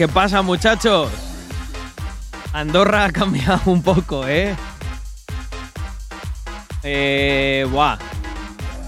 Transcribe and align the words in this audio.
¿Qué 0.00 0.08
pasa, 0.08 0.40
muchachos? 0.40 1.10
Andorra 2.54 3.04
ha 3.04 3.12
cambiado 3.12 3.60
un 3.66 3.82
poco, 3.82 4.26
¿eh? 4.26 4.56
Eh, 6.82 7.66
buah. 7.70 7.98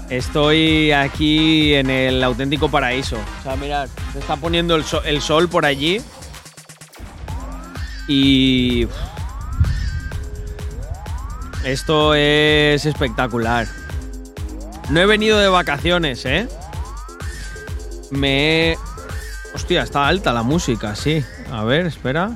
Estoy 0.09 0.91
aquí 0.91 1.75
en 1.75 1.91
el 1.91 2.23
auténtico 2.23 2.67
paraíso. 2.67 3.17
O 3.17 3.43
sea, 3.43 3.55
mirad, 3.55 3.89
se 4.11 4.17
está 4.17 4.37
poniendo 4.37 4.75
el, 4.75 4.83
so- 4.83 5.03
el 5.03 5.21
sol 5.21 5.49
por 5.49 5.67
allí. 5.67 6.01
Y... 8.07 8.87
Esto 11.63 12.15
es 12.15 12.87
espectacular. 12.87 13.67
No 14.89 14.99
he 14.99 15.05
venido 15.05 15.37
de 15.37 15.47
vacaciones, 15.47 16.25
¿eh? 16.25 16.47
Me 18.09 18.71
he... 18.71 18.77
Hostia, 19.53 19.83
está 19.83 20.07
alta 20.07 20.33
la 20.33 20.43
música, 20.43 20.95
sí. 20.95 21.23
A 21.51 21.63
ver, 21.63 21.85
espera. 21.85 22.31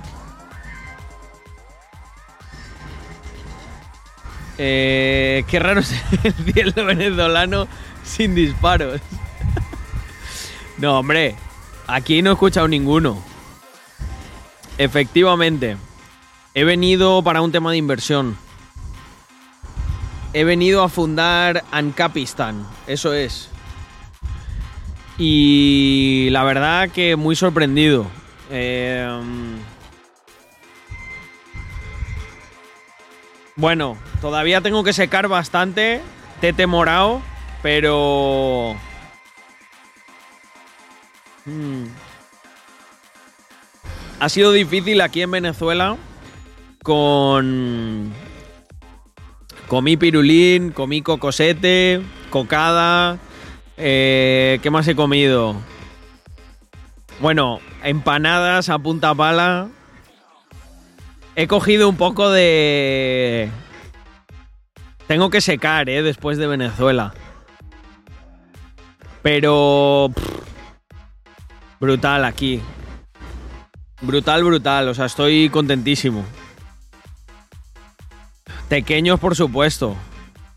Eh, 4.59 5.43
qué 5.47 5.59
raro 5.59 5.79
es 5.81 5.93
el 6.23 6.33
cielo 6.33 6.85
venezolano 6.85 7.67
sin 8.03 8.35
disparos. 8.35 9.01
No, 10.77 10.99
hombre, 10.99 11.35
aquí 11.87 12.21
no 12.21 12.29
he 12.29 12.33
escuchado 12.33 12.67
ninguno. 12.67 13.19
Efectivamente, 14.77 15.75
he 16.53 16.63
venido 16.65 17.23
para 17.23 17.41
un 17.41 17.51
tema 17.51 17.71
de 17.71 17.77
inversión. 17.77 18.37
He 20.33 20.43
venido 20.43 20.83
a 20.83 20.89
fundar 20.89 21.63
Ancapistan, 21.71 22.63
eso 22.85 23.11
es. 23.11 23.49
Y 25.17 26.29
la 26.31 26.43
verdad 26.43 26.89
que 26.89 27.15
muy 27.15 27.35
sorprendido. 27.35 28.05
Eh, 28.51 29.09
bueno, 33.55 33.97
todavía 34.21 34.61
tengo 34.61 34.83
que 34.83 34.93
secar 34.93 35.27
bastante. 35.27 36.01
Tete 36.39 36.67
morado, 36.67 37.21
pero... 37.63 38.75
Mm. 41.45 41.85
Ha 44.19 44.29
sido 44.29 44.51
difícil 44.51 45.01
aquí 45.01 45.21
en 45.21 45.31
Venezuela 45.31 45.97
con... 46.83 48.13
Comí 49.67 49.97
pirulín, 49.97 50.71
comí 50.71 51.01
cocosete, 51.01 52.01
cocada. 52.29 53.17
Eh, 53.77 54.59
¿Qué 54.61 54.69
más 54.71 54.87
he 54.87 54.95
comido? 54.95 55.55
Bueno, 57.19 57.59
empanadas 57.83 58.69
a 58.69 58.79
punta 58.79 59.13
pala. 59.13 59.69
He 61.35 61.47
cogido 61.47 61.87
un 61.87 61.97
poco 61.97 62.31
de... 62.31 63.49
Tengo 65.07 65.29
que 65.29 65.41
secar, 65.41 65.89
¿eh? 65.89 66.01
Después 66.01 66.37
de 66.37 66.47
Venezuela. 66.47 67.13
Pero... 69.21 70.11
brutal 71.79 72.25
aquí. 72.25 72.61
Brutal, 74.01 74.43
brutal. 74.43 74.89
O 74.89 74.93
sea, 74.93 75.05
estoy 75.05 75.49
contentísimo. 75.49 76.25
Tequeños, 78.67 79.19
por 79.19 79.35
supuesto. 79.35 79.95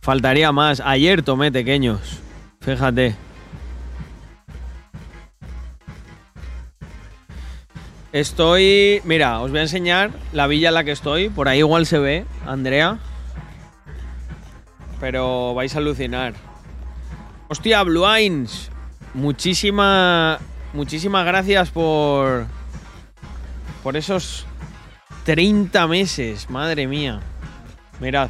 Faltaría 0.00 0.50
más. 0.52 0.80
Ayer 0.80 1.22
tomé 1.22 1.50
tequeños. 1.50 2.20
Fíjate. 2.60 3.16
Estoy. 8.12 9.00
Mira, 9.04 9.40
os 9.40 9.50
voy 9.50 9.60
a 9.60 9.62
enseñar 9.62 10.10
la 10.32 10.46
villa 10.46 10.68
en 10.68 10.74
la 10.74 10.84
que 10.84 10.92
estoy. 10.92 11.28
Por 11.30 11.48
ahí 11.48 11.60
igual 11.60 11.86
se 11.86 11.98
ve, 11.98 12.26
Andrea. 12.46 12.98
Pero 15.00 15.54
vais 15.54 15.74
a 15.74 15.78
alucinar. 15.78 16.34
Hostia, 17.48 17.82
Blue 17.82 18.06
Eyes. 18.06 18.70
Muchísima. 19.14 20.38
Muchísimas 20.74 21.24
gracias 21.24 21.70
por. 21.70 22.46
Por 23.82 23.96
esos 23.96 24.46
30 25.24 25.86
meses. 25.86 26.50
Madre 26.50 26.86
mía. 26.86 27.20
Mirad. 28.00 28.28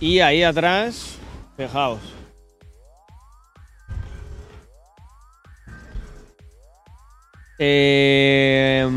Y 0.00 0.20
ahí 0.20 0.42
atrás, 0.42 1.18
fijaos. 1.56 2.00
Eh, 7.58 8.88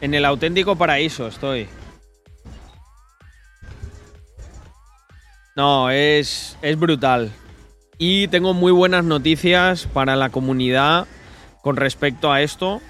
en 0.00 0.14
el 0.14 0.24
auténtico 0.24 0.74
paraíso 0.76 1.28
estoy. 1.28 1.68
No, 5.54 5.90
es, 5.90 6.56
es 6.62 6.78
brutal. 6.78 7.32
Y 7.98 8.28
tengo 8.28 8.54
muy 8.54 8.72
buenas 8.72 9.04
noticias 9.04 9.86
para 9.86 10.16
la 10.16 10.30
comunidad 10.30 11.06
con 11.62 11.76
respecto 11.76 12.32
a 12.32 12.42
esto 12.42 12.80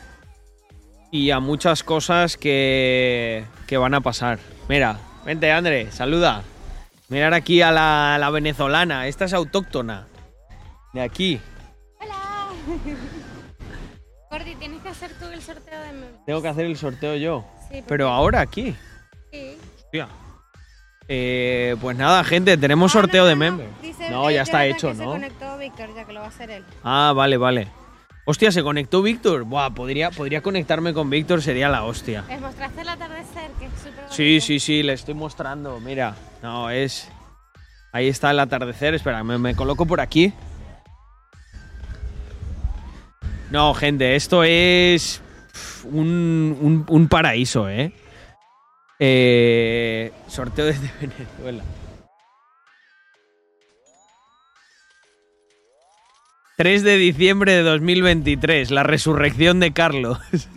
y 1.10 1.30
a 1.30 1.40
muchas 1.40 1.82
cosas 1.82 2.36
que, 2.36 3.44
que 3.66 3.78
van 3.78 3.94
a 3.94 4.00
pasar. 4.00 4.38
Mira, 4.68 4.98
vente, 5.24 5.50
André, 5.50 5.90
saluda. 5.92 6.42
Mirar 7.08 7.32
aquí 7.34 7.62
a 7.62 7.70
la, 7.72 8.30
venezolana, 8.30 9.06
esta 9.06 9.24
es 9.24 9.32
autóctona. 9.32 10.06
De 10.92 11.00
aquí. 11.00 11.40
Hola. 12.00 12.48
Gordi, 14.30 14.54
tienes 14.56 14.82
que 14.82 14.88
hacer 14.90 15.12
tú 15.18 15.26
el 15.26 15.40
sorteo 15.40 15.80
de 15.80 15.92
memes. 15.92 16.24
Tengo 16.26 16.42
que 16.42 16.48
hacer 16.48 16.66
el 16.66 16.76
sorteo 16.76 17.16
yo. 17.16 17.44
Sí, 17.70 17.82
Pero 17.86 18.08
ahora 18.10 18.40
aquí. 18.40 18.76
Sí. 19.32 19.56
Hostia. 19.84 20.08
Eh, 21.10 21.76
pues 21.80 21.96
nada, 21.96 22.22
gente, 22.24 22.58
tenemos 22.58 22.94
Ah, 22.94 22.98
no, 22.98 23.02
sorteo 23.02 23.22
no, 23.22 23.28
de 23.28 23.34
no. 23.34 23.38
meme. 23.38 23.64
Dice 23.80 24.10
No, 24.10 24.30
ya 24.30 24.42
está 24.42 24.66
hecho, 24.66 24.88
que 24.88 24.96
Se 24.96 25.04
¿no? 25.04 25.12
conectó 25.12 25.56
Víctor, 25.56 25.94
ya 25.94 26.04
que 26.04 26.12
lo 26.12 26.20
va 26.20 26.26
a 26.26 26.28
hacer 26.28 26.50
él. 26.50 26.64
Ah, 26.84 27.14
vale, 27.16 27.38
vale. 27.38 27.68
Hostia, 28.26 28.52
se 28.52 28.62
conectó 28.62 29.00
Víctor. 29.00 29.44
Buah, 29.44 29.70
podría, 29.70 30.10
podría 30.10 30.42
conectarme 30.42 30.92
con 30.92 31.08
Víctor, 31.08 31.40
sería 31.40 31.70
la 31.70 31.84
hostia. 31.84 32.24
Les 32.28 32.38
mostraste 32.38 32.82
el 32.82 32.88
atardecer, 32.90 33.50
Sí, 34.10 34.40
sí, 34.40 34.58
sí, 34.58 34.82
le 34.82 34.94
estoy 34.94 35.14
mostrando. 35.14 35.80
Mira, 35.80 36.14
no, 36.42 36.70
es. 36.70 37.08
Ahí 37.92 38.08
está 38.08 38.30
el 38.30 38.40
atardecer. 38.40 38.94
Espera, 38.94 39.22
me, 39.24 39.54
coloco 39.54 39.86
por 39.86 40.00
aquí. 40.00 40.32
No, 43.50 43.72
gente, 43.74 44.14
esto 44.16 44.44
es 44.44 45.22
un, 45.84 46.56
un- 46.60 46.84
un 46.88 47.08
paraíso, 47.08 47.68
¿eh? 47.68 47.92
Eh, 48.98 50.12
Sorteo 50.26 50.66
desde 50.66 50.90
Venezuela. 51.00 51.64
3 56.56 56.82
de 56.82 56.96
diciembre 56.96 57.52
de 57.52 57.62
2023, 57.62 58.72
la 58.72 58.82
resurrección 58.82 59.60
de 59.60 59.72
Carlos. 59.72 60.18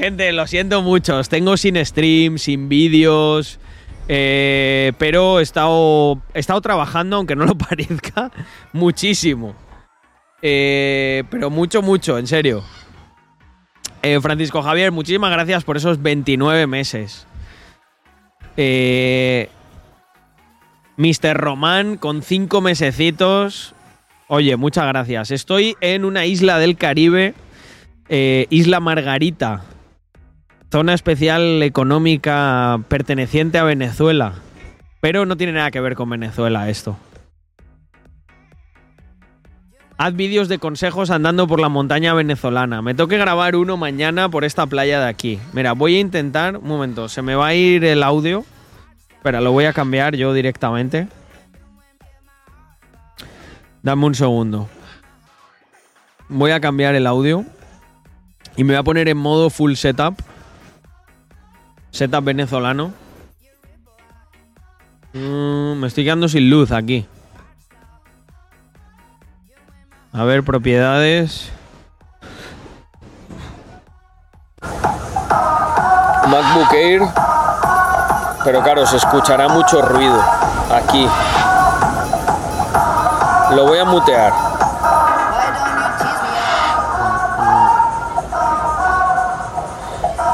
Gente, 0.00 0.32
lo 0.32 0.46
siento 0.46 0.80
mucho, 0.80 1.22
tengo 1.24 1.58
sin 1.58 1.76
stream, 1.84 2.38
sin 2.38 2.70
vídeos, 2.70 3.60
eh, 4.08 4.94
pero 4.96 5.40
he 5.40 5.42
estado, 5.42 6.22
trabajando, 6.62 7.16
aunque 7.16 7.36
no 7.36 7.44
lo 7.44 7.54
parezca, 7.58 8.30
muchísimo. 8.72 9.54
Eh, 10.40 11.24
pero 11.28 11.50
mucho, 11.50 11.82
mucho, 11.82 12.16
en 12.16 12.26
serio. 12.26 12.64
Eh, 14.00 14.18
Francisco 14.22 14.62
Javier, 14.62 14.90
muchísimas 14.90 15.32
gracias 15.32 15.64
por 15.64 15.76
esos 15.76 16.00
29 16.00 16.66
meses. 16.66 17.26
Mr. 20.96 21.34
Román 21.34 21.98
con 21.98 22.22
5 22.22 22.62
mesecitos. 22.62 23.74
Oye, 24.28 24.56
muchas 24.56 24.86
gracias. 24.86 25.30
Estoy 25.30 25.76
en 25.82 26.06
una 26.06 26.24
isla 26.24 26.58
del 26.58 26.78
Caribe, 26.78 27.34
Isla 28.08 28.80
Margarita, 28.80 29.62
zona 30.70 30.94
especial 30.94 31.62
económica 31.62 32.80
perteneciente 32.88 33.58
a 33.58 33.64
Venezuela. 33.64 34.34
Pero 35.00 35.26
no 35.26 35.36
tiene 35.36 35.54
nada 35.54 35.70
que 35.70 35.80
ver 35.80 35.94
con 35.94 36.10
Venezuela 36.10 36.68
esto. 36.68 36.96
Haz 39.96 40.14
vídeos 40.14 40.48
de 40.48 40.58
consejos 40.58 41.10
andando 41.10 41.46
por 41.46 41.60
la 41.60 41.68
montaña 41.68 42.14
venezolana. 42.14 42.80
Me 42.80 42.94
toque 42.94 43.18
grabar 43.18 43.56
uno 43.56 43.76
mañana 43.76 44.30
por 44.30 44.44
esta 44.44 44.66
playa 44.66 45.00
de 45.00 45.08
aquí. 45.08 45.38
Mira, 45.52 45.72
voy 45.72 45.96
a 45.96 46.00
intentar. 46.00 46.56
Un 46.56 46.68
momento, 46.68 47.08
se 47.08 47.20
me 47.20 47.34
va 47.34 47.48
a 47.48 47.54
ir 47.54 47.84
el 47.84 48.02
audio. 48.02 48.44
Espera, 49.10 49.42
lo 49.42 49.52
voy 49.52 49.66
a 49.66 49.74
cambiar 49.74 50.16
yo 50.16 50.32
directamente. 50.32 51.06
Dame 53.82 54.06
un 54.06 54.14
segundo. 54.14 54.68
Voy 56.28 56.52
a 56.52 56.60
cambiar 56.60 56.94
el 56.94 57.06
audio. 57.06 57.44
Y 58.56 58.64
me 58.64 58.72
voy 58.72 58.80
a 58.80 58.82
poner 58.82 59.08
en 59.08 59.18
modo 59.18 59.50
full 59.50 59.74
setup. 59.74 60.14
Setup 61.90 62.24
venezolano. 62.24 62.92
Mm, 65.12 65.74
me 65.74 65.86
estoy 65.86 66.04
quedando 66.04 66.28
sin 66.28 66.48
luz 66.48 66.70
aquí. 66.70 67.06
A 70.12 70.24
ver, 70.24 70.42
propiedades. 70.42 71.50
MacBook 76.28 76.72
Air. 76.72 77.02
Pero 78.44 78.62
claro, 78.62 78.86
se 78.86 78.96
escuchará 78.96 79.48
mucho 79.48 79.82
ruido 79.82 80.20
aquí. 80.72 81.06
Lo 83.54 83.66
voy 83.66 83.78
a 83.78 83.84
mutear. 83.84 84.49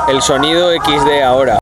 El 0.08 0.22
sonido 0.22 0.70
XD 0.70 1.22
ahora. 1.24 1.58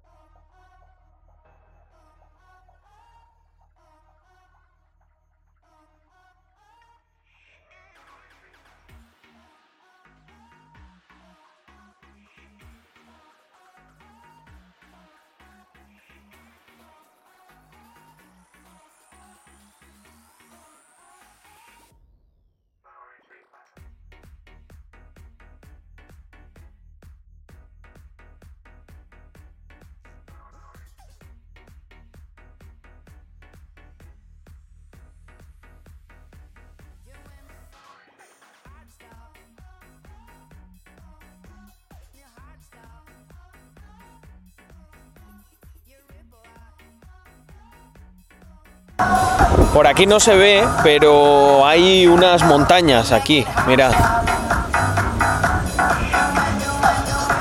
Por 49.74 49.88
aquí 49.88 50.06
no 50.06 50.20
se 50.20 50.36
ve, 50.36 50.64
pero 50.84 51.66
hay 51.66 52.06
unas 52.06 52.44
montañas 52.44 53.10
aquí, 53.10 53.44
mirad. 53.66 53.92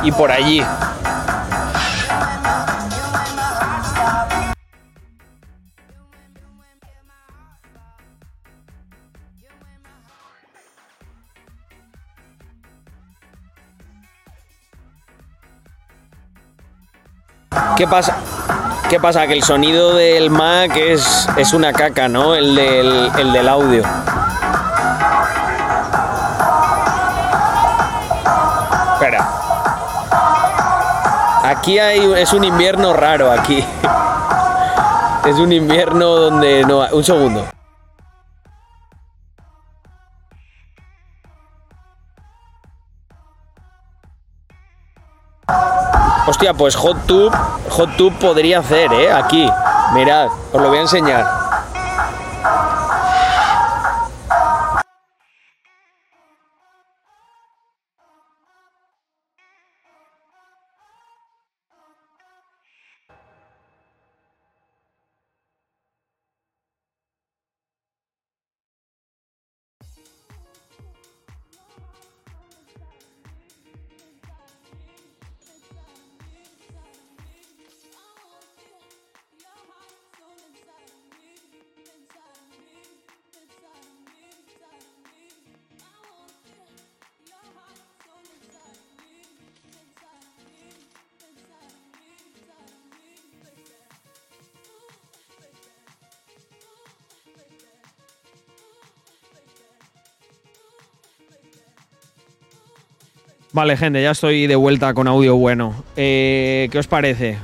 Y 0.01 0.11
por 0.11 0.31
allí. 0.31 0.65
¿Qué 17.77 17.87
pasa? 17.87 18.32
¿Qué 18.93 18.99
pasa? 18.99 19.25
Que 19.25 19.33
el 19.33 19.41
sonido 19.41 19.95
del 19.95 20.29
Mac 20.29 20.77
es, 20.77 21.27
es 21.35 21.53
una 21.53 21.73
caca, 21.73 22.07
¿no? 22.07 22.35
El 22.35 22.53
del, 22.53 23.11
el 23.17 23.33
del 23.33 23.49
audio. 23.49 23.81
Espera. 28.93 29.27
Aquí 31.43 31.79
hay, 31.79 32.13
es 32.17 32.33
un 32.33 32.43
invierno 32.43 32.93
raro 32.93 33.31
aquí. 33.31 33.65
Es 35.25 35.37
un 35.37 35.51
invierno 35.53 36.05
donde 36.05 36.63
no... 36.63 36.85
Un 36.91 37.03
segundo. 37.03 37.47
Pues 46.51 46.75
HotTube, 46.75 47.31
HotTube 47.69 48.19
podría 48.19 48.59
hacer, 48.59 48.91
¿eh? 48.91 49.13
Aquí. 49.13 49.49
Mirad, 49.93 50.27
os 50.51 50.61
lo 50.61 50.67
voy 50.67 50.79
a 50.79 50.81
enseñar. 50.81 51.42
Vale, 103.53 103.77
gente, 103.77 104.01
ya 104.01 104.09
estoy 104.09 104.47
de 104.47 104.55
vuelta 104.55 104.95
con 104.95 105.07
audio 105.07 105.35
bueno. 105.35 105.83
Eh, 105.95 106.67
¿Qué 106.71 106.79
os 106.79 106.87
parece? 106.87 107.37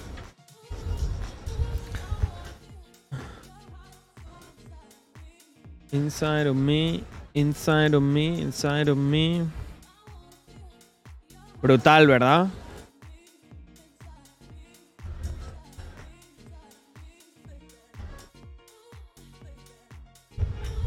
Inside 5.92 6.50
of 6.50 6.56
me, 6.56 7.04
inside 7.36 7.96
of 7.96 8.02
me, 8.02 8.40
inside 8.40 8.90
of 8.90 8.98
me. 8.98 9.46
Brutal, 11.62 12.08
¿verdad? 12.08 12.48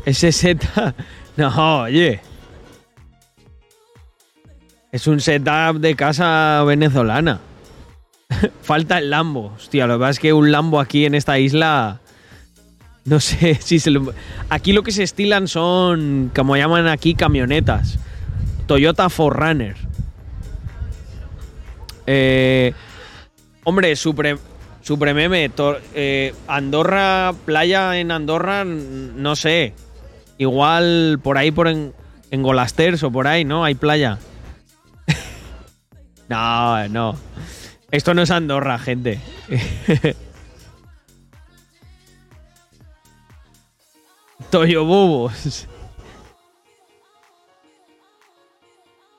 Ese 0.05 0.33
Z. 0.33 0.95
No, 1.37 1.83
oye. 1.85 2.21
Es 4.93 5.07
un 5.07 5.21
setup 5.21 5.79
de 5.81 5.97
casa 5.97 6.63
venezolana. 6.67 7.41
Falta 8.63 8.99
el 8.99 9.09
Lambo. 9.09 9.55
Hostia, 9.57 9.87
lo 9.87 9.95
que 9.95 10.01
pasa 10.01 10.11
es 10.11 10.19
que 10.19 10.35
un 10.35 10.53
Lambo 10.53 10.81
aquí 10.81 11.07
en 11.07 11.15
esta 11.15 11.39
isla. 11.39 12.01
No 13.07 13.19
sé 13.19 13.55
si 13.63 13.79
se 13.79 13.91
lo. 13.91 14.13
Aquí 14.51 14.75
lo 14.75 14.83
que 14.83 14.93
se 14.93 15.03
estilan 15.03 15.49
son, 15.49 16.31
como 16.35 16.59
llaman 16.59 16.89
aquí, 16.89 17.15
camionetas. 17.15 17.99
Toyota 18.67 19.09
Forerunner. 19.09 19.77
Eh, 22.07 22.75
hombre, 23.65 23.97
Supre, 23.97 24.37
Suprememe. 24.83 25.51
eh, 25.95 26.35
Andorra, 26.47 27.33
playa 27.47 27.99
en 27.99 28.11
Andorra, 28.11 28.65
no 28.67 29.37
sé. 29.37 29.73
Igual 30.37 31.19
por 31.23 31.39
ahí, 31.39 31.51
por 31.51 31.69
en, 31.69 31.95
en 32.31 32.43
Golasters 32.43 33.03
o 33.05 33.11
por 33.11 33.27
ahí, 33.27 33.47
¿no? 33.47 33.65
Hay 33.65 33.75
playa. 33.75 34.19
No, 36.33 36.89
no. 36.89 37.15
Esto 37.91 38.15
no 38.15 38.23
es 38.23 38.31
Andorra, 38.31 38.79
gente. 38.79 39.21
Toyobubos. 44.51 45.69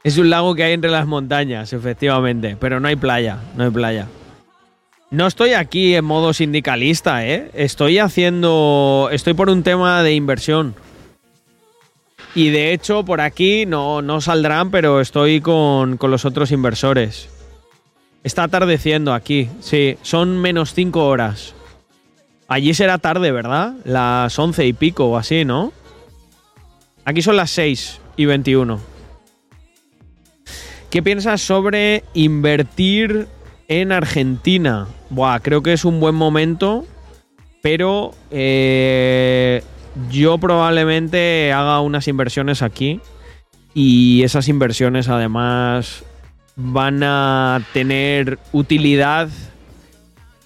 Es 0.04 0.18
un 0.18 0.32
lago 0.32 0.56
que 0.56 0.64
hay 0.64 0.74
entre 0.74 0.90
las 0.90 1.06
montañas, 1.06 1.72
efectivamente, 1.72 2.58
pero 2.60 2.80
no 2.80 2.88
hay 2.88 2.96
playa, 2.96 3.38
no 3.56 3.66
hay 3.66 3.70
playa. 3.70 4.08
No 5.12 5.28
estoy 5.28 5.54
aquí 5.54 5.94
en 5.94 6.06
modo 6.06 6.34
sindicalista, 6.34 7.28
¿eh? 7.28 7.52
Estoy 7.54 8.00
haciendo... 8.00 9.10
Estoy 9.12 9.36
por 9.36 9.52
un 9.52 9.62
tema 9.62 10.02
de 10.02 10.16
inversión. 10.16 10.74
Y 12.36 12.50
de 12.50 12.74
hecho, 12.74 13.04
por 13.06 13.22
aquí 13.22 13.66
no, 13.66 14.02
no 14.02 14.22
saldrán, 14.22 14.72
pero 14.72 15.00
estoy 15.02 15.40
con, 15.42 15.98
con 15.98 16.10
los 16.10 16.26
otros 16.26 16.52
inversores. 16.52 17.30
Está 18.24 18.44
atardeciendo 18.44 19.14
aquí, 19.14 19.50
sí. 19.60 19.98
Son 20.02 20.42
menos 20.42 20.74
5 20.74 21.06
horas. 21.06 21.54
Allí 22.48 22.74
será 22.74 22.98
tarde, 22.98 23.32
¿verdad? 23.32 23.74
Las 23.84 24.38
11 24.38 24.66
y 24.66 24.74
pico 24.74 25.06
o 25.06 25.18
así, 25.18 25.46
¿no? 25.46 25.74
Aquí 27.06 27.22
son 27.22 27.36
las 27.36 27.52
6 27.52 28.00
y 28.16 28.26
21. 28.26 28.80
¿Qué 30.90 31.02
piensas 31.02 31.42
sobre 31.42 32.04
invertir 32.14 33.28
en 33.68 33.92
Argentina? 33.92 34.88
Buah, 35.10 35.40
creo 35.40 35.64
que 35.64 35.74
es 35.74 35.86
un 35.86 36.00
buen 36.00 36.14
momento 36.16 36.86
Pero 37.62 38.14
eh, 38.30 39.64
yo 40.10 40.38
probablemente 40.38 41.52
haga 41.54 41.82
unas 41.82 42.08
inversiones 42.08 42.62
aquí 42.62 43.00
y 43.74 44.24
esas 44.24 44.48
inversiones 44.48 45.10
además 45.10 46.04
van 46.56 47.02
a 47.04 47.62
tener 47.74 48.40
utilidad 48.52 49.30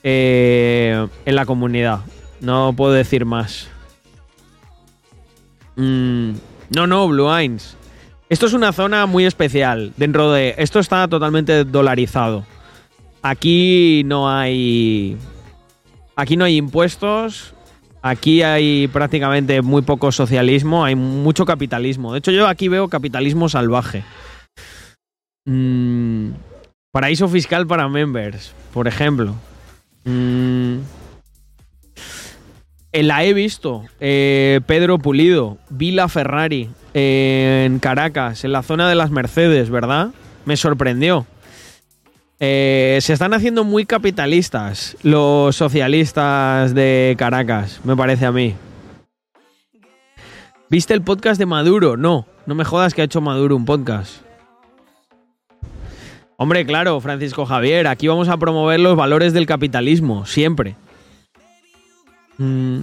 eh, 0.03 1.07
en 1.25 1.35
la 1.35 1.45
comunidad. 1.45 1.99
No 2.39 2.73
puedo 2.73 2.93
decir 2.93 3.25
más. 3.25 3.67
Mm, 5.75 6.31
no, 6.75 6.87
no, 6.87 7.07
Blue 7.07 7.33
Eyes. 7.33 7.75
Esto 8.29 8.45
es 8.45 8.53
una 8.53 8.73
zona 8.73 9.05
muy 9.05 9.25
especial. 9.25 9.93
Dentro 9.97 10.31
de. 10.31 10.55
Esto 10.57 10.79
está 10.79 11.07
totalmente 11.07 11.63
dolarizado. 11.63 12.45
Aquí 13.21 14.03
no 14.05 14.29
hay. 14.29 15.17
Aquí 16.15 16.35
no 16.35 16.45
hay 16.45 16.57
impuestos. 16.57 17.53
Aquí 18.09 18.41
hay 18.41 18.87
prácticamente 18.87 19.61
muy 19.61 19.81
poco 19.81 20.13
socialismo. 20.13 20.85
Hay 20.85 20.95
mucho 20.95 21.45
capitalismo. 21.45 22.13
De 22.13 22.19
hecho, 22.19 22.31
yo 22.31 22.47
aquí 22.47 22.69
veo 22.69 22.87
capitalismo 22.87 23.49
salvaje. 23.49 24.03
Mm, 25.45 26.29
paraíso 26.91 27.27
fiscal 27.27 27.67
para 27.67 27.89
members, 27.89 28.53
por 28.73 28.87
ejemplo. 28.87 29.35
Mm, 30.05 30.77
la 32.93 33.25
he 33.25 33.33
visto. 33.33 33.83
Eh, 33.99 34.61
Pedro 34.65 34.99
Pulido, 34.99 35.57
Vila 35.69 36.07
Ferrari, 36.07 36.69
eh, 36.93 37.63
en 37.65 37.79
Caracas, 37.79 38.45
en 38.45 38.53
la 38.53 38.63
zona 38.63 38.87
de 38.87 38.95
las 38.95 39.11
Mercedes, 39.11 39.69
¿verdad? 39.69 40.11
Me 40.45 40.55
sorprendió. 40.55 41.25
Eh, 42.39 42.99
se 43.01 43.13
están 43.13 43.33
haciendo 43.33 43.63
muy 43.63 43.85
capitalistas 43.85 44.95
los 45.01 45.55
socialistas 45.55 46.75
de 46.75 47.15
Caracas, 47.17 47.81
me 47.83 47.95
parece 47.95 48.27
a 48.27 48.31
mí. 48.31 48.55
¿Viste 50.69 50.93
el 50.93 51.01
podcast 51.01 51.39
de 51.39 51.47
Maduro? 51.47 51.97
No, 51.97 52.27
no 52.45 52.53
me 52.53 52.63
jodas 52.63 52.93
que 52.93 53.01
ha 53.01 53.05
hecho 53.05 53.21
Maduro 53.21 53.55
un 53.55 53.65
podcast. 53.65 54.21
Hombre, 56.35 56.65
claro, 56.67 56.99
Francisco 57.01 57.47
Javier, 57.47 57.87
aquí 57.87 58.07
vamos 58.07 58.29
a 58.29 58.37
promover 58.37 58.79
los 58.79 58.95
valores 58.95 59.33
del 59.33 59.47
capitalismo, 59.47 60.27
siempre. 60.27 60.75
Mm. 62.37 62.81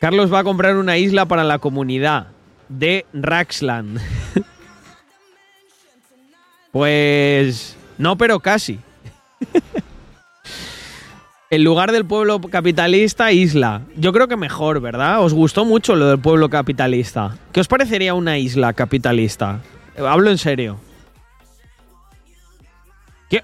Carlos 0.00 0.32
va 0.32 0.40
a 0.40 0.44
comprar 0.44 0.76
una 0.76 0.98
isla 0.98 1.26
para 1.26 1.44
la 1.44 1.60
comunidad 1.60 2.26
de 2.68 3.06
Raxland. 3.12 4.00
pues 6.72 7.76
no, 7.98 8.18
pero 8.18 8.40
casi. 8.40 8.80
En 11.50 11.64
lugar 11.64 11.92
del 11.92 12.06
pueblo 12.06 12.40
capitalista, 12.40 13.30
isla. 13.30 13.82
Yo 13.94 14.14
creo 14.14 14.26
que 14.26 14.38
mejor, 14.38 14.80
¿verdad? 14.80 15.22
Os 15.22 15.34
gustó 15.34 15.66
mucho 15.66 15.94
lo 15.96 16.06
del 16.08 16.18
pueblo 16.18 16.48
capitalista. 16.48 17.36
¿Qué 17.52 17.60
os 17.60 17.68
parecería 17.68 18.14
una 18.14 18.38
isla 18.38 18.72
capitalista? 18.72 19.60
Hablo 19.98 20.30
en 20.30 20.38
serio. 20.38 20.80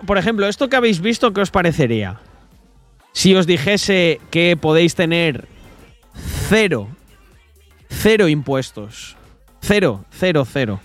Por 0.06 0.16
ejemplo, 0.16 0.49
esto 0.49 0.70
que 0.70 0.76
habéis 0.76 1.02
visto, 1.02 1.35
¿qué 1.35 1.42
os 1.42 1.50
parecería? 1.50 2.18
Si 3.12 3.35
os 3.35 3.47
dijese 3.47 4.23
que 4.30 4.56
podéis 4.56 4.94
tener 4.94 5.47
cero, 6.49 6.88
cero 7.90 8.28
impuestos. 8.28 9.16
Cero, 9.61 10.06
cero, 10.11 10.47
cero. 10.50 10.80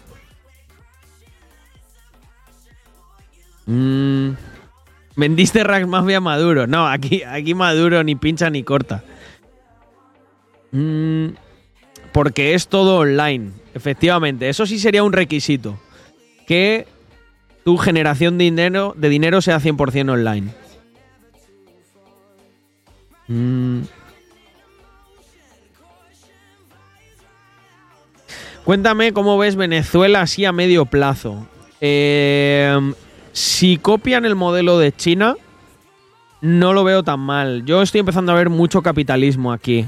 Mm, 3.65 4.31
vendiste 5.15 5.63
Rack 5.63 5.87
Mafia 5.87 6.19
Maduro. 6.19 6.67
No, 6.67 6.87
aquí, 6.87 7.23
aquí 7.23 7.53
Maduro 7.53 8.03
ni 8.03 8.15
pincha 8.15 8.49
ni 8.49 8.63
corta. 8.63 9.03
Mm, 10.71 11.29
porque 12.11 12.53
es 12.53 12.67
todo 12.67 12.97
online. 12.97 13.51
Efectivamente, 13.73 14.49
eso 14.49 14.65
sí 14.65 14.79
sería 14.79 15.03
un 15.03 15.13
requisito. 15.13 15.79
Que 16.47 16.87
tu 17.63 17.77
generación 17.77 18.37
de 18.37 18.45
dinero, 18.45 18.93
de 18.97 19.09
dinero 19.09 19.41
sea 19.41 19.59
100% 19.59 20.11
online. 20.11 20.51
Mm. 23.27 23.81
Cuéntame 28.63 29.11
cómo 29.11 29.37
ves 29.37 29.55
Venezuela 29.55 30.21
así 30.21 30.45
a 30.45 30.51
medio 30.53 30.85
plazo. 30.85 31.45
Eh, 31.81 32.93
si 33.33 33.77
copian 33.77 34.25
el 34.25 34.35
modelo 34.35 34.77
de 34.77 34.91
China, 34.91 35.35
no 36.41 36.71
lo 36.71 36.83
veo 36.83 37.03
tan 37.03 37.19
mal. 37.19 37.65
Yo 37.65 37.81
estoy 37.81 37.99
empezando 37.99 38.31
a 38.31 38.35
ver 38.35 38.49
mucho 38.49 38.81
capitalismo 38.81 39.51
aquí. 39.51 39.85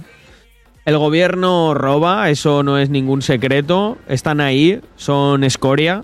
El 0.83 0.97
gobierno 0.97 1.73
roba, 1.73 2.29
eso 2.29 2.63
no 2.63 2.77
es 2.77 2.89
ningún 2.89 3.21
secreto. 3.21 3.97
Están 4.07 4.41
ahí, 4.41 4.81
son 4.95 5.43
escoria. 5.43 6.03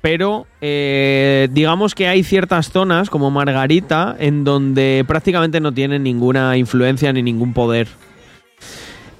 Pero 0.00 0.46
eh, 0.60 1.48
digamos 1.50 1.94
que 1.94 2.08
hay 2.08 2.22
ciertas 2.22 2.70
zonas, 2.70 3.10
como 3.10 3.30
Margarita, 3.30 4.16
en 4.18 4.44
donde 4.44 5.04
prácticamente 5.06 5.60
no 5.60 5.72
tienen 5.72 6.04
ninguna 6.04 6.56
influencia 6.56 7.12
ni 7.12 7.22
ningún 7.22 7.52
poder. 7.52 7.88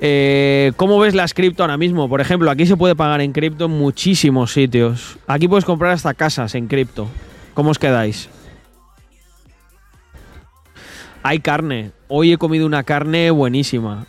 Eh, 0.00 0.72
¿Cómo 0.76 0.98
ves 1.00 1.14
las 1.14 1.34
cripto 1.34 1.64
ahora 1.64 1.76
mismo? 1.76 2.08
Por 2.08 2.20
ejemplo, 2.20 2.50
aquí 2.50 2.64
se 2.64 2.76
puede 2.76 2.94
pagar 2.94 3.20
en 3.20 3.32
cripto 3.32 3.64
en 3.64 3.72
muchísimos 3.72 4.52
sitios. 4.52 5.18
Aquí 5.26 5.48
puedes 5.48 5.64
comprar 5.64 5.92
hasta 5.92 6.14
casas 6.14 6.54
en 6.54 6.68
cripto. 6.68 7.08
¿Cómo 7.58 7.72
os 7.72 7.78
quedáis? 7.80 8.28
Hay 11.24 11.40
carne. 11.40 11.90
Hoy 12.06 12.32
he 12.32 12.38
comido 12.38 12.64
una 12.64 12.84
carne 12.84 13.32
buenísima. 13.32 14.06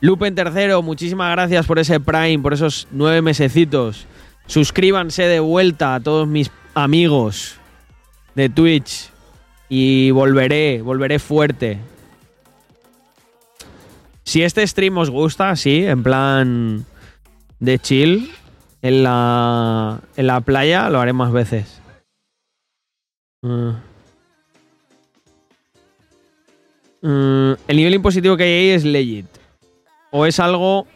Lupen 0.00 0.34
tercero, 0.34 0.82
muchísimas 0.82 1.30
gracias 1.30 1.66
por 1.66 1.78
ese 1.78 2.00
Prime, 2.00 2.40
por 2.40 2.54
esos 2.54 2.88
nueve 2.90 3.22
mesecitos. 3.22 4.08
Suscríbanse 4.48 5.22
de 5.22 5.38
vuelta 5.38 5.94
a 5.94 6.00
todos 6.00 6.26
mis 6.26 6.50
amigos 6.74 7.54
de 8.34 8.48
Twitch. 8.48 9.10
Y 9.68 10.10
volveré, 10.10 10.82
volveré 10.82 11.20
fuerte. 11.20 11.78
Si 14.24 14.42
este 14.42 14.66
stream 14.66 14.98
os 14.98 15.10
gusta, 15.10 15.54
sí, 15.54 15.86
en 15.86 16.02
plan 16.02 16.84
de 17.60 17.78
chill, 17.78 18.32
en 18.82 19.04
la, 19.04 20.00
en 20.16 20.26
la 20.26 20.40
playa, 20.40 20.90
lo 20.90 20.98
haré 20.98 21.12
más 21.12 21.30
veces. 21.30 21.77
Mm. 23.42 23.70
Mm, 27.00 27.52
el 27.68 27.76
nivel 27.76 27.94
impositivo 27.94 28.36
que 28.36 28.44
hay 28.44 28.52
ahí 28.52 28.68
es 28.70 28.84
legit. 28.84 29.26
O 30.10 30.26
es 30.26 30.40
algo 30.40 30.86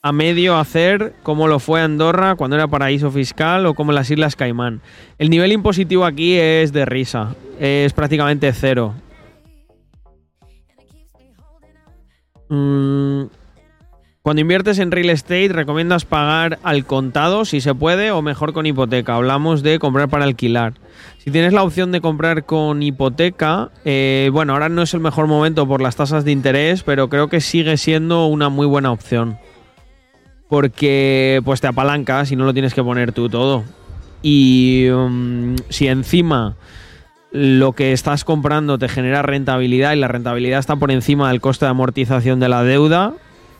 a 0.00 0.12
medio 0.12 0.56
hacer 0.56 1.14
como 1.22 1.48
lo 1.48 1.58
fue 1.58 1.80
Andorra 1.80 2.34
cuando 2.34 2.56
era 2.56 2.68
paraíso 2.68 3.10
fiscal 3.10 3.66
o 3.66 3.74
como 3.74 3.92
las 3.92 4.10
Islas 4.10 4.36
Caimán. 4.36 4.80
El 5.18 5.30
nivel 5.30 5.52
impositivo 5.52 6.04
aquí 6.04 6.36
es 6.36 6.72
de 6.72 6.84
risa. 6.84 7.34
Es 7.58 7.92
prácticamente 7.92 8.52
cero. 8.52 8.94
Mm, 12.48 13.24
cuando 14.24 14.40
inviertes 14.40 14.78
en 14.78 14.90
real 14.90 15.10
estate, 15.10 15.50
¿recomiendas 15.50 16.06
pagar 16.06 16.58
al 16.62 16.86
contado 16.86 17.44
si 17.44 17.60
se 17.60 17.74
puede 17.74 18.10
o 18.10 18.22
mejor 18.22 18.54
con 18.54 18.64
hipoteca? 18.64 19.16
Hablamos 19.16 19.62
de 19.62 19.78
comprar 19.78 20.08
para 20.08 20.24
alquilar. 20.24 20.72
Si 21.18 21.30
tienes 21.30 21.52
la 21.52 21.62
opción 21.62 21.92
de 21.92 22.00
comprar 22.00 22.46
con 22.46 22.82
hipoteca, 22.82 23.70
eh, 23.84 24.30
bueno, 24.32 24.54
ahora 24.54 24.70
no 24.70 24.80
es 24.80 24.94
el 24.94 25.00
mejor 25.00 25.26
momento 25.26 25.68
por 25.68 25.82
las 25.82 25.96
tasas 25.96 26.24
de 26.24 26.32
interés, 26.32 26.82
pero 26.84 27.10
creo 27.10 27.28
que 27.28 27.42
sigue 27.42 27.76
siendo 27.76 28.24
una 28.24 28.48
muy 28.48 28.66
buena 28.66 28.92
opción. 28.92 29.36
Porque 30.48 31.42
pues 31.44 31.60
te 31.60 31.66
apalancas 31.66 32.32
y 32.32 32.36
no 32.36 32.46
lo 32.46 32.54
tienes 32.54 32.72
que 32.72 32.82
poner 32.82 33.12
tú 33.12 33.28
todo. 33.28 33.62
Y 34.22 34.88
um, 34.88 35.54
si 35.68 35.88
encima 35.88 36.56
lo 37.30 37.72
que 37.72 37.92
estás 37.92 38.24
comprando 38.24 38.78
te 38.78 38.88
genera 38.88 39.20
rentabilidad 39.20 39.92
y 39.92 39.96
la 39.96 40.08
rentabilidad 40.08 40.60
está 40.60 40.76
por 40.76 40.90
encima 40.90 41.28
del 41.28 41.42
coste 41.42 41.66
de 41.66 41.72
amortización 41.72 42.40
de 42.40 42.48
la 42.48 42.62
deuda, 42.62 43.12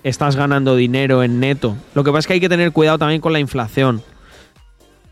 estás 0.05 0.37
ganando 0.37 0.77
dinero 0.77 1.25
en 1.25 1.41
neto. 1.41 1.77
Lo 1.95 2.05
que 2.05 2.11
pasa 2.11 2.21
es 2.21 2.27
que 2.29 2.33
hay 2.35 2.41
que 2.41 2.49
tener 2.49 2.71
cuidado 2.71 2.99
también 2.99 3.21
con 3.21 3.33
la 3.33 3.41
inflación. 3.41 4.03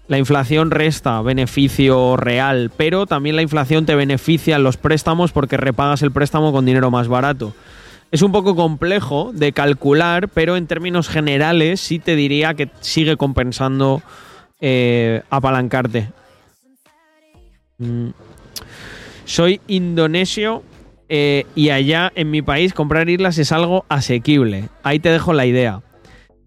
La 0.06 0.18
inflación 0.18 0.70
resta 0.70 1.22
beneficio 1.22 2.16
real, 2.16 2.70
pero 2.76 3.06
también 3.06 3.34
la 3.34 3.42
inflación 3.42 3.86
te 3.86 3.94
beneficia 3.94 4.56
en 4.56 4.62
los 4.62 4.76
préstamos 4.76 5.32
porque 5.32 5.56
repagas 5.56 6.02
el 6.02 6.12
préstamo 6.12 6.52
con 6.52 6.66
dinero 6.66 6.90
más 6.90 7.08
barato. 7.08 7.54
Es 8.10 8.20
un 8.20 8.30
poco 8.30 8.54
complejo 8.54 9.30
de 9.32 9.52
calcular, 9.52 10.28
pero 10.28 10.58
en 10.58 10.66
términos 10.66 11.08
generales 11.08 11.80
sí 11.80 11.98
te 11.98 12.14
diría 12.14 12.52
que 12.52 12.68
sigue 12.80 13.16
compensando 13.16 14.02
eh, 14.60 15.22
apalancarte. 15.30 16.10
Mm. 17.78 18.10
Soy 19.24 19.62
indonesio 19.66 20.62
eh, 21.14 21.44
y 21.54 21.68
allá 21.68 22.10
en 22.14 22.30
mi 22.30 22.40
país 22.40 22.72
comprar 22.72 23.10
islas 23.10 23.36
es 23.36 23.52
algo 23.52 23.84
asequible. 23.90 24.70
Ahí 24.82 24.98
te 24.98 25.10
dejo 25.10 25.34
la 25.34 25.44
idea. 25.44 25.82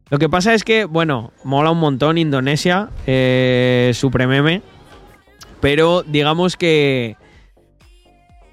Lo 0.09 0.17
que 0.17 0.27
pasa 0.27 0.55
es 0.55 0.63
que, 0.63 0.85
bueno, 0.85 1.33
mola 1.43 1.69
un 1.69 1.79
montón 1.79 2.17
Indonesia, 2.17 2.89
eh, 3.05 3.91
Suprememe, 3.93 4.63
pero 5.61 6.01
digamos 6.01 6.57
que 6.57 7.15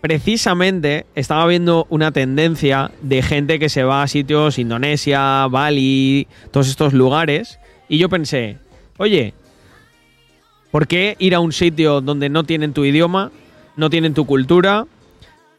precisamente 0.02 1.06
estaba 1.14 1.46
viendo 1.46 1.86
una 1.88 2.12
tendencia 2.12 2.90
de 3.00 3.22
gente 3.22 3.58
que 3.58 3.70
se 3.70 3.82
va 3.82 4.02
a 4.02 4.06
sitios 4.06 4.58
Indonesia, 4.58 5.46
Bali, 5.46 6.28
todos 6.50 6.68
estos 6.68 6.92
lugares. 6.92 7.58
Y 7.88 7.96
yo 7.96 8.10
pensé, 8.10 8.58
oye, 8.98 9.32
¿por 10.70 10.86
qué 10.86 11.16
ir 11.18 11.34
a 11.34 11.40
un 11.40 11.52
sitio 11.52 12.02
donde 12.02 12.28
no 12.28 12.44
tienen 12.44 12.74
tu 12.74 12.84
idioma, 12.84 13.30
no 13.76 13.88
tienen 13.88 14.12
tu 14.12 14.26
cultura 14.26 14.86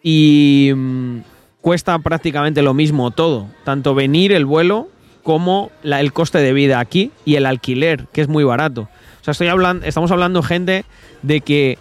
y 0.04 0.72
mm, 0.76 1.20
cuesta 1.62 1.98
prácticamente 2.00 2.62
lo 2.62 2.74
mismo 2.74 3.10
todo? 3.12 3.48
Tanto 3.64 3.96
venir 3.96 4.34
el 4.34 4.46
vuelo 4.46 4.90
como 5.24 5.72
el 5.84 6.14
coste 6.14 6.40
de 6.40 6.54
vida 6.54 6.80
aquí 6.80 7.12
y 7.26 7.36
el 7.36 7.46
alquiler, 7.46 8.08
que 8.12 8.22
es 8.22 8.28
muy 8.28 8.44
barato. 8.44 8.90
O 9.22 9.24
sea, 9.24 9.32
estoy 9.32 9.48
hablando, 9.48 9.86
estamos 9.86 10.12
hablando, 10.12 10.44
gente, 10.44 10.84
de 11.22 11.40
que 11.40 11.80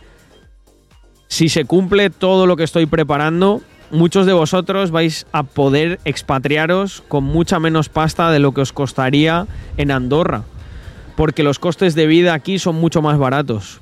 si 1.27 1.49
se 1.49 1.65
cumple 1.65 2.09
todo 2.11 2.47
lo 2.47 2.57
que 2.57 2.63
estoy 2.63 2.87
preparando, 2.87 3.61
muchos 3.91 4.27
de 4.27 4.33
vosotros 4.33 4.93
vais 4.93 5.27
a 5.33 5.43
poder 5.43 5.99
expatriaros 6.05 7.03
con 7.09 7.25
mucha 7.25 7.59
menos 7.59 7.89
pasta 7.89 8.31
de 8.31 8.39
lo 8.39 8.53
que 8.53 8.61
os 8.61 8.73
costaría 8.73 9.47
en 9.77 9.91
Andorra. 9.91 10.45
Porque 11.17 11.43
los 11.43 11.59
costes 11.59 11.95
de 11.95 12.07
vida 12.07 12.33
aquí 12.33 12.59
son 12.59 12.77
mucho 12.77 13.03
más 13.03 13.19
baratos. 13.19 13.81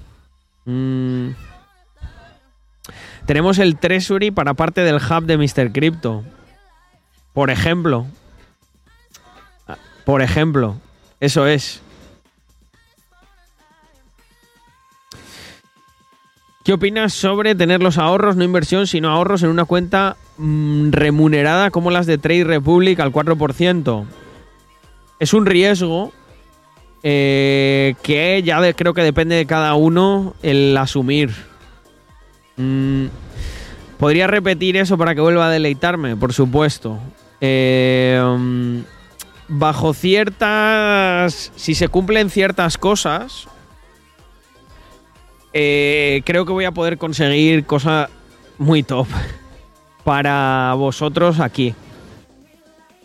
Mm. 0.64 1.30
Tenemos 3.30 3.60
el 3.60 3.76
Treasury 3.76 4.32
para 4.32 4.54
parte 4.54 4.80
del 4.80 4.96
hub 4.96 5.24
de 5.24 5.36
Mr. 5.36 5.70
Crypto. 5.70 6.24
Por 7.32 7.50
ejemplo. 7.50 8.08
Por 10.04 10.20
ejemplo. 10.20 10.78
Eso 11.20 11.46
es. 11.46 11.80
¿Qué 16.64 16.72
opinas 16.72 17.12
sobre 17.12 17.54
tener 17.54 17.80
los 17.80 17.98
ahorros, 17.98 18.34
no 18.34 18.42
inversión, 18.42 18.88
sino 18.88 19.10
ahorros 19.10 19.44
en 19.44 19.50
una 19.50 19.64
cuenta 19.64 20.16
mm, 20.36 20.90
remunerada 20.90 21.70
como 21.70 21.92
las 21.92 22.06
de 22.06 22.18
Trade 22.18 22.42
Republic 22.42 22.98
al 22.98 23.12
4%? 23.12 24.06
Es 25.20 25.34
un 25.34 25.46
riesgo 25.46 26.10
eh, 27.04 27.94
que 28.02 28.42
ya 28.42 28.72
creo 28.72 28.92
que 28.92 29.04
depende 29.04 29.36
de 29.36 29.46
cada 29.46 29.74
uno 29.74 30.34
el 30.42 30.76
asumir. 30.76 31.49
Mm, 32.60 33.06
¿Podría 33.98 34.26
repetir 34.26 34.76
eso 34.76 34.98
para 34.98 35.14
que 35.14 35.20
vuelva 35.20 35.46
a 35.46 35.50
deleitarme? 35.50 36.16
Por 36.16 36.32
supuesto. 36.32 36.98
Mm, 37.40 38.80
bajo 39.48 39.94
ciertas... 39.94 41.52
Si 41.56 41.74
se 41.74 41.88
cumplen 41.88 42.30
ciertas 42.30 42.78
cosas, 42.78 43.48
eh, 45.52 46.22
creo 46.24 46.46
que 46.46 46.52
voy 46.52 46.64
a 46.64 46.72
poder 46.72 46.98
conseguir 46.98 47.64
cosas 47.64 48.08
muy 48.58 48.82
top 48.82 49.06
para 50.04 50.74
vosotros 50.76 51.40
aquí. 51.40 51.74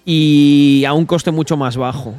Y 0.06 0.84
a 0.86 0.94
un 0.94 1.06
coste 1.06 1.32
mucho 1.32 1.58
más 1.58 1.78
bajo. 1.78 2.14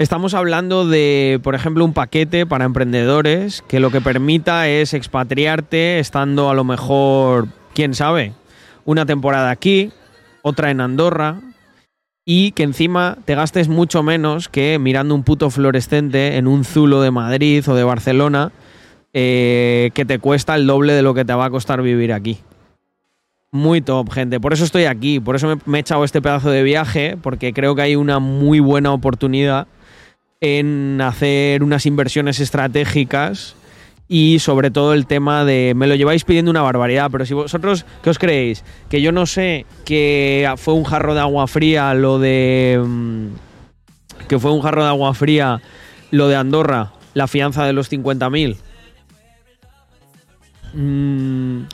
Estamos 0.00 0.32
hablando 0.32 0.88
de, 0.88 1.40
por 1.42 1.54
ejemplo, 1.54 1.84
un 1.84 1.92
paquete 1.92 2.46
para 2.46 2.64
emprendedores 2.64 3.62
que 3.68 3.80
lo 3.80 3.90
que 3.90 4.00
permita 4.00 4.66
es 4.66 4.94
expatriarte 4.94 5.98
estando 5.98 6.48
a 6.48 6.54
lo 6.54 6.64
mejor, 6.64 7.48
quién 7.74 7.92
sabe, 7.92 8.32
una 8.86 9.04
temporada 9.04 9.50
aquí, 9.50 9.92
otra 10.40 10.70
en 10.70 10.80
Andorra, 10.80 11.42
y 12.24 12.52
que 12.52 12.62
encima 12.62 13.18
te 13.26 13.34
gastes 13.34 13.68
mucho 13.68 14.02
menos 14.02 14.48
que 14.48 14.78
mirando 14.78 15.14
un 15.14 15.22
puto 15.22 15.50
fluorescente 15.50 16.38
en 16.38 16.46
un 16.46 16.64
zulo 16.64 17.02
de 17.02 17.10
Madrid 17.10 17.62
o 17.68 17.74
de 17.74 17.84
Barcelona 17.84 18.52
eh, 19.12 19.90
que 19.92 20.06
te 20.06 20.18
cuesta 20.18 20.54
el 20.54 20.66
doble 20.66 20.94
de 20.94 21.02
lo 21.02 21.12
que 21.12 21.26
te 21.26 21.34
va 21.34 21.44
a 21.44 21.50
costar 21.50 21.82
vivir 21.82 22.14
aquí. 22.14 22.38
Muy 23.52 23.82
top, 23.82 24.10
gente. 24.10 24.40
Por 24.40 24.54
eso 24.54 24.64
estoy 24.64 24.84
aquí, 24.84 25.20
por 25.20 25.36
eso 25.36 25.46
me, 25.46 25.56
me 25.66 25.76
he 25.76 25.80
echado 25.82 26.04
este 26.04 26.22
pedazo 26.22 26.48
de 26.48 26.62
viaje, 26.62 27.18
porque 27.20 27.52
creo 27.52 27.74
que 27.74 27.82
hay 27.82 27.96
una 27.96 28.18
muy 28.18 28.60
buena 28.60 28.94
oportunidad 28.94 29.66
en 30.40 31.00
hacer 31.02 31.62
unas 31.62 31.84
inversiones 31.84 32.40
estratégicas 32.40 33.54
y 34.08 34.38
sobre 34.38 34.70
todo 34.70 34.94
el 34.94 35.06
tema 35.06 35.44
de 35.44 35.74
me 35.76 35.86
lo 35.86 35.94
lleváis 35.94 36.24
pidiendo 36.24 36.50
una 36.50 36.62
barbaridad, 36.62 37.10
pero 37.12 37.26
si 37.26 37.34
vosotros, 37.34 37.84
¿qué 38.02 38.10
os 38.10 38.18
creéis? 38.18 38.64
Que 38.88 39.02
yo 39.02 39.12
no 39.12 39.26
sé 39.26 39.66
que 39.84 40.50
fue 40.56 40.74
un 40.74 40.84
jarro 40.84 41.14
de 41.14 41.20
agua 41.20 41.46
fría 41.46 41.92
lo 41.94 42.18
de... 42.18 42.82
mm, 42.82 43.26
que 44.28 44.38
fue 44.38 44.50
un 44.52 44.62
jarro 44.62 44.82
de 44.82 44.88
agua 44.88 45.12
fría 45.14 45.60
lo 46.10 46.28
de 46.28 46.36
Andorra, 46.36 46.92
la 47.14 47.28
fianza 47.28 47.66
de 47.66 47.72
los 47.72 47.92
50.000. 47.92 48.56
Mm, 50.72 51.64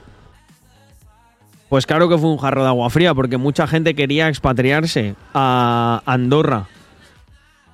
pues 1.68 1.86
claro 1.86 2.08
que 2.08 2.18
fue 2.18 2.30
un 2.30 2.38
jarro 2.38 2.62
de 2.62 2.68
agua 2.68 2.90
fría, 2.90 3.14
porque 3.14 3.36
mucha 3.36 3.66
gente 3.66 3.94
quería 3.94 4.28
expatriarse 4.28 5.14
a 5.32 6.02
Andorra. 6.04 6.66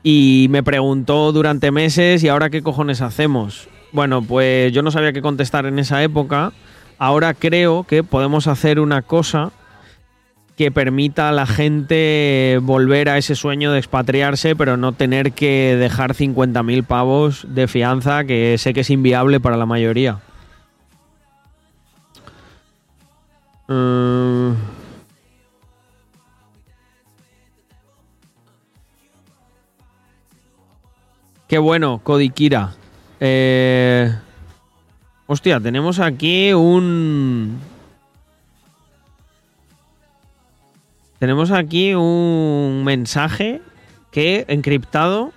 Y 0.02 0.46
me 0.50 0.62
preguntó 0.62 1.32
durante 1.32 1.70
meses, 1.70 2.24
¿y 2.24 2.28
ahora 2.28 2.50
qué 2.50 2.62
cojones 2.62 3.00
hacemos? 3.00 3.68
Bueno, 3.92 4.22
pues 4.22 4.72
yo 4.72 4.82
no 4.82 4.90
sabía 4.90 5.12
qué 5.12 5.22
contestar 5.22 5.66
en 5.66 5.78
esa 5.78 6.02
época. 6.02 6.52
Ahora 6.98 7.34
creo 7.34 7.84
que 7.84 8.02
podemos 8.02 8.46
hacer 8.46 8.80
una 8.80 9.02
cosa 9.02 9.52
que 10.56 10.70
permita 10.70 11.28
a 11.28 11.32
la 11.32 11.46
gente 11.46 12.58
volver 12.62 13.08
a 13.08 13.18
ese 13.18 13.34
sueño 13.34 13.72
de 13.72 13.78
expatriarse, 13.78 14.54
pero 14.54 14.76
no 14.76 14.92
tener 14.92 15.32
que 15.32 15.76
dejar 15.78 16.14
50.000 16.14 16.84
pavos 16.84 17.46
de 17.48 17.68
fianza, 17.68 18.24
que 18.24 18.56
sé 18.58 18.74
que 18.74 18.80
es 18.80 18.90
inviable 18.90 19.40
para 19.40 19.56
la 19.56 19.66
mayoría. 19.66 20.18
Mm. 23.68 24.21
Qué 31.52 31.58
bueno, 31.58 32.00
Kodikira. 32.02 32.72
Eh... 33.20 34.10
Hostia, 35.26 35.60
tenemos 35.60 35.98
aquí 35.98 36.54
un... 36.54 37.60
Tenemos 41.18 41.50
aquí 41.50 41.92
un 41.92 42.84
mensaje 42.86 43.60
que 44.10 44.46
encriptado. 44.48 45.34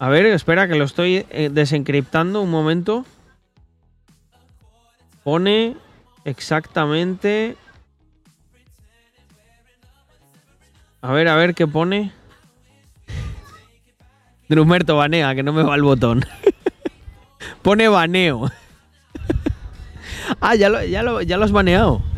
A 0.00 0.08
ver, 0.08 0.26
espera 0.26 0.66
que 0.66 0.74
lo 0.74 0.86
estoy 0.86 1.24
eh, 1.30 1.48
desencriptando 1.52 2.42
un 2.42 2.50
momento. 2.50 3.06
Pone 5.22 5.76
exactamente... 6.24 7.56
A 11.00 11.12
ver, 11.12 11.28
a 11.28 11.36
ver 11.36 11.54
qué 11.54 11.68
pone. 11.68 12.10
Drumerto 14.52 14.96
banea, 14.96 15.34
que 15.34 15.42
no 15.42 15.54
me 15.54 15.62
va 15.62 15.74
el 15.76 15.82
botón. 15.82 16.26
pone 17.62 17.88
baneo. 17.88 18.50
ah, 20.42 20.54
ya 20.54 20.68
lo, 20.68 20.84
ya, 20.84 21.02
lo, 21.02 21.22
ya 21.22 21.38
lo 21.38 21.44
has 21.44 21.52
baneado. 21.52 22.02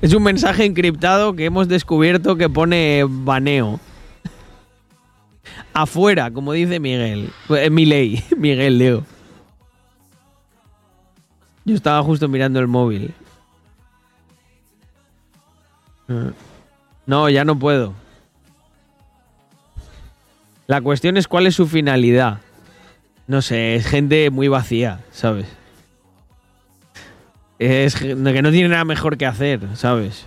Es 0.00 0.14
un 0.14 0.22
mensaje 0.22 0.64
encriptado 0.64 1.34
que 1.34 1.46
hemos 1.46 1.66
descubierto 1.66 2.36
que 2.36 2.48
pone 2.48 3.04
baneo. 3.06 3.80
Afuera, 5.74 6.30
como 6.30 6.52
dice 6.52 6.78
Miguel. 6.78 7.30
Eh, 7.48 7.68
Milei, 7.68 8.22
Miguel, 8.36 8.78
Leo. 8.78 9.04
Yo 11.64 11.74
estaba 11.74 12.02
justo 12.04 12.28
mirando 12.28 12.60
el 12.60 12.68
móvil. 12.68 13.12
Eh, 16.08 16.30
No, 17.04 17.28
ya 17.28 17.44
no 17.44 17.58
puedo. 17.58 17.94
La 20.70 20.80
cuestión 20.80 21.16
es 21.16 21.26
cuál 21.26 21.48
es 21.48 21.56
su 21.56 21.66
finalidad. 21.66 22.38
No 23.26 23.42
sé, 23.42 23.74
es 23.74 23.84
gente 23.88 24.30
muy 24.30 24.46
vacía, 24.46 25.00
¿sabes? 25.10 25.48
Es 27.58 27.96
que 27.96 28.14
no 28.14 28.52
tiene 28.52 28.68
nada 28.68 28.84
mejor 28.84 29.18
que 29.18 29.26
hacer, 29.26 29.62
¿sabes? 29.74 30.26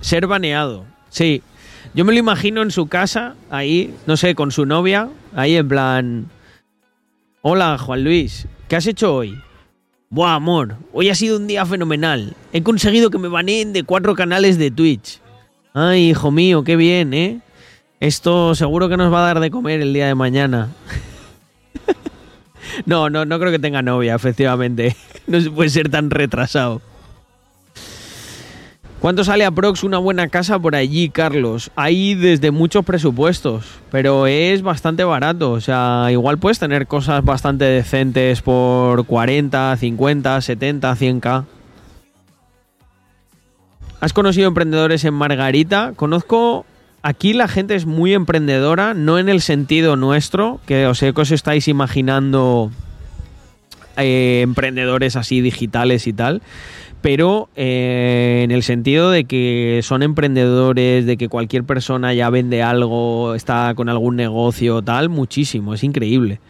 Ser 0.00 0.26
baneado. 0.26 0.86
Sí. 1.10 1.42
Yo 1.92 2.06
me 2.06 2.14
lo 2.14 2.18
imagino 2.18 2.62
en 2.62 2.70
su 2.70 2.86
casa, 2.86 3.34
ahí, 3.50 3.94
no 4.06 4.16
sé, 4.16 4.34
con 4.34 4.50
su 4.50 4.64
novia, 4.64 5.10
ahí 5.34 5.56
en 5.56 5.68
plan... 5.68 6.30
Hola, 7.42 7.76
Juan 7.76 8.02
Luis, 8.02 8.48
¿qué 8.66 8.76
has 8.76 8.86
hecho 8.86 9.14
hoy? 9.14 9.38
Buah, 10.08 10.36
amor, 10.36 10.76
hoy 10.94 11.10
ha 11.10 11.14
sido 11.14 11.36
un 11.36 11.46
día 11.46 11.66
fenomenal. 11.66 12.34
He 12.54 12.62
conseguido 12.62 13.10
que 13.10 13.18
me 13.18 13.28
baneen 13.28 13.74
de 13.74 13.82
cuatro 13.82 14.14
canales 14.14 14.56
de 14.56 14.70
Twitch. 14.70 15.20
Ay, 15.74 16.08
hijo 16.08 16.30
mío, 16.30 16.64
qué 16.64 16.76
bien, 16.76 17.12
¿eh? 17.12 17.42
Esto 18.06 18.54
seguro 18.54 18.88
que 18.88 18.96
nos 18.96 19.12
va 19.12 19.18
a 19.18 19.26
dar 19.26 19.40
de 19.40 19.50
comer 19.50 19.80
el 19.80 19.92
día 19.92 20.06
de 20.06 20.14
mañana. 20.14 20.68
no, 22.86 23.10
no, 23.10 23.24
no 23.24 23.40
creo 23.40 23.50
que 23.50 23.58
tenga 23.58 23.82
novia, 23.82 24.14
efectivamente. 24.14 24.96
No 25.26 25.40
se 25.40 25.50
puede 25.50 25.70
ser 25.70 25.88
tan 25.88 26.08
retrasado. 26.10 26.80
¿Cuánto 29.00 29.24
sale 29.24 29.44
a 29.44 29.50
Prox 29.50 29.82
una 29.82 29.98
buena 29.98 30.28
casa 30.28 30.56
por 30.56 30.76
allí, 30.76 31.08
Carlos? 31.08 31.72
Hay 31.74 32.14
desde 32.14 32.52
muchos 32.52 32.84
presupuestos, 32.84 33.66
pero 33.90 34.28
es 34.28 34.62
bastante 34.62 35.02
barato. 35.02 35.50
O 35.50 35.60
sea, 35.60 36.06
igual 36.12 36.38
puedes 36.38 36.60
tener 36.60 36.86
cosas 36.86 37.24
bastante 37.24 37.64
decentes 37.64 38.40
por 38.40 39.04
40, 39.04 39.76
50, 39.76 40.40
70, 40.40 40.94
100k. 40.94 41.44
¿Has 43.98 44.12
conocido 44.12 44.46
emprendedores 44.46 45.04
en 45.04 45.14
Margarita? 45.14 45.92
Conozco. 45.96 46.66
Aquí 47.08 47.34
la 47.34 47.46
gente 47.46 47.76
es 47.76 47.86
muy 47.86 48.14
emprendedora, 48.14 48.92
no 48.92 49.20
en 49.20 49.28
el 49.28 49.40
sentido 49.40 49.94
nuestro, 49.94 50.58
que 50.66 50.88
os 50.88 50.98
sé 50.98 51.14
que 51.14 51.20
os 51.20 51.30
estáis 51.30 51.68
imaginando 51.68 52.72
eh, 53.96 54.40
emprendedores 54.42 55.14
así 55.14 55.40
digitales 55.40 56.08
y 56.08 56.12
tal, 56.12 56.42
pero 57.02 57.48
eh, 57.54 58.40
en 58.42 58.50
el 58.50 58.64
sentido 58.64 59.12
de 59.12 59.22
que 59.22 59.82
son 59.84 60.02
emprendedores, 60.02 61.06
de 61.06 61.16
que 61.16 61.28
cualquier 61.28 61.62
persona 61.62 62.12
ya 62.12 62.28
vende 62.28 62.64
algo, 62.64 63.36
está 63.36 63.72
con 63.76 63.88
algún 63.88 64.16
negocio, 64.16 64.82
tal, 64.82 65.08
muchísimo, 65.08 65.74
es 65.74 65.84
increíble. 65.84 66.40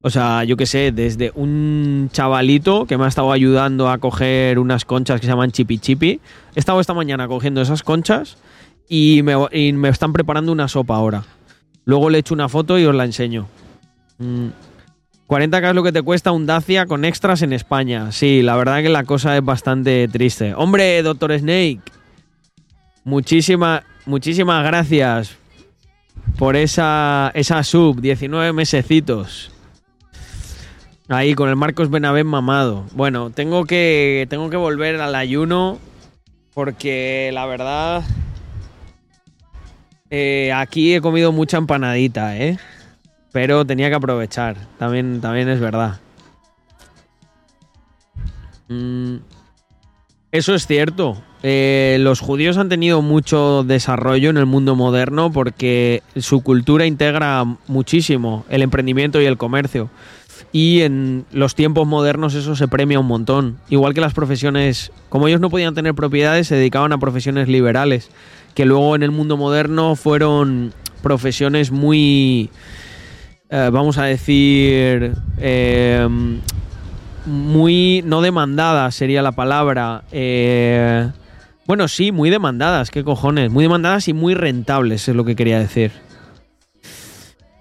O 0.00 0.10
sea, 0.10 0.42
yo 0.42 0.56
qué 0.56 0.66
sé, 0.66 0.90
desde 0.90 1.30
un 1.36 2.10
chavalito 2.12 2.86
que 2.86 2.98
me 2.98 3.04
ha 3.04 3.08
estado 3.08 3.30
ayudando 3.30 3.88
a 3.88 3.98
coger 3.98 4.58
unas 4.58 4.84
conchas 4.84 5.20
que 5.20 5.26
se 5.26 5.32
llaman 5.32 5.52
chipi 5.52 5.78
chipi. 5.78 6.18
He 6.56 6.58
estado 6.58 6.80
esta 6.80 6.92
mañana 6.92 7.28
cogiendo 7.28 7.62
esas 7.62 7.84
conchas 7.84 8.36
y 8.88 9.22
me, 9.22 9.88
están 9.88 10.12
preparando 10.12 10.52
una 10.52 10.68
sopa 10.68 10.96
ahora. 10.96 11.24
Luego 11.84 12.10
le 12.10 12.18
echo 12.18 12.34
una 12.34 12.48
foto 12.48 12.78
y 12.78 12.84
os 12.84 12.94
la 12.94 13.04
enseño. 13.04 13.48
Mm. 14.18 14.48
40k 15.28 15.70
es 15.70 15.74
lo 15.74 15.82
que 15.82 15.92
te 15.92 16.02
cuesta 16.02 16.30
un 16.30 16.44
Dacia 16.44 16.86
con 16.86 17.04
extras 17.04 17.42
en 17.42 17.52
España. 17.52 18.12
Sí, 18.12 18.42
la 18.42 18.54
verdad 18.56 18.82
que 18.82 18.90
la 18.90 19.04
cosa 19.04 19.36
es 19.36 19.44
bastante 19.44 20.06
triste. 20.08 20.54
Hombre, 20.54 21.02
Doctor 21.02 21.38
Snake, 21.38 21.80
muchísimas, 23.04 23.82
muchísimas 24.04 24.62
gracias 24.62 25.36
por 26.38 26.56
esa, 26.56 27.30
esa 27.34 27.62
sub, 27.64 28.00
19 28.00 28.52
mesecitos. 28.52 29.50
Ahí 31.08 31.34
con 31.34 31.48
el 31.48 31.56
Marcos 31.56 31.90
Benavent 31.90 32.28
mamado. 32.28 32.84
Bueno, 32.92 33.30
tengo 33.30 33.64
que, 33.64 34.26
tengo 34.28 34.50
que 34.50 34.56
volver 34.56 35.00
al 35.00 35.14
ayuno 35.14 35.78
porque 36.54 37.30
la 37.32 37.46
verdad 37.46 38.04
eh, 40.14 40.52
aquí 40.52 40.94
he 40.94 41.00
comido 41.00 41.32
mucha 41.32 41.56
empanadita, 41.56 42.36
¿eh? 42.36 42.58
Pero 43.32 43.64
tenía 43.64 43.88
que 43.88 43.94
aprovechar. 43.94 44.56
También, 44.78 45.22
también 45.22 45.48
es 45.48 45.58
verdad. 45.58 46.00
Mm, 48.68 49.16
eso 50.30 50.54
es 50.54 50.66
cierto. 50.66 51.22
Eh, 51.42 51.96
los 52.00 52.20
judíos 52.20 52.58
han 52.58 52.68
tenido 52.68 53.00
mucho 53.00 53.64
desarrollo 53.64 54.28
en 54.28 54.36
el 54.36 54.44
mundo 54.44 54.76
moderno 54.76 55.32
porque 55.32 56.02
su 56.16 56.42
cultura 56.42 56.84
integra 56.84 57.42
muchísimo 57.66 58.44
el 58.50 58.60
emprendimiento 58.60 59.18
y 59.18 59.24
el 59.24 59.38
comercio. 59.38 59.88
Y 60.52 60.82
en 60.82 61.24
los 61.32 61.54
tiempos 61.54 61.86
modernos 61.86 62.34
eso 62.34 62.54
se 62.54 62.68
premia 62.68 63.00
un 63.00 63.06
montón. 63.06 63.60
Igual 63.70 63.94
que 63.94 64.02
las 64.02 64.12
profesiones, 64.12 64.92
como 65.08 65.26
ellos 65.26 65.40
no 65.40 65.48
podían 65.48 65.74
tener 65.74 65.94
propiedades, 65.94 66.48
se 66.48 66.56
dedicaban 66.56 66.92
a 66.92 66.98
profesiones 66.98 67.48
liberales, 67.48 68.10
que 68.54 68.64
luego 68.64 68.94
en 68.96 69.02
el 69.02 69.10
mundo 69.10 69.36
moderno 69.36 69.96
fueron 69.96 70.72
profesiones 71.02 71.70
muy 71.70 72.50
eh, 73.54 73.68
vamos 73.70 73.98
a 73.98 74.04
decir, 74.04 75.12
eh, 75.36 76.08
muy, 77.26 78.02
no 78.02 78.22
demandadas 78.22 78.94
sería 78.94 79.20
la 79.20 79.32
palabra. 79.32 80.04
Eh, 80.10 81.10
bueno, 81.66 81.86
sí, 81.86 82.12
muy 82.12 82.30
demandadas, 82.30 82.90
qué 82.90 83.04
cojones. 83.04 83.50
Muy 83.50 83.64
demandadas 83.64 84.08
y 84.08 84.14
muy 84.14 84.34
rentables, 84.34 85.06
es 85.06 85.14
lo 85.14 85.26
que 85.26 85.36
quería 85.36 85.58
decir. 85.58 85.92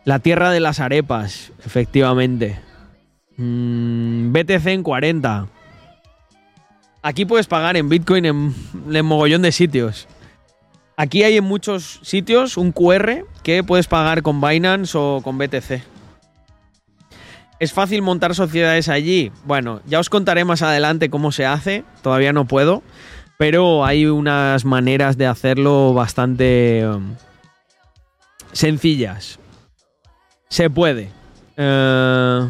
La 0.05 0.19
tierra 0.19 0.49
de 0.51 0.61
las 0.61 0.79
arepas, 0.79 1.51
efectivamente. 1.65 2.57
Mm, 3.35 4.31
BTC 4.31 4.67
en 4.67 4.83
40. 4.83 5.47
Aquí 7.01 7.25
puedes 7.25 7.47
pagar 7.47 7.75
en 7.75 7.89
Bitcoin 7.89 8.23
en, 8.23 8.55
en 8.93 9.05
mogollón 9.05 9.41
de 9.41 9.51
sitios. 9.51 10.07
Aquí 11.01 11.23
hay 11.23 11.35
en 11.35 11.45
muchos 11.45 11.99
sitios 12.03 12.57
un 12.57 12.71
QR 12.71 13.25
que 13.41 13.63
puedes 13.63 13.87
pagar 13.87 14.21
con 14.21 14.39
Binance 14.39 14.95
o 14.95 15.21
con 15.23 15.35
BTC. 15.39 15.81
¿Es 17.57 17.73
fácil 17.73 18.03
montar 18.03 18.35
sociedades 18.35 18.87
allí? 18.87 19.31
Bueno, 19.43 19.81
ya 19.87 19.99
os 19.99 20.11
contaré 20.11 20.45
más 20.45 20.61
adelante 20.61 21.09
cómo 21.09 21.31
se 21.31 21.47
hace, 21.47 21.85
todavía 22.03 22.33
no 22.33 22.45
puedo, 22.45 22.83
pero 23.39 23.83
hay 23.83 24.05
unas 24.05 24.63
maneras 24.63 25.17
de 25.17 25.25
hacerlo 25.25 25.95
bastante 25.95 26.87
um, 26.87 27.15
sencillas. 28.51 29.39
Se 30.49 30.69
puede. 30.69 31.09
Eh, 31.57 32.49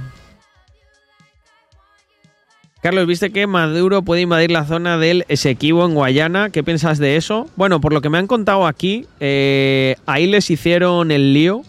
Carlos, 2.81 3.05
¿viste 3.05 3.31
que 3.31 3.45
Maduro 3.45 4.01
puede 4.01 4.21
invadir 4.21 4.49
la 4.49 4.65
zona 4.65 4.97
del 4.97 5.23
Esequibo 5.27 5.85
en 5.85 5.93
Guayana? 5.93 6.49
¿Qué 6.49 6.63
piensas 6.63 6.97
de 6.97 7.15
eso? 7.15 7.47
Bueno, 7.55 7.79
por 7.79 7.93
lo 7.93 8.01
que 8.01 8.09
me 8.09 8.17
han 8.17 8.25
contado 8.25 8.65
aquí, 8.65 9.05
eh, 9.19 9.97
ahí 10.07 10.25
les 10.25 10.49
hicieron 10.49 11.11
el 11.11 11.31
lío 11.31 11.61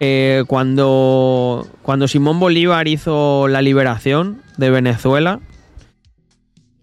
eh, 0.00 0.44
cuando, 0.46 1.66
cuando 1.80 2.08
Simón 2.08 2.40
Bolívar 2.40 2.88
hizo 2.88 3.48
la 3.48 3.62
liberación 3.62 4.42
de 4.58 4.68
Venezuela. 4.68 5.40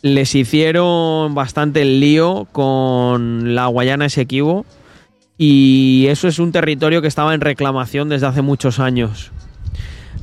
Les 0.02 0.34
hicieron 0.34 1.36
bastante 1.36 1.84
el 1.84 2.00
lío 2.00 2.48
con 2.52 3.54
la 3.54 3.68
Guayana 3.68 4.08
Esequibo 4.08 4.66
y 5.38 6.08
eso 6.10 6.28
es 6.28 6.40
un 6.40 6.52
territorio 6.52 7.04
que 7.04 7.08
estaba 7.08 7.36
en 7.36 7.42
reclamación 7.42 8.10
desde 8.10 8.26
hace 8.26 8.42
muchos 8.42 8.80
años. 8.80 9.32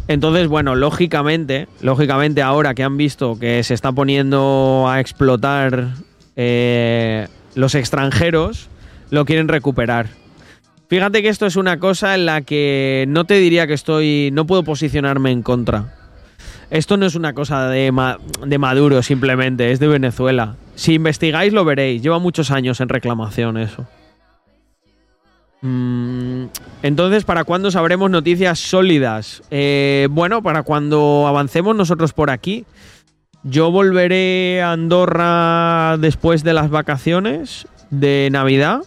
Entonces, 0.09 0.49
bueno, 0.49 0.75
lógicamente, 0.75 1.69
lógicamente 1.83 2.41
ahora 2.41 2.75
que 2.75 2.83
han 2.83 2.97
visto 2.97 3.39
que 3.39 3.63
se 3.63 3.75
está 3.75 3.93
poniendo 3.93 4.87
a 4.89 5.01
explotar 5.01 5.89
eh, 6.35 7.29
los 7.55 7.75
extranjeros, 7.75 8.69
lo 9.11 9.27
quieren 9.27 9.49
recuperar. 9.49 10.07
Fíjate 10.89 11.21
que 11.21 11.29
esto 11.29 11.45
es 11.45 11.57
una 11.57 11.79
cosa 11.79 12.15
en 12.15 12.25
la 12.25 12.41
que 12.41 13.05
no 13.09 13.27
te 13.27 13.35
diría 13.35 13.67
que 13.67 13.75
estoy, 13.75 14.31
no 14.33 14.47
puedo 14.47 14.63
posicionarme 14.63 15.31
en 15.31 15.43
contra. 15.43 15.95
Esto 16.71 16.97
no 16.97 17.05
es 17.05 17.15
una 17.15 17.35
cosa 17.35 17.69
de, 17.69 17.93
de 18.47 18.59
Maduro 18.59 19.03
simplemente, 19.03 19.73
es 19.73 19.81
de 19.81 19.89
Venezuela. 19.89 20.57
Si 20.75 20.95
investigáis 20.95 21.53
lo 21.53 21.67
veréis, 21.67 22.03
lleva 22.03 22.19
muchos 22.19 22.51
años 22.51 22.81
en 22.81 22.89
reclamación 22.89 23.59
eso. 23.59 23.87
Mm, 25.61 26.47
entonces, 26.83 27.25
¿para 27.25 27.45
cuándo 27.45 27.71
sabremos 27.71 28.11
noticias 28.11 28.59
sólidas? 28.59 29.43
Eh, 29.51 30.09
bueno, 30.11 30.43
para 30.43 30.63
cuando 30.63 31.27
avancemos 31.27 31.75
nosotros 31.75 32.13
por 32.13 32.31
aquí. 32.31 32.65
Yo 33.45 33.71
volveré 33.71 34.63
a 34.63 34.73
Andorra 34.73 35.97
después 35.99 36.43
de 36.43 36.53
las 36.53 36.71
vacaciones 36.71 37.67
de 37.91 38.29
Navidad 38.31 38.83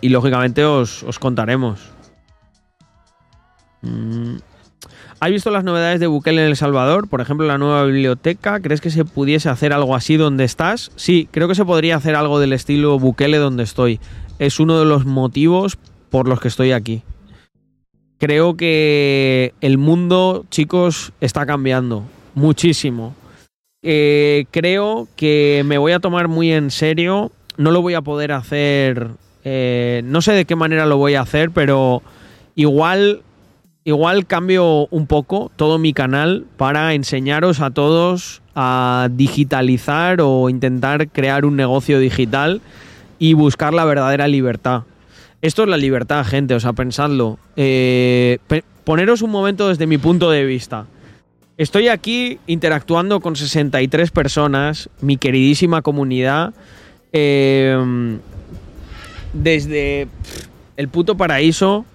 y 0.00 0.08
lógicamente 0.10 0.64
os, 0.64 1.04
contaremos. 1.18 1.80
Mm, 3.82 4.36
¿Has 5.18 5.30
visto 5.30 5.50
las 5.50 5.64
novedades 5.64 6.00
de 6.00 6.06
Bukele 6.06 6.42
en 6.42 6.48
El 6.48 6.56
Salvador? 6.56 7.08
Por 7.08 7.20
ejemplo, 7.20 7.46
la 7.46 7.56
nueva 7.56 7.84
biblioteca. 7.84 8.60
¿Crees 8.60 8.80
que 8.80 8.90
se 8.90 9.04
pudiese 9.04 9.48
hacer 9.48 9.72
algo 9.72 9.94
así 9.94 10.16
donde 10.16 10.44
estás? 10.44 10.92
Sí, 10.96 11.28
creo 11.30 11.48
que 11.48 11.54
se 11.54 11.64
podría 11.64 11.96
hacer 11.96 12.14
algo 12.16 12.38
del 12.38 12.52
estilo 12.52 12.98
Bukele 12.98 13.38
donde 13.38 13.62
estoy 13.62 13.98
es 14.38 14.60
uno 14.60 14.78
de 14.78 14.84
los 14.84 15.06
motivos 15.06 15.78
por 16.10 16.28
los 16.28 16.40
que 16.40 16.48
estoy 16.48 16.72
aquí. 16.72 17.02
Creo 18.18 18.56
que 18.56 19.52
el 19.60 19.76
mundo, 19.76 20.46
chicos, 20.50 21.12
está 21.20 21.44
cambiando 21.44 22.04
muchísimo. 22.34 23.14
Eh, 23.82 24.46
creo 24.50 25.06
que 25.16 25.62
me 25.66 25.78
voy 25.78 25.92
a 25.92 26.00
tomar 26.00 26.28
muy 26.28 26.52
en 26.52 26.70
serio. 26.70 27.30
No 27.56 27.70
lo 27.70 27.82
voy 27.82 27.94
a 27.94 28.00
poder 28.00 28.32
hacer. 28.32 29.08
Eh, 29.44 30.00
no 30.04 30.22
sé 30.22 30.32
de 30.32 30.44
qué 30.44 30.56
manera 30.56 30.86
lo 30.86 30.96
voy 30.96 31.14
a 31.14 31.20
hacer, 31.20 31.50
pero 31.50 32.02
igual, 32.54 33.22
igual 33.84 34.26
cambio 34.26 34.88
un 34.90 35.06
poco 35.06 35.50
todo 35.56 35.78
mi 35.78 35.92
canal 35.92 36.46
para 36.56 36.94
enseñaros 36.94 37.60
a 37.60 37.70
todos 37.70 38.42
a 38.54 39.08
digitalizar 39.12 40.22
o 40.22 40.48
intentar 40.48 41.08
crear 41.08 41.44
un 41.44 41.56
negocio 41.56 41.98
digital 42.00 42.62
y 43.18 43.34
buscar 43.34 43.74
la 43.74 43.84
verdadera 43.84 44.28
libertad. 44.28 44.82
Esto 45.42 45.62
es 45.62 45.68
la 45.68 45.76
libertad, 45.76 46.24
gente, 46.24 46.54
o 46.54 46.60
sea, 46.60 46.72
pensadlo. 46.72 47.38
Eh, 47.56 48.38
poneros 48.84 49.22
un 49.22 49.30
momento 49.30 49.68
desde 49.68 49.86
mi 49.86 49.98
punto 49.98 50.30
de 50.30 50.44
vista. 50.44 50.86
Estoy 51.58 51.88
aquí 51.88 52.38
interactuando 52.46 53.20
con 53.20 53.36
63 53.36 54.10
personas, 54.10 54.90
mi 55.00 55.16
queridísima 55.16 55.82
comunidad, 55.82 56.52
em, 57.12 58.18
desde 59.32 60.08
el 60.76 60.88
puto 60.88 61.16
paraíso, 61.16 61.86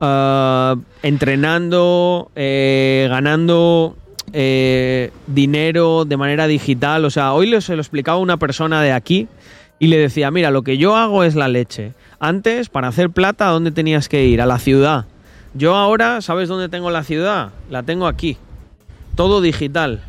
ah, 0.00 0.76
entrenando, 1.02 2.30
eh, 2.34 3.06
ganando 3.10 3.96
eh, 4.32 5.10
dinero 5.26 6.04
de 6.06 6.16
manera 6.16 6.46
digital. 6.46 7.04
O 7.04 7.10
sea, 7.10 7.34
hoy 7.34 7.60
se 7.60 7.76
lo 7.76 7.82
explicaba 7.82 8.18
una 8.18 8.38
persona 8.38 8.80
de 8.80 8.92
aquí 8.92 9.28
Y 9.82 9.88
le 9.88 9.98
decía, 9.98 10.30
mira, 10.30 10.52
lo 10.52 10.62
que 10.62 10.78
yo 10.78 10.94
hago 10.94 11.24
es 11.24 11.34
la 11.34 11.48
leche. 11.48 11.92
Antes, 12.20 12.68
para 12.68 12.86
hacer 12.86 13.10
plata, 13.10 13.48
¿a 13.48 13.50
dónde 13.50 13.72
tenías 13.72 14.08
que 14.08 14.24
ir? 14.26 14.40
A 14.40 14.46
la 14.46 14.60
ciudad. 14.60 15.06
Yo 15.54 15.74
ahora, 15.74 16.20
¿sabes 16.20 16.48
dónde 16.48 16.68
tengo 16.68 16.88
la 16.92 17.02
ciudad? 17.02 17.50
La 17.68 17.82
tengo 17.82 18.06
aquí. 18.06 18.36
Todo 19.16 19.40
digital. 19.40 20.00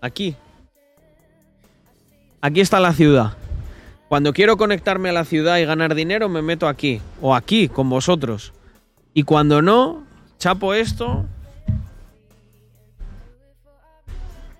Aquí. 0.00 0.36
Aquí 2.40 2.60
está 2.60 2.78
la 2.78 2.92
ciudad. 2.92 3.32
Cuando 4.08 4.32
quiero 4.32 4.56
conectarme 4.56 5.08
a 5.08 5.12
la 5.12 5.24
ciudad 5.24 5.58
y 5.58 5.64
ganar 5.64 5.96
dinero, 5.96 6.28
me 6.28 6.40
meto 6.40 6.68
aquí. 6.68 7.00
O 7.20 7.34
aquí, 7.34 7.66
con 7.66 7.90
vosotros. 7.90 8.52
Y 9.12 9.24
cuando 9.24 9.60
no, 9.60 10.04
chapo 10.38 10.72
esto. 10.72 11.26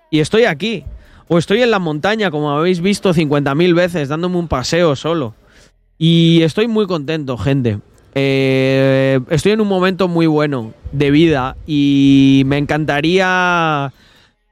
Y 0.09 0.19
estoy 0.19 0.43
aquí. 0.43 0.83
O 1.33 1.37
estoy 1.37 1.61
en 1.61 1.71
la 1.71 1.79
montaña, 1.79 2.29
como 2.29 2.51
habéis 2.51 2.81
visto 2.81 3.13
50.000 3.13 3.73
veces, 3.73 4.09
dándome 4.09 4.35
un 4.35 4.49
paseo 4.49 4.97
solo. 4.97 5.33
Y 5.97 6.41
estoy 6.41 6.67
muy 6.67 6.87
contento, 6.87 7.37
gente. 7.37 7.79
Eh, 8.15 9.17
estoy 9.29 9.53
en 9.53 9.61
un 9.61 9.69
momento 9.69 10.09
muy 10.09 10.27
bueno 10.27 10.73
de 10.91 11.09
vida 11.09 11.55
y 11.65 12.43
me 12.47 12.57
encantaría 12.57 13.93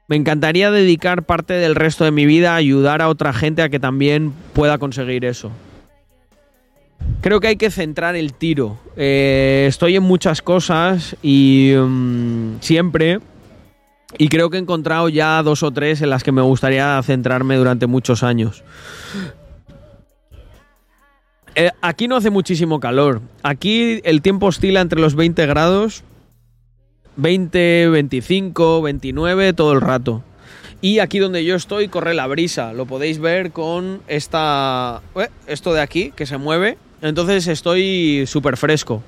me 0.08 0.16
encantaría 0.16 0.70
dedicar 0.70 1.24
parte 1.24 1.52
del 1.52 1.74
resto 1.74 2.04
de 2.04 2.12
mi 2.12 2.24
vida 2.24 2.54
a 2.54 2.56
ayudar 2.56 3.02
a 3.02 3.10
otra 3.10 3.34
gente 3.34 3.60
a 3.60 3.68
que 3.68 3.78
también 3.78 4.32
pueda 4.54 4.78
conseguir 4.78 5.26
eso. 5.26 5.50
Creo 7.20 7.40
que 7.40 7.48
hay 7.48 7.56
que 7.56 7.70
centrar 7.70 8.16
el 8.16 8.32
tiro. 8.32 8.78
Eh, 8.96 9.66
estoy 9.68 9.96
en 9.96 10.02
muchas 10.02 10.40
cosas 10.40 11.14
y 11.22 11.74
mm, 11.76 12.60
siempre 12.60 13.20
y 14.18 14.28
creo 14.28 14.50
que 14.50 14.56
he 14.56 14.60
encontrado 14.60 15.08
ya 15.08 15.42
dos 15.42 15.62
o 15.62 15.70
tres 15.70 16.02
en 16.02 16.10
las 16.10 16.22
que 16.22 16.32
me 16.32 16.42
gustaría 16.42 17.00
centrarme 17.02 17.56
durante 17.56 17.86
muchos 17.86 18.22
años. 18.22 18.62
Eh, 21.54 21.70
aquí 21.80 22.08
no 22.08 22.16
hace 22.16 22.30
muchísimo 22.30 22.80
calor. 22.80 23.20
Aquí 23.42 24.00
el 24.04 24.22
tiempo 24.22 24.46
oscila 24.46 24.80
entre 24.80 25.00
los 25.00 25.14
20 25.14 25.46
grados, 25.46 26.04
20, 27.16 27.88
25, 27.88 28.82
29, 28.82 29.52
todo 29.52 29.72
el 29.72 29.80
rato. 29.80 30.22
Y 30.82 31.00
aquí 31.00 31.18
donde 31.18 31.44
yo 31.44 31.56
estoy 31.56 31.88
corre 31.88 32.14
la 32.14 32.26
brisa. 32.26 32.72
Lo 32.72 32.86
podéis 32.86 33.18
ver 33.18 33.52
con 33.52 34.00
esta, 34.08 35.02
eh, 35.16 35.28
esto 35.46 35.74
de 35.74 35.82
aquí 35.82 36.12
que 36.16 36.26
se 36.26 36.38
mueve. 36.38 36.78
Entonces 37.02 37.46
estoy 37.48 38.24
súper 38.26 38.56
fresco. 38.56 39.02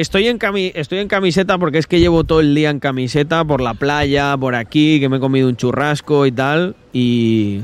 Estoy 0.00 0.28
en, 0.28 0.38
estoy 0.74 0.98
en 0.98 1.08
camiseta 1.08 1.56
porque 1.56 1.78
es 1.78 1.86
que 1.86 2.00
llevo 2.00 2.24
todo 2.24 2.40
el 2.40 2.54
día 2.54 2.68
en 2.68 2.80
camiseta 2.80 3.44
por 3.44 3.62
la 3.62 3.72
playa, 3.72 4.36
por 4.36 4.54
aquí, 4.54 5.00
que 5.00 5.08
me 5.08 5.16
he 5.16 5.20
comido 5.20 5.48
un 5.48 5.56
churrasco 5.56 6.26
y 6.26 6.32
tal. 6.32 6.76
Y... 6.92 7.60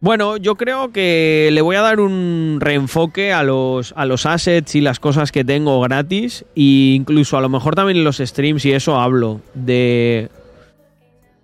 Bueno, 0.00 0.36
yo 0.36 0.56
creo 0.56 0.92
que 0.92 1.48
le 1.52 1.62
voy 1.62 1.76
a 1.76 1.80
dar 1.80 2.00
un 2.00 2.58
reenfoque 2.60 3.32
a 3.32 3.42
los, 3.42 3.94
a 3.96 4.04
los 4.04 4.26
assets 4.26 4.74
y 4.74 4.82
las 4.82 5.00
cosas 5.00 5.32
que 5.32 5.42
tengo 5.42 5.80
gratis. 5.80 6.44
E 6.54 6.92
incluso 6.94 7.38
a 7.38 7.40
lo 7.40 7.48
mejor 7.48 7.74
también 7.74 7.96
en 7.96 8.04
los 8.04 8.18
streams 8.18 8.66
y 8.66 8.72
eso 8.72 9.00
hablo. 9.00 9.40
De 9.54 10.28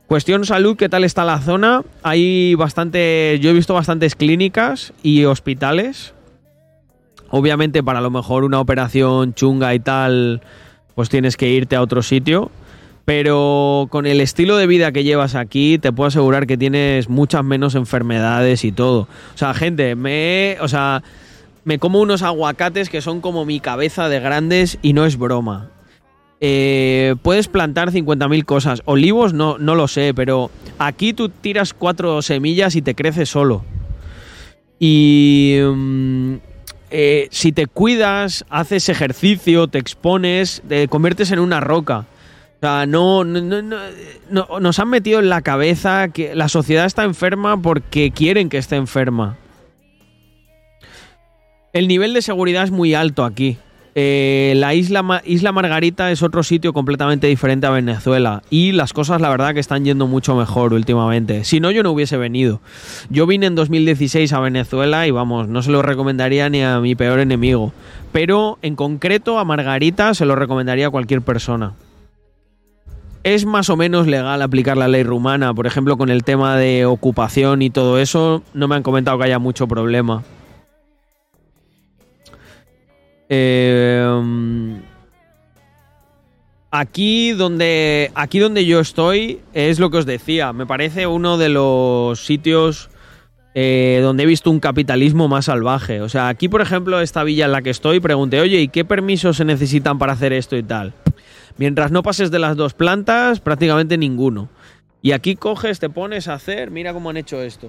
Cuestión 0.07 0.44
salud, 0.44 0.77
¿qué 0.77 0.90
tal 0.90 1.05
está 1.05 1.25
la 1.25 1.38
zona? 1.38 1.83
Hay 2.03 2.55
bastante, 2.57 3.38
yo 3.40 3.51
he 3.51 3.55
visto 3.55 3.73
bastantes 3.73 4.16
clínicas 4.16 4.92
y 5.03 5.25
hospitales 5.25 6.12
Obviamente 7.30 7.82
para 7.82 8.00
lo 8.00 8.10
mejor 8.10 8.44
una 8.44 8.60
operación 8.60 9.34
chunga 9.34 9.74
y 9.74 9.80
tal, 9.80 10.42
pues 10.94 11.08
tienes 11.08 11.36
que 11.36 11.48
irte 11.48 11.76
a 11.76 11.82
otro 11.82 12.02
sitio. 12.02 12.50
Pero 13.04 13.88
con 13.90 14.06
el 14.06 14.20
estilo 14.20 14.56
de 14.56 14.66
vida 14.66 14.92
que 14.92 15.02
llevas 15.02 15.34
aquí, 15.34 15.78
te 15.78 15.92
puedo 15.92 16.08
asegurar 16.08 16.46
que 16.46 16.56
tienes 16.56 17.08
muchas 17.08 17.42
menos 17.42 17.74
enfermedades 17.74 18.64
y 18.64 18.72
todo. 18.72 19.08
O 19.34 19.38
sea, 19.38 19.54
gente, 19.54 19.96
me, 19.96 20.56
o 20.60 20.68
sea, 20.68 21.02
me 21.64 21.78
como 21.78 22.00
unos 22.00 22.22
aguacates 22.22 22.88
que 22.88 23.00
son 23.00 23.20
como 23.20 23.44
mi 23.44 23.58
cabeza 23.58 24.08
de 24.08 24.20
grandes 24.20 24.78
y 24.82 24.92
no 24.92 25.06
es 25.06 25.16
broma. 25.16 25.70
Eh, 26.40 27.16
puedes 27.22 27.48
plantar 27.48 27.90
50.000 27.90 28.44
cosas. 28.44 28.82
Olivos 28.86 29.34
no, 29.34 29.58
no 29.58 29.74
lo 29.74 29.88
sé, 29.88 30.14
pero 30.14 30.50
aquí 30.78 31.12
tú 31.12 31.28
tiras 31.28 31.74
cuatro 31.74 32.22
semillas 32.22 32.76
y 32.76 32.82
te 32.82 32.94
crece 32.94 33.26
solo. 33.26 33.62
Y, 34.78 35.58
mm, 35.62 36.34
eh, 36.90 37.29
si 37.31 37.53
te 37.53 37.66
cuidas, 37.66 38.44
haces 38.50 38.88
ejercicio, 38.88 39.68
te 39.68 39.79
expones, 39.79 40.62
te 40.68 40.88
conviertes 40.88 41.31
en 41.31 41.38
una 41.38 41.61
roca. 41.61 42.07
O 42.57 42.61
sea, 42.61 42.85
no, 42.85 43.24
nos 43.24 44.79
han 44.79 44.88
metido 44.88 45.20
en 45.20 45.29
la 45.29 45.40
cabeza 45.40 46.09
que 46.09 46.35
la 46.35 46.48
sociedad 46.48 46.85
está 46.85 47.05
enferma 47.05 47.61
porque 47.61 48.11
quieren 48.11 48.48
que 48.48 48.59
esté 48.59 48.76
enferma. 48.76 49.38
El 51.72 51.88
nivel 51.88 52.12
de 52.12 52.22
seguridad 52.22 52.64
es 52.64 52.70
muy 52.70 52.94
alto 52.94 53.24
aquí. 53.24 53.57
Eh, 54.02 54.54
la 54.56 54.72
isla, 54.72 55.20
isla 55.26 55.52
Margarita 55.52 56.10
es 56.10 56.22
otro 56.22 56.42
sitio 56.42 56.72
completamente 56.72 57.26
diferente 57.26 57.66
a 57.66 57.70
Venezuela 57.70 58.42
y 58.48 58.72
las 58.72 58.94
cosas 58.94 59.20
la 59.20 59.28
verdad 59.28 59.52
que 59.52 59.60
están 59.60 59.84
yendo 59.84 60.06
mucho 60.06 60.34
mejor 60.34 60.72
últimamente. 60.72 61.44
Si 61.44 61.60
no, 61.60 61.70
yo 61.70 61.82
no 61.82 61.90
hubiese 61.90 62.16
venido. 62.16 62.62
Yo 63.10 63.26
vine 63.26 63.44
en 63.44 63.54
2016 63.54 64.32
a 64.32 64.40
Venezuela 64.40 65.06
y 65.06 65.10
vamos, 65.10 65.48
no 65.48 65.60
se 65.60 65.70
lo 65.70 65.82
recomendaría 65.82 66.48
ni 66.48 66.62
a 66.62 66.80
mi 66.80 66.94
peor 66.94 67.20
enemigo. 67.20 67.74
Pero 68.10 68.58
en 68.62 68.74
concreto 68.74 69.38
a 69.38 69.44
Margarita 69.44 70.14
se 70.14 70.24
lo 70.24 70.34
recomendaría 70.34 70.86
a 70.86 70.90
cualquier 70.90 71.20
persona. 71.20 71.74
Es 73.22 73.44
más 73.44 73.68
o 73.68 73.76
menos 73.76 74.06
legal 74.06 74.40
aplicar 74.40 74.78
la 74.78 74.88
ley 74.88 75.02
rumana, 75.02 75.52
por 75.52 75.66
ejemplo 75.66 75.98
con 75.98 76.08
el 76.08 76.24
tema 76.24 76.56
de 76.56 76.86
ocupación 76.86 77.60
y 77.60 77.68
todo 77.68 77.98
eso, 77.98 78.42
no 78.54 78.66
me 78.66 78.76
han 78.76 78.82
comentado 78.82 79.18
que 79.18 79.24
haya 79.24 79.38
mucho 79.38 79.68
problema. 79.68 80.22
Eh, 83.32 84.80
aquí 86.72 87.30
donde 87.30 88.10
aquí 88.14 88.40
donde 88.40 88.66
yo 88.66 88.80
estoy 88.80 89.40
es 89.54 89.78
lo 89.78 89.90
que 89.90 89.98
os 89.98 90.06
decía. 90.06 90.52
Me 90.52 90.66
parece 90.66 91.06
uno 91.06 91.38
de 91.38 91.48
los 91.48 92.26
sitios 92.26 92.90
eh, 93.54 94.00
donde 94.02 94.24
he 94.24 94.26
visto 94.26 94.50
un 94.50 94.58
capitalismo 94.58 95.28
más 95.28 95.46
salvaje. 95.46 96.00
O 96.00 96.08
sea, 96.08 96.28
aquí 96.28 96.48
por 96.48 96.60
ejemplo 96.60 97.00
esta 97.00 97.22
villa 97.22 97.46
en 97.46 97.52
la 97.52 97.62
que 97.62 97.70
estoy 97.70 98.00
pregunté, 98.00 98.40
oye, 98.40 98.60
¿y 98.60 98.68
qué 98.68 98.84
permisos 98.84 99.36
se 99.36 99.44
necesitan 99.44 99.98
para 99.98 100.12
hacer 100.12 100.32
esto 100.32 100.56
y 100.56 100.64
tal? 100.64 100.92
Mientras 101.56 101.92
no 101.92 102.02
pases 102.02 102.32
de 102.32 102.40
las 102.40 102.56
dos 102.56 102.74
plantas, 102.74 103.38
prácticamente 103.38 103.96
ninguno. 103.96 104.48
Y 105.02 105.12
aquí 105.12 105.36
coges, 105.36 105.78
te 105.78 105.88
pones 105.88 106.26
a 106.28 106.34
hacer, 106.34 106.70
mira 106.70 106.92
cómo 106.92 107.10
han 107.10 107.16
hecho 107.16 107.40
esto. 107.40 107.68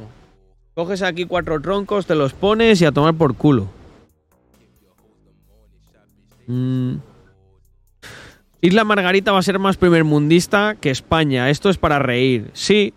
Coges 0.73 1.01
aquí 1.01 1.25
cuatro 1.25 1.61
troncos, 1.61 2.05
te 2.07 2.15
los 2.15 2.33
pones 2.33 2.81
y 2.81 2.85
a 2.85 2.91
tomar 2.91 3.13
por 3.13 3.35
culo. 3.35 3.80
Mm. 6.47 6.95
Isla 8.61 8.83
Margarita 8.83 9.31
va 9.31 9.39
a 9.39 9.43
ser 9.43 9.57
más 9.57 9.77
primermundista 9.77 10.75
que 10.79 10.91
España. 10.91 11.49
Esto 11.49 11.69
es 11.69 11.77
para 11.77 11.97
reír. 11.97 12.51
Sí, 12.53 12.93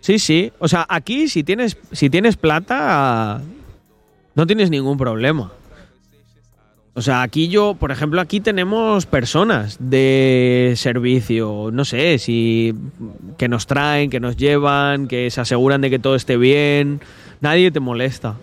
sí, 0.00 0.18
sí. 0.18 0.52
O 0.58 0.68
sea, 0.68 0.86
aquí 0.88 1.28
si 1.28 1.44
tienes, 1.44 1.76
si 1.92 2.08
tienes 2.08 2.36
plata, 2.36 3.42
no 4.34 4.46
tienes 4.46 4.70
ningún 4.70 4.96
problema. 4.96 5.52
O 6.96 7.02
sea, 7.02 7.22
aquí 7.22 7.48
yo, 7.48 7.74
por 7.74 7.90
ejemplo, 7.90 8.20
aquí 8.20 8.40
tenemos 8.40 9.04
personas 9.04 9.76
de 9.80 10.74
servicio, 10.76 11.70
no 11.72 11.84
sé, 11.84 12.18
si 12.18 12.72
que 13.36 13.48
nos 13.48 13.66
traen, 13.66 14.10
que 14.10 14.20
nos 14.20 14.36
llevan, 14.36 15.08
que 15.08 15.28
se 15.30 15.40
aseguran 15.40 15.80
de 15.80 15.90
que 15.90 15.98
todo 15.98 16.14
esté 16.14 16.36
bien. 16.36 17.00
Nadie 17.40 17.72
te 17.72 17.80
molesta. 17.80 18.36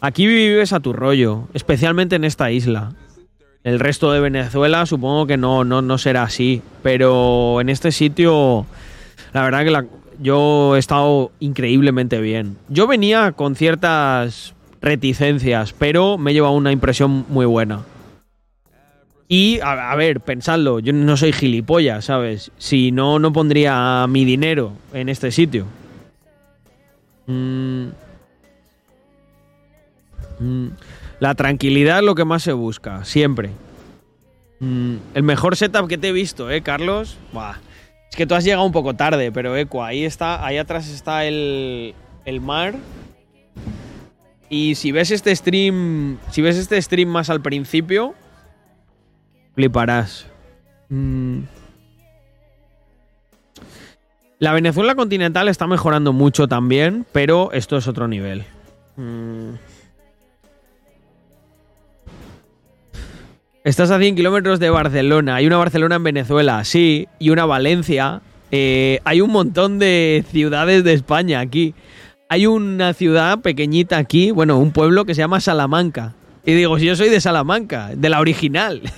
Aquí 0.00 0.26
vives 0.26 0.72
a 0.72 0.80
tu 0.80 0.94
rollo, 0.94 1.46
especialmente 1.52 2.16
en 2.16 2.24
esta 2.24 2.50
isla. 2.50 2.94
El 3.64 3.78
resto 3.78 4.10
de 4.10 4.20
Venezuela 4.20 4.86
supongo 4.86 5.26
que 5.26 5.36
no, 5.36 5.64
no, 5.64 5.82
no 5.82 5.98
será 5.98 6.24
así, 6.24 6.62
pero 6.82 7.60
en 7.60 7.68
este 7.68 7.92
sitio 7.92 8.66
la 9.32 9.42
verdad 9.42 9.64
que 9.64 9.88
yo 10.20 10.76
he 10.76 10.78
estado 10.78 11.32
increíblemente 11.40 12.20
bien. 12.20 12.56
Yo 12.68 12.86
venía 12.86 13.32
con 13.32 13.56
ciertas 13.56 14.54
reticencias, 14.80 15.72
pero 15.72 16.18
me 16.18 16.30
he 16.30 16.34
llevado 16.34 16.54
una 16.54 16.72
impresión 16.72 17.24
muy 17.28 17.46
buena. 17.46 17.80
Y, 19.28 19.60
a, 19.60 19.94
ver, 19.96 20.20
pensadlo, 20.20 20.78
yo 20.80 20.92
no 20.92 21.16
soy 21.16 21.32
gilipollas, 21.32 22.04
¿sabes? 22.04 22.50
Si 22.58 22.92
no, 22.92 23.18
no 23.18 23.32
pondría 23.32 24.06
mi 24.06 24.26
dinero 24.26 24.72
en 24.92 25.08
este 25.08 25.30
sitio. 25.30 25.64
Mm. 27.26 27.86
Mm. 30.38 30.68
La 31.22 31.36
tranquilidad 31.36 32.00
es 32.00 32.04
lo 32.04 32.16
que 32.16 32.24
más 32.24 32.42
se 32.42 32.52
busca, 32.52 33.04
siempre. 33.04 33.50
Mm, 34.58 34.96
el 35.14 35.22
mejor 35.22 35.54
setup 35.54 35.86
que 35.86 35.96
te 35.96 36.08
he 36.08 36.12
visto, 36.12 36.50
¿eh, 36.50 36.62
Carlos? 36.62 37.16
Es 38.10 38.16
que 38.16 38.26
tú 38.26 38.34
has 38.34 38.42
llegado 38.42 38.66
un 38.66 38.72
poco 38.72 38.94
tarde, 38.94 39.30
pero 39.30 39.56
Eco, 39.56 39.84
ahí 39.84 40.04
está, 40.04 40.44
ahí 40.44 40.58
atrás 40.58 40.88
está 40.88 41.24
el, 41.24 41.94
el 42.24 42.40
mar. 42.40 42.74
Y 44.50 44.74
si 44.74 44.90
ves 44.90 45.12
este 45.12 45.36
stream, 45.36 46.18
si 46.32 46.42
ves 46.42 46.56
este 46.56 46.82
stream 46.82 47.08
más 47.08 47.30
al 47.30 47.40
principio, 47.40 48.16
fliparás. 49.54 50.26
Mm. 50.88 51.42
La 54.40 54.52
Venezuela 54.54 54.96
continental 54.96 55.46
está 55.46 55.68
mejorando 55.68 56.12
mucho 56.12 56.48
también, 56.48 57.06
pero 57.12 57.52
esto 57.52 57.76
es 57.76 57.86
otro 57.86 58.08
nivel. 58.08 58.44
Mm. 58.96 59.52
Estás 63.64 63.92
a 63.92 63.98
100 64.00 64.16
kilómetros 64.16 64.58
de 64.58 64.70
Barcelona. 64.70 65.36
Hay 65.36 65.46
una 65.46 65.56
Barcelona 65.56 65.94
en 65.94 66.02
Venezuela, 66.02 66.64
sí, 66.64 67.06
y 67.20 67.30
una 67.30 67.46
Valencia. 67.46 68.20
Eh, 68.50 68.98
hay 69.04 69.20
un 69.20 69.30
montón 69.30 69.78
de 69.78 70.24
ciudades 70.32 70.82
de 70.82 70.92
España 70.94 71.38
aquí. 71.38 71.72
Hay 72.28 72.46
una 72.46 72.92
ciudad 72.92 73.38
pequeñita 73.38 73.98
aquí, 73.98 74.32
bueno, 74.32 74.58
un 74.58 74.72
pueblo 74.72 75.04
que 75.04 75.14
se 75.14 75.20
llama 75.20 75.38
Salamanca. 75.40 76.14
Y 76.44 76.54
digo, 76.54 76.76
si 76.76 76.86
yo 76.86 76.96
soy 76.96 77.08
de 77.08 77.20
Salamanca, 77.20 77.90
de 77.94 78.08
la 78.08 78.18
original. 78.18 78.82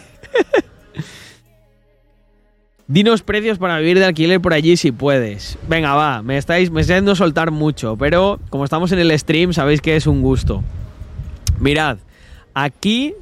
Dinos 2.86 3.22
precios 3.22 3.58
para 3.58 3.78
vivir 3.78 3.98
de 3.98 4.06
alquiler 4.06 4.40
por 4.40 4.54
allí 4.54 4.78
si 4.78 4.92
puedes. 4.92 5.58
Venga, 5.68 5.94
va, 5.94 6.22
me 6.22 6.38
estáis, 6.38 6.70
me 6.70 6.80
estáis 6.80 6.96
haciendo 6.96 7.14
soltar 7.14 7.50
mucho, 7.50 7.96
pero 7.98 8.40
como 8.48 8.64
estamos 8.64 8.92
en 8.92 8.98
el 8.98 9.18
stream, 9.18 9.52
sabéis 9.52 9.82
que 9.82 9.96
es 9.96 10.06
un 10.06 10.22
gusto. 10.22 10.64
Mirad, 11.60 11.98
aquí 12.54 13.14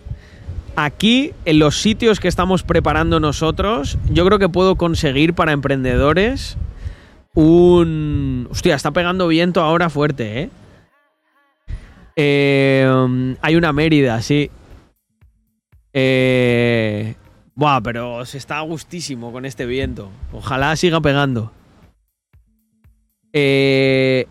Aquí, 0.75 1.33
en 1.45 1.59
los 1.59 1.81
sitios 1.81 2.19
que 2.19 2.29
estamos 2.29 2.63
preparando 2.63 3.21
nosotros, 3.21 3.99
yo 4.11 4.25
creo 4.25 4.39
que 4.39 4.49
puedo 4.49 4.77
conseguir 4.77 5.35
para 5.35 5.53
emprendedores 5.53 6.57
un... 7.35 8.49
Hostia, 8.51 8.75
está 8.75 8.91
pegando 8.91 9.29
viento 9.29 9.61
ahora 9.61 9.91
fuerte, 9.91 10.43
¿eh? 10.43 10.51
eh 12.17 13.37
hay 13.43 13.57
una 13.57 13.73
Mérida, 13.73 14.23
sí. 14.23 14.51
Eh, 15.93 17.17
buah, 17.55 17.83
pero 17.83 18.25
se 18.25 18.39
está 18.39 18.59
gustísimo 18.61 19.31
con 19.31 19.45
este 19.45 19.67
viento. 19.67 20.11
Ojalá 20.33 20.75
siga 20.77 21.03
pegando. 21.03 21.53
Eh, 23.35 24.27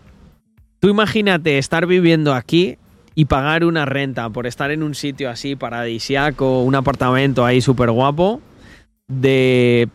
tú 0.80 0.88
imagínate 0.88 1.58
estar 1.58 1.86
viviendo 1.86 2.34
aquí 2.34 2.78
y 3.14 3.26
pagar 3.26 3.64
una 3.64 3.84
renta 3.84 4.30
por 4.30 4.46
estar 4.46 4.70
en 4.70 4.82
un 4.82 4.94
sitio 4.94 5.30
así 5.30 5.56
paradisiaco, 5.56 6.62
un 6.62 6.74
apartamento 6.74 7.44
ahí 7.44 7.60
súper 7.60 7.90
guapo, 7.90 8.40
de, 9.08 9.88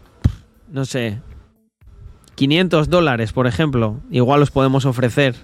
no 0.71 0.85
sé, 0.85 1.19
500 2.35 2.89
dólares, 2.89 3.33
por 3.33 3.47
ejemplo, 3.47 3.99
igual 4.11 4.39
los 4.39 4.51
podemos 4.51 4.85
ofrecer. 4.85 5.35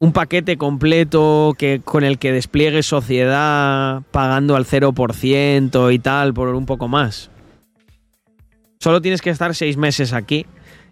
Un 0.00 0.12
paquete 0.12 0.56
completo 0.56 1.54
que, 1.56 1.80
con 1.84 2.02
el 2.02 2.18
que 2.18 2.32
despliegues 2.32 2.86
sociedad 2.86 4.02
pagando 4.10 4.56
al 4.56 4.66
0% 4.66 5.94
y 5.94 5.98
tal, 6.00 6.34
por 6.34 6.48
un 6.48 6.66
poco 6.66 6.88
más. 6.88 7.30
Solo 8.80 9.00
tienes 9.00 9.22
que 9.22 9.30
estar 9.30 9.54
seis 9.54 9.76
meses 9.76 10.12
aquí 10.12 10.44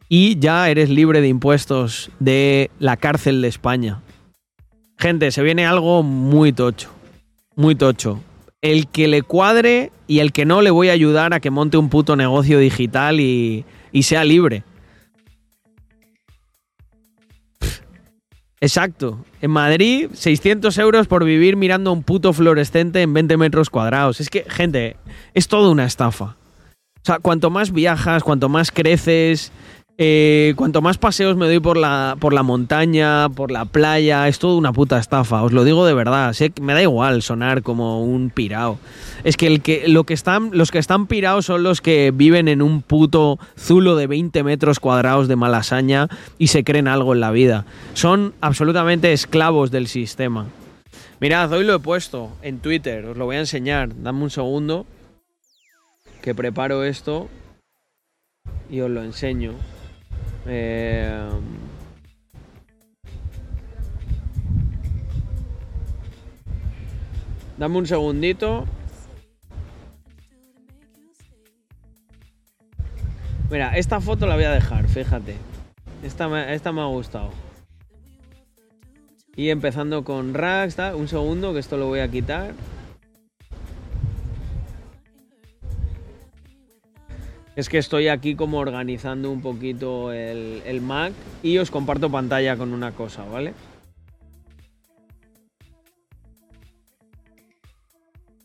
y 0.08 0.38
ya 0.38 0.70
eres 0.70 0.90
libre 0.90 1.20
de 1.20 1.26
impuestos 1.26 2.12
de 2.20 2.70
la 2.78 2.96
cárcel 2.96 3.42
de 3.42 3.48
España. 3.48 4.00
Gente, 5.00 5.30
se 5.30 5.42
viene 5.42 5.64
algo 5.64 6.02
muy 6.02 6.52
tocho. 6.52 6.90
Muy 7.56 7.74
tocho. 7.74 8.20
El 8.60 8.86
que 8.86 9.08
le 9.08 9.22
cuadre 9.22 9.92
y 10.06 10.18
el 10.18 10.30
que 10.30 10.44
no 10.44 10.60
le 10.60 10.70
voy 10.70 10.90
a 10.90 10.92
ayudar 10.92 11.32
a 11.32 11.40
que 11.40 11.48
monte 11.48 11.78
un 11.78 11.88
puto 11.88 12.16
negocio 12.16 12.58
digital 12.58 13.18
y, 13.18 13.64
sea 14.02 14.24
libre. 14.24 14.62
Exacto. 18.60 19.24
En 19.40 19.52
Madrid, 19.52 20.10
600 20.12 20.76
euros 20.76 21.06
por 21.06 21.24
vivir 21.24 21.56
mirando 21.56 21.94
un 21.94 22.02
puto 22.02 22.34
fluorescente 22.34 23.00
en 23.00 23.14
20 23.14 23.38
metros 23.38 23.70
cuadrados. 23.70 24.20
Es 24.20 24.28
que, 24.28 24.44
gente, 24.50 24.98
es 25.32 25.48
toda 25.48 25.70
una 25.70 25.86
estafa. 25.86 26.36
O 26.96 27.04
sea, 27.04 27.20
cuanto 27.20 27.48
más 27.48 27.72
viajas, 27.72 28.22
cuanto 28.22 28.50
más 28.50 28.70
creces, 28.70 29.50
eh, 30.02 30.54
cuanto 30.56 30.80
más 30.80 30.96
paseos 30.96 31.36
me 31.36 31.44
doy 31.44 31.60
por 31.60 31.76
la, 31.76 32.16
por 32.18 32.32
la 32.32 32.42
montaña, 32.42 33.28
por 33.28 33.50
la 33.50 33.66
playa, 33.66 34.28
es 34.28 34.38
todo 34.38 34.56
una 34.56 34.72
puta 34.72 34.98
estafa, 34.98 35.42
os 35.42 35.52
lo 35.52 35.62
digo 35.62 35.84
de 35.84 35.92
verdad. 35.92 36.34
Me 36.62 36.72
da 36.72 36.80
igual 36.80 37.20
sonar 37.20 37.62
como 37.62 38.02
un 38.02 38.30
pirao. 38.30 38.78
Es 39.24 39.36
que, 39.36 39.46
el 39.46 39.60
que, 39.60 39.88
lo 39.88 40.04
que 40.04 40.14
están, 40.14 40.52
los 40.54 40.70
que 40.70 40.78
están 40.78 41.06
pirados 41.06 41.44
son 41.44 41.64
los 41.64 41.82
que 41.82 42.12
viven 42.14 42.48
en 42.48 42.62
un 42.62 42.80
puto 42.80 43.38
zulo 43.58 43.94
de 43.94 44.06
20 44.06 44.42
metros 44.42 44.80
cuadrados 44.80 45.28
de 45.28 45.36
malasaña 45.36 46.08
y 46.38 46.46
se 46.46 46.64
creen 46.64 46.88
algo 46.88 47.12
en 47.12 47.20
la 47.20 47.30
vida. 47.30 47.66
Son 47.92 48.32
absolutamente 48.40 49.12
esclavos 49.12 49.70
del 49.70 49.86
sistema. 49.86 50.46
Mirad, 51.20 51.52
hoy 51.52 51.66
lo 51.66 51.74
he 51.74 51.78
puesto 51.78 52.30
en 52.40 52.60
Twitter, 52.60 53.04
os 53.04 53.18
lo 53.18 53.26
voy 53.26 53.36
a 53.36 53.40
enseñar. 53.40 53.90
Dame 54.02 54.22
un 54.22 54.30
segundo 54.30 54.86
que 56.22 56.34
preparo 56.34 56.84
esto 56.84 57.28
y 58.70 58.80
os 58.80 58.88
lo 58.88 59.02
enseño. 59.02 59.52
Eh, 60.46 61.29
dame 67.59 67.76
un 67.79 67.87
segundito. 67.87 68.66
Mira, 73.50 73.76
esta 73.76 74.00
foto 74.00 74.26
la 74.26 74.37
voy 74.37 74.44
a 74.44 74.53
dejar, 74.53 74.87
fíjate. 74.88 75.37
Esta 76.03 76.53
esta 76.53 76.72
me 76.72 76.81
ha 76.81 76.87
gustado. 76.87 77.31
Y 79.37 79.50
empezando 79.50 80.05
con 80.05 80.35
Rax, 80.35 80.76
un 80.94 81.09
segundo, 81.09 81.53
que 81.53 81.61
esto 81.61 81.76
lo 81.76 81.87
voy 81.87 82.00
a 82.00 82.09
quitar. 82.11 82.55
Es 87.56 87.68
que 87.68 87.78
estoy 87.78 88.08
aquí 88.08 88.34
como 88.34 88.58
organizando 88.58 89.30
un 89.30 89.42
poquito 89.42 90.12
el, 90.12 90.80
Mac 90.80 91.12
y 91.42 91.58
os 91.58 91.70
comparto 91.70 92.10
pantalla 92.10 92.56
con 92.56 92.72
una 92.72 92.92
cosa, 92.92 93.24
¿vale? 93.24 93.54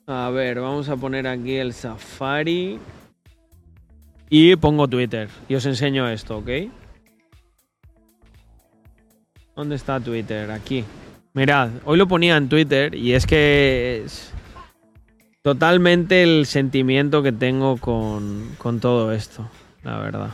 A 0.07 0.29
ver, 0.29 0.59
vamos 0.59 0.89
a 0.89 0.95
poner 0.95 1.27
aquí 1.27 1.55
el 1.55 1.73
Safari. 1.73 2.79
Y 4.29 4.55
pongo 4.55 4.87
Twitter. 4.87 5.29
Y 5.47 5.55
os 5.55 5.65
enseño 5.65 6.07
esto, 6.09 6.37
¿ok? 6.37 6.49
¿Dónde 9.55 9.75
está 9.75 9.99
Twitter? 9.99 10.51
Aquí. 10.51 10.83
Mirad, 11.33 11.69
hoy 11.85 11.97
lo 11.97 12.07
ponía 12.07 12.37
en 12.37 12.49
Twitter 12.49 12.93
y 12.95 13.13
es 13.13 13.25
que 13.25 14.05
totalmente 15.45 16.23
el 16.23 16.47
sentimiento 16.47 17.21
que 17.21 17.31
tengo 17.31 17.77
con, 17.77 18.49
con 18.57 18.79
todo 18.79 19.11
esto, 19.11 19.47
la 19.83 19.99
verdad. 19.99 20.29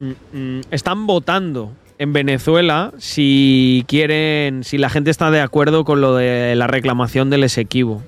Mm, 0.00 0.12
mm, 0.32 0.60
están 0.70 1.06
votando 1.06 1.72
en 1.98 2.14
Venezuela 2.14 2.94
si 2.96 3.84
quieren, 3.86 4.64
si 4.64 4.78
la 4.78 4.88
gente 4.88 5.10
está 5.10 5.30
de 5.30 5.42
acuerdo 5.42 5.84
con 5.84 6.00
lo 6.00 6.14
de 6.16 6.54
la 6.56 6.66
reclamación 6.66 7.28
del 7.28 7.44
Esequibo. 7.44 8.02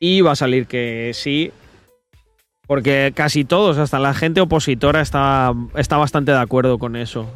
Y 0.00 0.22
va 0.22 0.32
a 0.32 0.36
salir 0.36 0.66
que 0.66 1.10
sí, 1.12 1.52
porque 2.68 3.12
casi 3.16 3.46
todos, 3.46 3.78
hasta 3.78 3.98
la 3.98 4.12
gente 4.12 4.42
opositora, 4.42 5.00
está, 5.00 5.54
está 5.74 5.96
bastante 5.96 6.32
de 6.32 6.38
acuerdo 6.38 6.78
con 6.78 6.96
eso. 6.96 7.26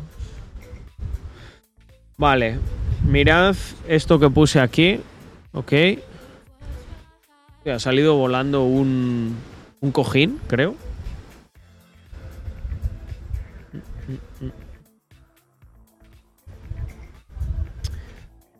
Vale, 2.18 2.59
mirad 3.05 3.57
esto 3.89 4.20
que 4.20 4.28
puse 4.28 4.61
aquí. 4.61 5.01
Ok. 5.53 5.72
Ha 7.64 7.78
salido 7.78 8.14
volando 8.16 8.64
un, 8.64 9.39
un 9.80 9.91
cojín, 9.91 10.39
creo. 10.49 10.74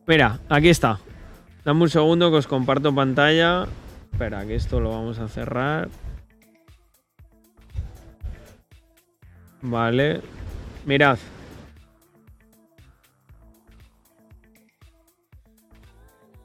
Mira, 0.07 0.41
aquí 0.49 0.70
está. 0.70 1.01
Dame 1.66 1.83
un 1.83 1.91
segundo 1.91 2.31
que 2.31 2.39
os 2.39 2.47
comparto 2.47 2.95
pantalla. 2.95 3.66
Espera, 4.11 4.47
que 4.47 4.55
esto 4.55 4.81
lo 4.81 4.91
vamos 4.91 5.18
a 5.18 5.29
cerrar. 5.29 5.89
Vale. 9.63 10.21
Mirad. 10.85 11.19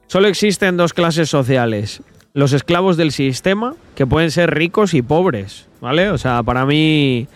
Solo 0.06 0.28
existen 0.28 0.76
dos 0.76 0.94
clases 0.94 1.28
sociales. 1.28 2.02
Los 2.32 2.52
esclavos 2.52 2.96
del 2.96 3.12
sistema, 3.12 3.74
que 3.94 4.06
pueden 4.06 4.30
ser 4.30 4.54
ricos 4.54 4.94
y 4.94 5.02
pobres, 5.02 5.68
¿vale? 5.80 6.08
O 6.10 6.18
sea, 6.18 6.42
para 6.42 6.64
mí, 6.64 7.26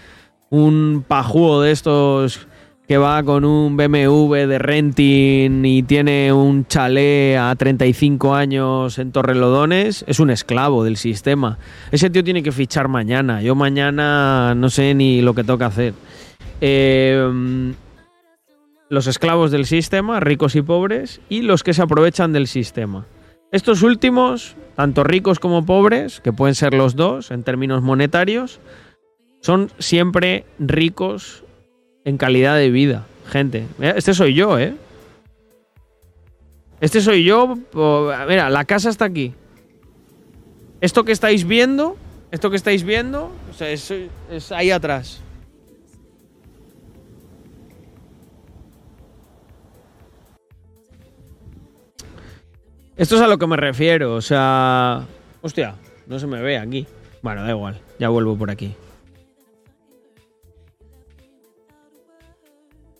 un 0.49 1.05
pajuo 1.07 1.61
de 1.61 1.73
estos 1.73 2.47
que 2.93 2.99
va 2.99 3.23
con 3.23 3.47
un 3.47 3.75
BMW 3.75 4.47
de 4.47 4.59
renting 4.59 5.65
y 5.65 5.83
tiene 5.83 6.31
un 6.31 6.67
chalet 6.67 7.39
a 7.39 7.57
35 7.57 8.35
años 8.35 8.99
en 8.99 9.13
Torrelodones, 9.13 10.05
es 10.07 10.21
un 10.21 10.29
esclavo 10.29 10.85
del 10.85 10.99
sistema. 10.99 11.57
Ese 11.91 12.11
tío 12.11 12.23
tiene 12.23 12.43
que 12.43 12.53
fichar 12.53 12.89
mañana. 12.89 13.41
Yo 13.41 13.55
mañana 13.55 14.55
no 14.55 14.69
sé 14.69 14.93
ni 14.93 15.23
lo 15.23 15.35
que 15.35 15.43
toca 15.43 15.65
hacer. 15.65 15.95
Em, 16.61 17.73
los 18.91 19.07
esclavos 19.07 19.51
del 19.51 19.65
sistema, 19.65 20.21
ricos 20.21 20.55
y 20.55 20.61
pobres, 20.61 21.23
y 21.31 21.41
los 21.41 21.63
que 21.63 21.73
se 21.73 21.81
aprovechan 21.81 22.35
del 22.35 22.47
sistema. 22.47 23.07
Estos 23.53 23.81
últimos, 23.81 24.55
tanto 24.77 25.03
ricos 25.03 25.39
como 25.39 25.65
pobres, 25.65 26.21
que 26.21 26.35
pueden 26.35 26.55
ser 26.55 26.75
los 26.75 26.95
dos 26.95 27.31
en 27.31 27.43
términos 27.43 27.81
monetarios, 27.81 28.61
son 29.41 29.71
siempre 29.79 30.45
ricos 30.59 31.42
en 32.05 32.17
calidad 32.19 32.57
de 32.57 32.71
vida. 32.71 33.07
Gente, 33.29 33.67
este 33.81 34.15
soy 34.15 34.35
yo, 34.35 34.59
¿eh? 34.59 34.75
Este 36.81 37.01
soy 37.01 37.25
yo. 37.25 37.57
Mira, 38.29 38.51
la 38.51 38.65
casa 38.65 38.91
está 38.91 39.05
aquí. 39.05 39.35
Esto 40.81 41.05
que 41.05 41.13
estáis 41.13 41.47
viendo, 41.47 41.97
esto 42.33 42.51
que 42.51 42.57
estáis 42.57 42.83
viendo, 42.83 43.31
o 43.51 43.55
sea, 43.55 43.71
es, 43.71 43.93
es 44.31 44.51
ahí 44.51 44.71
atrás. 44.71 45.21
Esto 52.97 53.17
es 53.17 53.23
a 53.23 53.27
lo 53.27 53.39
que 53.39 53.47
me 53.47 53.57
refiero, 53.57 54.15
o 54.15 54.21
sea... 54.21 55.07
Hostia, 55.41 55.77
no 56.07 56.19
se 56.19 56.27
me 56.27 56.43
ve 56.43 56.59
aquí. 56.59 56.87
Bueno, 57.23 57.43
da 57.43 57.51
igual, 57.51 57.81
ya 57.99 58.09
vuelvo 58.11 58.37
por 58.37 58.51
aquí. 58.51 58.75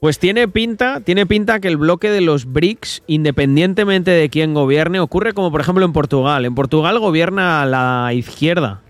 Pues 0.03 0.19
tiene 0.19 0.49
pinta, 0.49 0.99
tiene 0.99 1.27
pinta 1.27 1.61
que 1.61 1.69
el 1.69 1.77
bloque 1.77 2.11
de 2.11 2.23
los 2.23 2.47
BRICS, 2.53 3.05
independientemente 3.07 4.11
de 4.11 4.29
quién 4.31 4.53
gobierne, 4.53 4.99
ocurre 4.99 5.33
como 5.33 5.53
por 5.53 5.61
ejemplo 5.61 5.85
en 5.85 5.93
Portugal. 5.93 6.45
En 6.45 6.57
Portugal 6.57 6.99
gobierna 6.99 7.65
la 7.67 8.11
izquierda. 8.13 8.81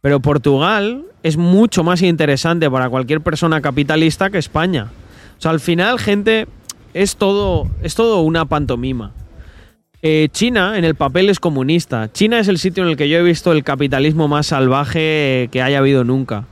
Pero 0.00 0.18
Portugal 0.18 1.04
es 1.22 1.36
mucho 1.36 1.84
más 1.84 2.02
interesante 2.02 2.68
para 2.68 2.90
cualquier 2.90 3.20
persona 3.20 3.60
capitalista 3.60 4.30
que 4.30 4.38
España. 4.38 4.90
O 5.38 5.40
sea, 5.40 5.52
al 5.52 5.60
final, 5.60 6.00
gente, 6.00 6.48
es 6.92 7.14
todo, 7.14 7.70
es 7.84 7.94
todo 7.94 8.22
una 8.22 8.44
pantomima. 8.44 9.12
Eh, 10.02 10.26
China 10.32 10.76
en 10.76 10.84
el 10.84 10.96
papel 10.96 11.30
es 11.30 11.38
comunista. 11.38 12.10
China 12.12 12.40
es 12.40 12.48
el 12.48 12.58
sitio 12.58 12.82
en 12.82 12.88
el 12.88 12.96
que 12.96 13.08
yo 13.08 13.16
he 13.18 13.22
visto 13.22 13.52
el 13.52 13.62
capitalismo 13.62 14.26
más 14.26 14.48
salvaje 14.48 15.48
que 15.52 15.62
haya 15.62 15.78
habido 15.78 16.02
nunca. 16.02 16.46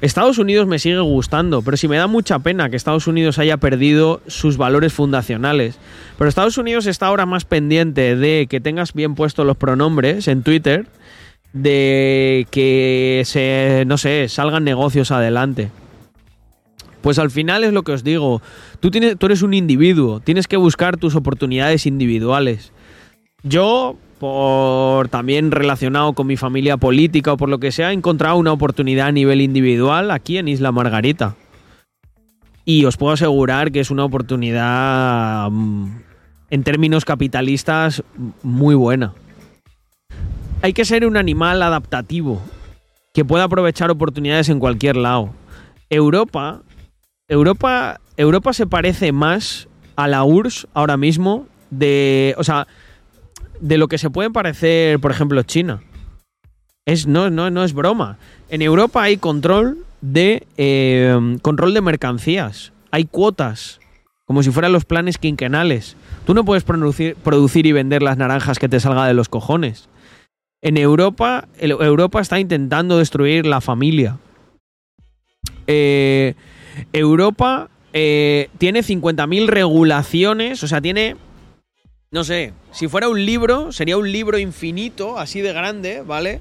Estados 0.00 0.38
Unidos 0.38 0.66
me 0.66 0.78
sigue 0.78 0.98
gustando, 1.00 1.62
pero 1.62 1.76
sí 1.76 1.88
me 1.88 1.96
da 1.96 2.06
mucha 2.06 2.38
pena 2.38 2.68
que 2.68 2.76
Estados 2.76 3.06
Unidos 3.06 3.38
haya 3.38 3.56
perdido 3.56 4.20
sus 4.26 4.56
valores 4.56 4.92
fundacionales. 4.92 5.78
Pero 6.18 6.28
Estados 6.28 6.58
Unidos 6.58 6.86
está 6.86 7.06
ahora 7.06 7.26
más 7.26 7.44
pendiente 7.44 8.16
de 8.16 8.46
que 8.48 8.60
tengas 8.60 8.92
bien 8.92 9.14
puestos 9.14 9.46
los 9.46 9.56
pronombres 9.56 10.28
en 10.28 10.42
Twitter, 10.42 10.86
de 11.52 12.46
que 12.50 13.22
se, 13.24 13.84
no 13.86 13.98
sé, 13.98 14.28
salgan 14.28 14.64
negocios 14.64 15.10
adelante. 15.10 15.70
Pues 17.00 17.18
al 17.18 17.30
final 17.30 17.64
es 17.64 17.72
lo 17.72 17.82
que 17.82 17.92
os 17.92 18.02
digo, 18.02 18.42
tú, 18.80 18.90
tienes, 18.90 19.16
tú 19.16 19.26
eres 19.26 19.42
un 19.42 19.54
individuo, 19.54 20.20
tienes 20.20 20.48
que 20.48 20.56
buscar 20.56 20.96
tus 20.96 21.14
oportunidades 21.14 21.86
individuales. 21.86 22.72
Yo, 23.42 23.96
por 24.18 25.08
también 25.08 25.50
relacionado 25.50 26.12
con 26.14 26.26
mi 26.26 26.36
familia 26.36 26.76
política 26.76 27.32
o 27.32 27.36
por 27.36 27.48
lo 27.48 27.58
que 27.58 27.72
sea, 27.72 27.90
he 27.90 27.94
encontrado 27.94 28.36
una 28.36 28.52
oportunidad 28.52 29.08
a 29.08 29.12
nivel 29.12 29.40
individual 29.40 30.10
aquí 30.10 30.38
en 30.38 30.48
Isla 30.48 30.72
Margarita. 30.72 31.34
Y 32.64 32.84
os 32.84 32.96
puedo 32.96 33.12
asegurar 33.12 33.70
que 33.70 33.80
es 33.80 33.90
una 33.90 34.04
oportunidad 34.04 35.50
mm, 35.50 35.86
en 36.50 36.62
términos 36.64 37.04
capitalistas 37.04 38.02
muy 38.42 38.74
buena. 38.74 39.14
Hay 40.62 40.72
que 40.72 40.84
ser 40.84 41.06
un 41.06 41.16
animal 41.16 41.62
adaptativo 41.62 42.40
que 43.12 43.24
pueda 43.24 43.44
aprovechar 43.44 43.90
oportunidades 43.90 44.48
en 44.48 44.58
cualquier 44.58 44.96
lado. 44.96 45.30
Europa, 45.90 46.62
Europa, 47.28 48.00
Europa 48.16 48.52
se 48.52 48.66
parece 48.66 49.12
más 49.12 49.68
a 49.94 50.08
la 50.08 50.24
URSS 50.24 50.66
ahora 50.74 50.96
mismo 50.96 51.46
de, 51.70 52.34
o 52.38 52.44
sea, 52.44 52.66
de 53.60 53.78
lo 53.78 53.88
que 53.88 53.98
se 53.98 54.10
puede 54.10 54.30
parecer, 54.30 54.98
por 55.00 55.10
ejemplo, 55.10 55.42
China. 55.42 55.82
Es, 56.84 57.06
no, 57.06 57.30
no, 57.30 57.50
no 57.50 57.64
es 57.64 57.72
broma. 57.72 58.18
En 58.48 58.62
Europa 58.62 59.02
hay 59.02 59.16
control 59.16 59.78
de 60.00 60.46
eh, 60.56 61.36
control 61.42 61.74
de 61.74 61.80
mercancías. 61.80 62.72
Hay 62.90 63.04
cuotas, 63.04 63.80
como 64.24 64.42
si 64.42 64.50
fueran 64.50 64.72
los 64.72 64.84
planes 64.84 65.18
quinquenales. 65.18 65.96
Tú 66.26 66.34
no 66.34 66.44
puedes 66.44 66.64
producir, 66.64 67.16
producir 67.16 67.66
y 67.66 67.72
vender 67.72 68.02
las 68.02 68.16
naranjas 68.16 68.58
que 68.58 68.68
te 68.68 68.80
salga 68.80 69.06
de 69.06 69.14
los 69.14 69.28
cojones. 69.28 69.88
En 70.62 70.76
Europa, 70.76 71.48
Europa 71.58 72.20
está 72.20 72.40
intentando 72.40 72.98
destruir 72.98 73.46
la 73.46 73.60
familia. 73.60 74.18
Eh, 75.66 76.34
Europa 76.92 77.68
eh, 77.92 78.48
tiene 78.58 78.80
50.000 78.80 79.46
regulaciones, 79.46 80.62
o 80.62 80.68
sea, 80.68 80.80
tiene 80.80 81.16
no 82.10 82.24
sé, 82.24 82.52
si 82.72 82.88
fuera 82.88 83.08
un 83.08 83.24
libro, 83.24 83.72
sería 83.72 83.96
un 83.96 84.10
libro 84.10 84.38
infinito, 84.38 85.18
así 85.18 85.40
de 85.40 85.52
grande, 85.52 86.02
¿vale? 86.02 86.40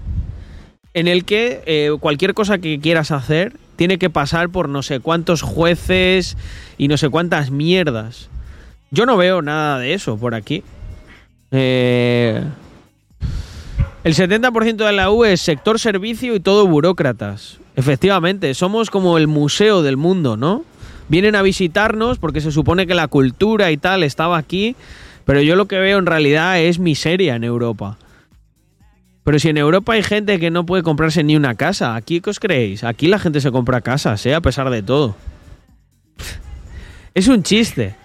En 0.94 1.08
el 1.08 1.26
que 1.26 1.64
eh, 1.66 1.92
cualquier 2.00 2.34
cosa 2.34 2.60
que 2.60 2.80
quieras 2.80 3.12
hacer 3.12 3.54
tiene 3.76 3.98
que 3.98 4.10
pasar 4.10 4.50
por 4.50 4.70
no 4.70 4.84
sé 4.84 5.00
cuántos 5.00 5.42
jueces 5.42 6.38
y 6.78 6.88
no 6.88 6.98
sé 6.98 7.10
cuántas 7.10 7.52
mierdas. 7.52 8.30
Yo 8.92 9.06
no 9.06 9.18
veo 9.18 9.42
nada 9.42 9.80
de 9.80 9.94
eso 9.94 10.18
por 10.18 10.36
aquí. 10.36 10.64
Eh, 11.52 12.42
el 14.04 14.14
70% 14.14 14.86
de 14.86 14.92
la 14.94 15.10
U 15.10 15.26
es 15.26 15.42
sector 15.42 15.80
servicio 15.80 16.36
y 16.36 16.40
todo 16.40 16.68
burócratas. 16.68 17.60
Efectivamente, 17.76 18.54
somos 18.54 18.90
como 18.90 19.18
el 19.18 19.28
museo 19.28 19.82
del 19.82 19.98
mundo, 19.98 20.38
¿no? 20.38 20.64
Vienen 21.10 21.36
a 21.36 21.42
visitarnos 21.42 22.20
porque 22.20 22.40
se 22.40 22.52
supone 22.52 22.88
que 22.88 22.96
la 22.96 23.08
cultura 23.08 23.72
y 23.72 23.78
tal 23.78 24.04
estaba 24.04 24.38
aquí 24.38 24.76
pero 25.26 25.42
yo 25.42 25.56
lo 25.56 25.68
que 25.68 25.80
veo 25.80 25.98
en 25.98 26.06
realidad 26.06 26.60
es 26.60 26.80
miseria 26.80 27.36
en 27.36 27.44
Europa. 27.44 27.98
Pero 29.24 29.40
si 29.40 29.50
en 29.50 29.58
Europa 29.58 29.94
hay 29.94 30.04
gente 30.04 30.40
que 30.40 30.52
no 30.52 30.68
puede 30.68 30.84
comprarse 30.84 31.24
ni 31.24 31.36
una 31.36 31.56
casa, 31.56 31.96
¿aquí 31.96 32.22
qué 32.22 32.30
os 32.30 32.40
creéis? 32.40 32.84
Aquí 32.84 33.08
la 33.08 33.18
gente 33.18 33.42
se 33.42 33.52
compra 33.52 33.82
casas, 33.82 34.24
¿eh? 34.28 34.36
A 34.36 34.42
pesar 34.42 34.70
de 34.70 34.84
todo. 34.84 35.16
Es 37.16 37.28
un 37.28 37.42
chiste. 37.42 37.96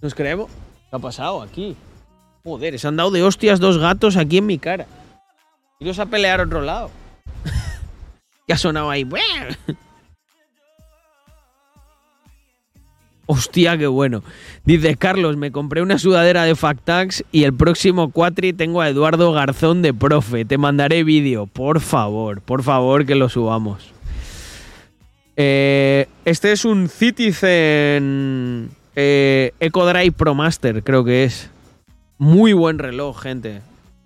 ¿Nos 0.00 0.14
creemos? 0.14 0.50
¿Qué 0.88 0.96
ha 0.96 0.98
pasado 1.00 1.42
aquí? 1.42 1.76
Joder, 2.44 2.78
se 2.78 2.86
han 2.86 2.96
dado 2.96 3.10
de 3.10 3.22
hostias 3.24 3.58
dos 3.58 3.78
gatos 3.78 4.16
aquí 4.16 4.38
en 4.38 4.46
mi 4.46 4.58
cara. 4.58 4.86
Iros 5.80 5.98
a 5.98 6.06
pelear 6.06 6.38
a 6.38 6.44
otro 6.44 6.62
lado. 6.62 6.90
¿Qué 8.46 8.52
ha 8.52 8.58
sonado 8.58 8.88
ahí? 8.88 9.04
Hostia, 13.26 13.76
qué 13.78 13.86
bueno. 13.86 14.22
Dice 14.64 14.96
Carlos, 14.96 15.36
me 15.36 15.50
compré 15.50 15.82
una 15.82 15.98
sudadera 15.98 16.44
de 16.44 16.54
Factax 16.54 17.24
y 17.32 17.42
el 17.42 17.52
próximo 17.52 18.12
cuatri 18.12 18.52
tengo 18.52 18.80
a 18.80 18.88
Eduardo 18.88 19.32
Garzón 19.32 19.82
de 19.82 19.92
profe. 19.92 20.44
Te 20.44 20.56
mandaré 20.56 21.02
vídeo. 21.02 21.46
Por 21.46 21.80
favor, 21.80 22.40
por 22.42 22.62
favor 22.62 23.04
que 23.04 23.16
lo 23.16 23.28
subamos. 23.28 23.92
Eh, 25.36 26.06
este 26.24 26.52
es 26.52 26.64
un 26.64 26.88
Citizen 26.88 28.70
eh, 28.94 29.52
EcoDrive 29.58 30.12
Pro 30.12 30.34
Master, 30.34 30.84
creo 30.84 31.04
que 31.04 31.24
es. 31.24 31.50
Muy 32.18 32.52
buen 32.52 32.78
reloj, 32.78 33.20
gente. 33.20 33.62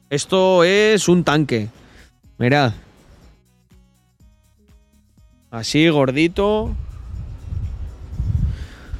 Esto 0.09 0.65
es 0.65 1.07
un 1.07 1.23
tanque. 1.23 1.69
Mirad. 2.39 2.73
Así, 5.51 5.87
gordito 5.91 6.75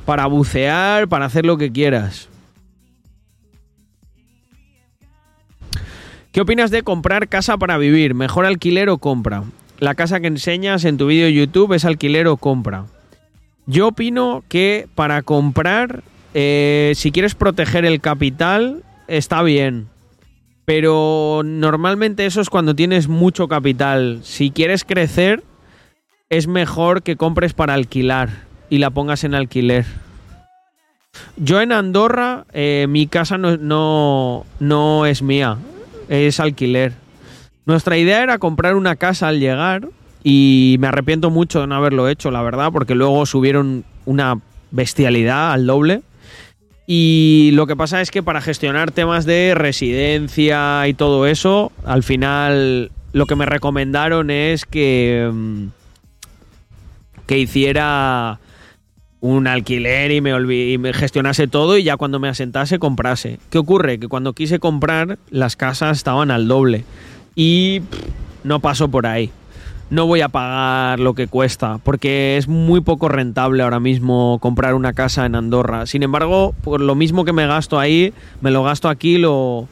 para 0.07 0.27
bucear, 0.27 1.09
para 1.09 1.27
hacer 1.27 1.45
lo 1.45 1.59
que 1.59 1.71
quieras. 1.73 2.29
¿Qué 6.33 6.41
opinas 6.41 6.71
de 6.71 6.83
comprar 6.83 7.29
casa 7.29 7.59
para 7.59 7.77
vivir? 7.77 8.15
¿Mejor 8.15 8.47
alquiler 8.47 8.89
o 8.89 8.99
compra? 8.99 9.43
La 9.79 9.95
casa 9.95 10.21
que 10.21 10.29
enseñas 10.29 10.85
en 10.85 10.97
tu 10.97 11.07
vídeo 11.07 11.29
YouTube 11.29 11.73
es 11.73 11.85
alquiler 11.85 12.29
o 12.29 12.37
compra. 12.37 12.87
Yo 13.67 13.89
opino 13.89 14.45
que 14.49 14.87
para 14.95 15.23
comprar, 15.23 16.05
eh, 16.35 16.93
si 16.95 17.11
quieres 17.11 17.35
proteger 17.35 17.85
el 17.85 18.01
capital, 18.01 18.85
está 19.09 19.43
bien. 19.43 19.89
Pero 20.65 21.43
normalmente 21.45 22.27
eso 22.27 22.41
es 22.41 22.51
cuando 22.51 22.77
tienes 22.77 23.09
mucho 23.09 23.49
capital. 23.49 24.21
Si 24.23 24.51
quieres 24.51 24.85
crecer, 24.85 25.43
es 26.29 26.47
mejor 26.47 27.03
que 27.03 27.17
compres 27.17 27.55
para 27.55 27.75
alquilar 27.75 28.47
y 28.71 28.79
la 28.79 28.91
pongas 28.91 29.25
en 29.25 29.35
alquiler. 29.35 29.85
Yo 31.37 31.61
en 31.61 31.73
Andorra, 31.73 32.45
eh, 32.53 32.87
mi 32.89 33.07
casa 33.07 33.39
no, 33.39 34.45
no, 34.61 35.07
es 35.07 35.23
mía, 35.23 35.59
es 36.09 36.41
alquiler. 36.41 36.93
Nuestra 37.65 37.97
idea 37.99 38.23
era 38.23 38.39
comprar 38.39 38.77
una 38.77 38.97
casa 38.97 39.29
al 39.29 39.41
llegar 39.41 39.89
y 40.23 40.77
me 40.79 40.89
arrepiento 40.89 41.31
mucho 41.31 41.61
de 41.61 41.67
no 41.67 41.75
haberlo 41.75 42.09
hecho, 42.09 42.31
la 42.31 42.43
verdad, 42.43 42.71
porque 42.73 42.95
luego 42.95 43.27
subieron 43.27 43.85
una 44.05 44.41
bestialidad 44.71 45.53
al 45.53 45.67
doble. 45.67 46.03
Y 46.87 47.51
lo 47.55 47.67
que 47.67 47.75
pasa 47.75 48.01
es 48.01 48.11
que 48.11 48.23
para 48.23 48.41
gestionar 48.41 48.93
temas 48.93 49.27
de 49.27 49.55
residencia 49.57 50.87
y 50.87 50.95
todo 50.95 51.27
eso, 51.27 51.73
al 51.85 52.05
final 52.05 52.93
lo 53.13 53.27
que 53.27 53.35
me 53.35 53.47
recomendaron 53.47 54.31
es 54.31 54.65
que, 54.65 55.29
mm, 55.33 55.67
que 57.27 57.39
hiciera 57.39 58.39
un 59.21 59.47
alquiler 59.47 60.13
y 60.13 60.21
me, 60.21 60.33
y 60.73 60.79
me 60.79 60.93
gestionase 60.93 61.47
todo 61.49 61.79
y 61.79 61.83
ya 61.83 61.97
cuando 61.97 62.19
me 62.19 62.29
asentase 62.29 62.79
comprase. 62.79 63.39
¿Qué 63.51 63.59
ocurre? 63.59 63.99
Que 63.99 64.09
cuando 64.09 64.33
quise 64.33 64.59
comprar 64.59 65.19
las 65.31 65.57
casas 65.57 65.97
estaban 65.97 66.31
al 66.31 66.49
doble 66.49 66.85
y 67.35 67.83
no 68.45 68.61
paso 68.61 68.89
por 68.89 69.07
ahí. 69.07 69.31
No 69.89 70.07
voy 70.07 70.21
a 70.21 70.29
pagar 70.29 70.99
lo 70.99 71.15
que 71.15 71.29
cuesta 71.29 71.79
porque 71.83 72.37
es 72.37 72.49
muy 72.49 72.81
poco 72.81 73.09
rentable 73.09 73.63
ahora 73.63 73.79
mismo 73.79 74.39
comprar 74.41 74.75
una 74.75 74.93
casa 74.93 75.27
en 75.27 75.37
Andorra. 75.37 75.87
Sin 75.87 76.03
embargo, 76.03 76.55
por 76.63 76.81
lo 76.81 76.95
mismo 76.95 77.25
que 77.25 77.33
me 77.33 77.47
gasto 77.47 77.79
ahí, 77.79 78.13
me 78.41 78.51
lo 78.51 78.65
gasto 78.65 78.89
aquí, 78.89 79.17
lo 79.17 79.69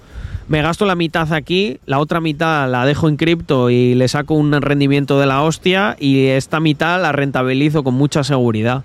me 0.47 0.61
gasto 0.61 0.85
la 0.85 0.95
mitad 0.95 1.33
aquí, 1.33 1.79
la 1.87 1.99
otra 1.99 2.21
mitad 2.21 2.71
la 2.71 2.85
dejo 2.85 3.09
en 3.09 3.17
cripto 3.17 3.71
y 3.71 3.95
le 3.95 4.07
saco 4.09 4.35
un 4.35 4.53
rendimiento 4.53 5.19
de 5.19 5.27
la 5.27 5.43
hostia 5.43 5.97
y 5.99 6.27
esta 6.27 6.61
mitad 6.61 7.01
la 7.01 7.13
rentabilizo 7.13 7.83
con 7.83 7.95
mucha 7.95 8.23
seguridad. 8.25 8.85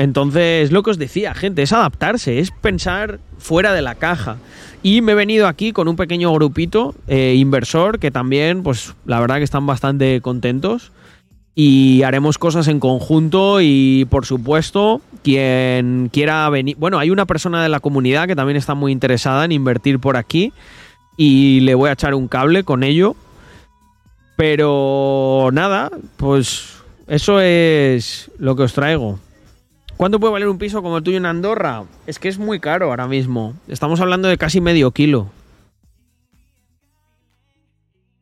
Entonces, 0.00 0.72
lo 0.72 0.82
que 0.82 0.92
os 0.92 0.98
decía, 0.98 1.34
gente, 1.34 1.60
es 1.60 1.74
adaptarse, 1.74 2.38
es 2.38 2.52
pensar 2.52 3.20
fuera 3.36 3.74
de 3.74 3.82
la 3.82 3.96
caja. 3.96 4.38
Y 4.82 5.02
me 5.02 5.12
he 5.12 5.14
venido 5.14 5.46
aquí 5.46 5.72
con 5.74 5.88
un 5.88 5.96
pequeño 5.96 6.32
grupito 6.32 6.94
eh, 7.06 7.34
inversor 7.36 7.98
que 7.98 8.10
también, 8.10 8.62
pues 8.62 8.94
la 9.04 9.20
verdad 9.20 9.36
que 9.36 9.44
están 9.44 9.66
bastante 9.66 10.22
contentos. 10.22 10.90
Y 11.54 12.02
haremos 12.02 12.38
cosas 12.38 12.66
en 12.68 12.80
conjunto 12.80 13.60
y, 13.60 14.06
por 14.08 14.24
supuesto, 14.24 15.02
quien 15.22 16.08
quiera 16.10 16.48
venir... 16.48 16.76
Bueno, 16.78 16.98
hay 16.98 17.10
una 17.10 17.26
persona 17.26 17.62
de 17.62 17.68
la 17.68 17.80
comunidad 17.80 18.26
que 18.26 18.36
también 18.36 18.56
está 18.56 18.74
muy 18.74 18.92
interesada 18.92 19.44
en 19.44 19.52
invertir 19.52 19.98
por 19.98 20.16
aquí 20.16 20.54
y 21.18 21.60
le 21.60 21.74
voy 21.74 21.90
a 21.90 21.92
echar 21.92 22.14
un 22.14 22.26
cable 22.26 22.64
con 22.64 22.84
ello. 22.84 23.16
Pero 24.36 25.50
nada, 25.52 25.90
pues 26.16 26.82
eso 27.06 27.38
es 27.38 28.30
lo 28.38 28.56
que 28.56 28.62
os 28.62 28.72
traigo. 28.72 29.18
¿Cuánto 30.00 30.18
puede 30.18 30.32
valer 30.32 30.48
un 30.48 30.56
piso 30.56 30.80
como 30.80 30.96
el 30.96 31.04
tuyo 31.04 31.18
en 31.18 31.26
Andorra? 31.26 31.84
Es 32.06 32.18
que 32.18 32.28
es 32.28 32.38
muy 32.38 32.58
caro 32.58 32.86
ahora 32.86 33.06
mismo. 33.06 33.52
Estamos 33.68 34.00
hablando 34.00 34.28
de 34.28 34.38
casi 34.38 34.62
medio 34.62 34.92
kilo. 34.92 35.28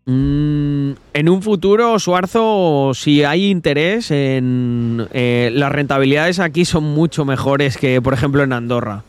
Mm, 0.05 0.95
en 1.13 1.29
un 1.29 1.41
futuro, 1.41 1.97
Suarzo, 2.01 2.91
si 2.95 3.23
hay 3.23 3.47
interés 3.47 4.11
en... 4.11 5.07
eh, 5.13 5.51
las 5.55 5.71
rentabilidades 5.71 6.41
aquí 6.41 6.65
son 6.65 6.83
mucho 6.83 7.25
mejores 7.25 7.77
que, 7.77 8.03
por 8.03 8.13
ejemplo, 8.13 8.43
en 8.43 8.55
Andorra. 8.55 9.05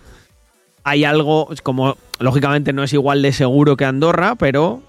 Hay 0.84 1.06
algo, 1.06 1.50
como 1.64 1.98
lógicamente 2.20 2.72
no 2.72 2.84
es 2.84 2.94
igual 2.94 3.24
de 3.24 3.32
seguro 3.32 3.78
que 3.78 3.86
Andorra, 3.86 4.36
pero 4.36 4.84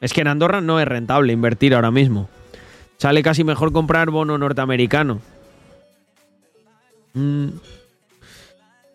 es 0.00 0.14
que 0.14 0.22
en 0.22 0.28
Andorra 0.28 0.62
no 0.62 0.80
es 0.80 0.88
rentable 0.88 1.34
invertir 1.34 1.74
ahora 1.74 1.90
mismo. 1.90 2.30
Sale 2.96 3.22
casi 3.22 3.44
mejor 3.44 3.70
comprar 3.70 4.08
bono 4.08 4.38
norteamericano. 4.38 5.20
Mm. 7.16 7.48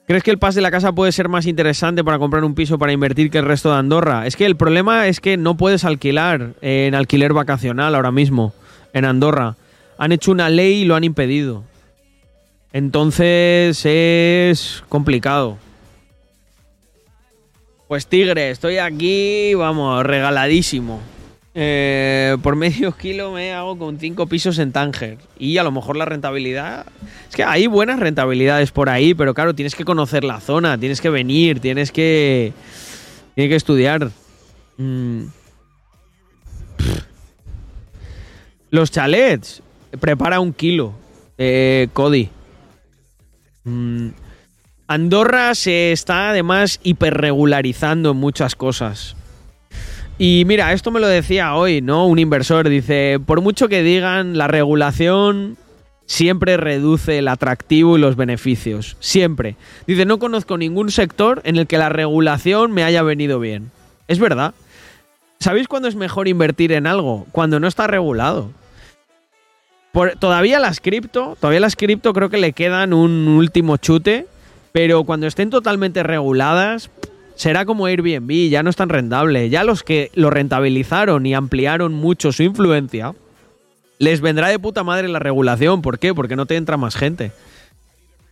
¿Crees 0.06 0.24
que 0.24 0.32
el 0.32 0.38
pas 0.40 0.56
de 0.56 0.62
la 0.62 0.72
casa 0.72 0.92
puede 0.92 1.12
ser 1.12 1.30
más 1.30 1.46
interesante 1.46 2.04
para 2.04 2.20
comprar 2.20 2.44
un 2.44 2.54
piso 2.54 2.78
para 2.78 2.92
invertir 2.92 3.32
que 3.32 3.38
el 3.38 3.46
resto 3.46 3.72
de 3.72 3.78
Andorra? 3.78 4.28
Es 4.28 4.36
que 4.36 4.46
el 4.46 4.56
problema 4.56 5.08
es 5.08 5.20
que 5.20 5.38
no 5.38 5.58
puedes 5.58 5.86
alquilar 5.86 6.54
en 6.62 6.96
alquiler 6.96 7.34
vacacional 7.34 7.96
ahora 7.96 8.12
mismo 8.12 8.54
en 8.94 9.06
Andorra. 9.06 9.56
Han 9.98 10.12
hecho 10.12 10.32
una 10.32 10.50
ley 10.50 10.82
y 10.82 10.86
lo 10.86 10.96
han 10.96 11.04
impedido. 11.04 11.64
Entonces 12.74 13.86
es 13.86 14.84
complicado. 14.88 15.58
Pues 17.88 18.08
Tigre, 18.08 18.52
estoy 18.52 18.78
aquí, 18.78 19.54
vamos, 19.56 20.06
regaladísimo. 20.06 21.02
Eh, 21.54 22.38
por 22.41 22.56
medio 22.56 22.93
kilo 22.93 23.34
me 23.34 23.52
hago 23.52 23.78
con 23.78 23.99
cinco 23.99 24.28
pisos 24.28 24.58
en 24.60 24.72
Tánger. 24.72 25.18
Y 25.38 25.58
a 25.58 25.64
lo 25.64 25.72
mejor 25.72 25.97
la 25.97 26.06
rentabilidad. 26.06 26.86
Es 27.30 27.36
que 27.36 27.43
hay 27.43 27.68
buenas 27.68 27.99
rentabilidades 27.99 28.72
por 28.72 28.89
ahí, 28.89 29.14
pero 29.14 29.34
claro, 29.34 29.54
tienes 29.54 29.76
que 29.76 29.86
conocer 29.86 30.24
la 30.24 30.39
zona, 30.39 30.78
tienes 30.78 31.02
que 31.02 31.10
venir, 31.10 31.60
tienes 31.60 31.91
que. 31.91 32.54
Tienes 33.36 33.49
que 33.49 33.56
estudiar. 33.56 34.12
Mm. 34.78 35.24
Los 38.70 38.91
chalets. 38.91 39.62
Prepara 39.99 40.39
un 40.39 40.54
kilo. 40.54 40.93
Eh, 41.38 41.89
Cody. 41.93 42.30
Mm. 43.64 44.10
Andorra 44.88 45.56
se 45.56 45.91
está 45.91 46.32
además 46.32 46.80
hiperregularizando 46.84 48.12
en 48.12 48.18
muchas 48.18 48.56
cosas. 48.56 49.16
Y 50.24 50.46
mira, 50.46 50.72
esto 50.72 50.92
me 50.92 51.00
lo 51.00 51.08
decía 51.08 51.56
hoy, 51.56 51.82
¿no? 51.82 52.06
Un 52.06 52.20
inversor 52.20 52.70
dice, 52.70 53.20
por 53.26 53.42
mucho 53.42 53.68
que 53.68 53.82
digan, 53.82 54.38
la 54.38 54.48
regulación 54.48 55.58
siempre 56.06 56.58
reduce 56.58 57.18
el 57.18 57.28
atractivo 57.28 57.98
y 57.98 58.02
los 58.02 58.16
beneficios. 58.16 58.98
Siempre. 59.00 59.56
Dice, 59.88 60.06
no 60.06 60.20
conozco 60.20 60.60
ningún 60.60 60.92
sector 60.92 61.42
en 61.44 61.58
el 61.58 61.66
que 61.66 61.80
la 61.80 61.90
regulación 61.90 62.72
me 62.72 62.84
haya 62.84 63.02
venido 63.02 63.40
bien. 63.40 63.72
Es 64.08 64.20
verdad. 64.20 64.54
¿Sabéis 65.40 65.68
cuándo 65.68 65.88
es 65.88 65.96
mejor 65.96 66.28
invertir 66.28 66.72
en 66.72 66.86
algo? 66.86 67.26
Cuando 67.32 67.60
no 67.60 67.68
está 67.68 67.88
regulado. 67.88 68.52
Todavía 70.20 70.60
las 70.60 70.82
cripto, 70.82 71.36
todavía 71.40 71.62
las 71.62 71.76
cripto 71.76 72.14
creo 72.14 72.30
que 72.30 72.38
le 72.38 72.54
quedan 72.54 72.94
un 72.94 73.28
último 73.28 73.78
chute, 73.78 74.28
pero 74.72 75.04
cuando 75.04 75.26
estén 75.26 75.50
totalmente 75.50 76.04
reguladas, 76.04 76.92
será 77.42 77.66
como 77.66 77.88
Airbnb, 77.88 78.50
ya 78.50 78.62
no 78.62 78.70
es 78.70 78.76
tan 78.76 78.89
rentable. 78.89 79.50
Ya 79.50 79.64
los 79.64 79.82
que 79.82 80.12
lo 80.14 80.30
rentabilizaron 80.30 81.26
y 81.26 81.34
ampliaron 81.34 81.92
mucho 81.92 82.32
su 82.32 82.44
influencia, 82.44 83.16
les 83.98 84.22
vendrá 84.22 84.50
de 84.50 84.60
puta 84.60 84.84
madre 84.84 85.08
la 85.08 85.18
regulación. 85.18 85.82
¿Por 85.82 85.98
qué? 85.98 86.14
Porque 86.14 86.36
no 86.36 86.46
te 86.46 86.56
entra 86.56 86.78
más 86.78 86.96
gente. 86.96 87.32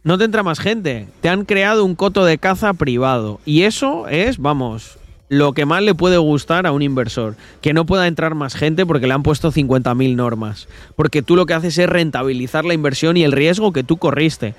No 0.03 0.20
te 0.20 0.26
entra 0.26 0.43
más 0.43 0.60
gente. 0.60 1.07
Te 1.22 1.30
han 1.30 1.45
creado 1.45 1.86
un 1.86 1.95
coto 1.95 2.24
de 2.24 2.38
caza 2.38 2.72
privado. 2.76 3.39
Y 3.45 3.64
eso 3.64 4.07
es, 4.07 4.38
vamos, 4.38 4.99
lo 5.28 5.53
que 5.53 5.66
más 5.66 5.82
le 5.82 5.95
puede 5.95 6.20
gustar 6.20 6.68
a 6.68 6.72
un 6.72 6.84
inversor. 6.84 7.36
Que 7.62 7.74
no 7.74 7.88
pueda 7.88 8.05
entrar 8.05 8.36
más 8.36 8.53
gente 8.53 8.86
porque 8.86 9.07
le 9.07 9.14
han 9.14 9.24
puesto 9.24 9.51
50.000 9.51 10.16
normas. 10.16 10.68
Porque 10.95 11.24
tú 11.24 11.36
lo 11.36 11.47
que 11.47 11.55
haces 11.55 11.80
es 11.80 11.89
rentabilizar 11.89 12.64
la 12.64 12.76
inversión 12.76 13.18
y 13.18 13.24
el 13.24 13.32
riesgo 13.32 13.74
que 13.74 13.84
tú 13.84 13.97
corriste. 13.97 14.53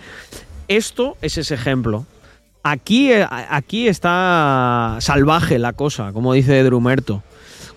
Esto 0.66 1.16
es 1.22 1.38
ese 1.38 1.54
ejemplo. 1.54 2.04
Aquí, 2.62 3.12
eh, 3.12 3.26
aquí 3.30 3.88
está 3.88 4.98
salvaje 5.00 5.58
la 5.58 5.72
cosa, 5.72 6.12
como 6.12 6.34
dice 6.34 6.62
Drumerto. 6.62 7.22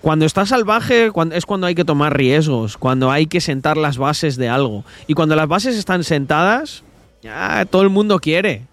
Cuando 0.01 0.25
está 0.25 0.45
salvaje 0.45 1.09
es 1.31 1.45
cuando 1.45 1.65
hay 1.65 1.75
que 1.75 1.85
tomar 1.85 2.17
riesgos, 2.17 2.77
cuando 2.77 3.09
hay 3.09 3.25
que 3.25 3.39
sentar 3.39 3.77
las 3.77 3.97
bases 3.97 4.35
de 4.35 4.49
algo. 4.49 4.83
Y 5.07 5.13
cuando 5.13 5.37
las 5.37 5.47
bases 5.47 5.77
están 5.77 6.03
sentadas, 6.03 6.83
ya 7.21 7.65
todo 7.69 7.83
el 7.83 7.89
mundo 7.89 8.19
quiere. 8.19 8.63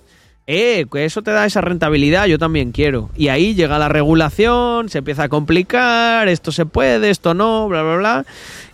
Eh, 0.48 0.86
eso 0.94 1.22
te 1.22 1.30
da 1.30 1.46
esa 1.46 1.60
rentabilidad, 1.60 2.26
yo 2.26 2.36
también 2.36 2.72
quiero. 2.72 3.10
Y 3.14 3.28
ahí 3.28 3.54
llega 3.54 3.78
la 3.78 3.88
regulación, 3.88 4.88
se 4.88 4.98
empieza 4.98 5.22
a 5.22 5.28
complicar, 5.28 6.26
esto 6.26 6.50
se 6.50 6.66
puede, 6.66 7.10
esto 7.10 7.34
no, 7.34 7.68
bla, 7.68 7.84
bla, 7.84 7.96
bla. 7.96 8.26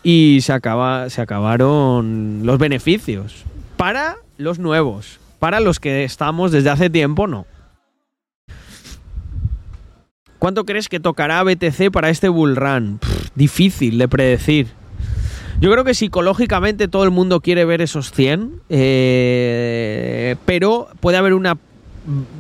Y 0.03 0.39
se, 0.41 0.55
acaba, 0.55 1.11
se 1.11 1.21
acabaron 1.21 2.41
los 2.45 2.59
beneficios. 2.59 3.45
Para 3.77 4.17
los 4.39 4.59
nuevos. 4.59 5.21
Para 5.47 5.61
los 5.61 5.79
que 5.79 6.03
estamos 6.03 6.51
desde 6.51 6.71
hace 6.71 6.91
tiempo, 6.91 7.29
no. 7.29 7.47
¿Cuánto 10.41 10.65
crees 10.65 10.89
que 10.89 10.99
tocará 10.99 11.41
BTC 11.45 11.93
para 11.93 12.11
este 12.11 12.29
bull 12.29 12.57
run? 12.57 12.99
Difícil 13.37 13.97
de 13.97 14.09
predecir. 14.09 14.67
Yo 15.61 15.71
creo 15.71 15.85
que 15.85 15.95
psicológicamente 15.95 16.89
todo 16.89 17.05
el 17.05 17.13
mundo 17.13 17.43
quiere 17.43 17.65
ver 17.65 17.81
esos 17.81 18.11
100, 18.11 18.61
eh, 18.71 20.35
pero 20.47 20.89
puede 20.99 21.17
haber 21.17 21.33
una 21.33 21.57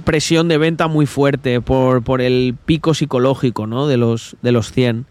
presión 0.05 0.49
de 0.49 0.59
venta 0.59 0.89
muy 0.89 1.07
fuerte 1.07 1.61
por, 1.61 2.03
por 2.03 2.21
el 2.21 2.57
pico 2.65 2.93
psicológico 2.93 3.69
¿no? 3.69 3.87
de, 3.87 3.99
los, 3.99 4.37
de 4.43 4.51
los 4.51 4.73
100. 4.73 5.07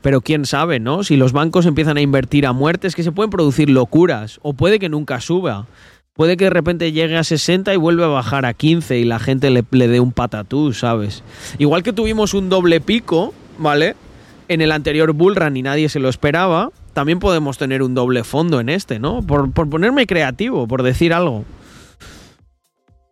Pero 0.00 0.22
quién 0.22 0.46
sabe, 0.46 0.80
¿no? 0.80 1.04
Si 1.04 1.16
los 1.16 1.32
bancos 1.32 1.66
empiezan 1.66 1.98
a 1.98 2.00
invertir 2.00 2.46
a 2.46 2.54
muerte, 2.54 2.86
es 2.86 2.94
que 2.94 3.02
se 3.02 3.12
pueden 3.12 3.30
producir 3.30 3.68
locuras, 3.68 4.40
o 4.42 4.54
puede 4.54 4.78
que 4.78 4.88
nunca 4.88 5.20
suba. 5.20 5.66
Puede 6.16 6.36
que 6.36 6.44
de 6.44 6.50
repente 6.50 6.92
llegue 6.92 7.16
a 7.16 7.24
60 7.24 7.74
y 7.74 7.76
vuelva 7.76 8.06
a 8.06 8.08
bajar 8.08 8.46
a 8.46 8.54
15 8.54 8.98
y 8.98 9.04
la 9.04 9.18
gente 9.18 9.50
le, 9.50 9.64
le 9.70 9.88
dé 9.88 10.00
un 10.00 10.12
patatú, 10.12 10.72
¿sabes? 10.72 11.22
Igual 11.58 11.82
que 11.82 11.92
tuvimos 11.92 12.32
un 12.34 12.48
doble 12.48 12.80
pico, 12.80 13.34
¿vale? 13.58 13.96
En 14.48 14.60
el 14.60 14.72
anterior 14.72 15.12
bullrun 15.12 15.56
y 15.56 15.62
nadie 15.62 15.88
se 15.88 16.00
lo 16.00 16.08
esperaba, 16.08 16.70
también 16.94 17.18
podemos 17.18 17.58
tener 17.58 17.82
un 17.82 17.94
doble 17.94 18.24
fondo 18.24 18.58
en 18.60 18.70
este, 18.70 18.98
¿no? 18.98 19.20
Por, 19.22 19.52
por 19.52 19.68
ponerme 19.68 20.06
creativo, 20.06 20.66
por 20.66 20.82
decir 20.82 21.12
algo. 21.12 21.44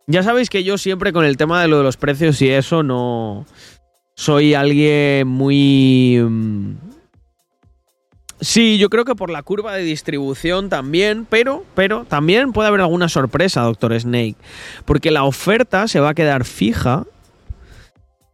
Ya 0.06 0.22
sabéis 0.22 0.48
que 0.48 0.64
yo 0.64 0.78
siempre 0.78 1.12
con 1.12 1.24
el 1.24 1.36
tema 1.36 1.60
de 1.60 1.68
lo 1.68 1.78
de 1.78 1.84
los 1.84 1.96
precios 1.96 2.40
y 2.42 2.48
eso 2.48 2.82
no 2.82 3.46
soy 4.14 4.54
alguien 4.54 5.26
muy... 5.26 6.24
Sí, 8.44 8.76
yo 8.76 8.90
creo 8.90 9.06
que 9.06 9.14
por 9.14 9.30
la 9.30 9.42
curva 9.42 9.74
de 9.74 9.82
distribución 9.82 10.68
también, 10.68 11.26
pero, 11.28 11.64
pero 11.74 12.04
también 12.04 12.52
puede 12.52 12.68
haber 12.68 12.82
alguna 12.82 13.08
sorpresa, 13.08 13.62
Doctor 13.62 13.98
Snake, 13.98 14.36
porque 14.84 15.10
la 15.10 15.24
oferta 15.24 15.88
se 15.88 15.98
va 15.98 16.10
a 16.10 16.14
quedar 16.14 16.44
fija 16.44 17.06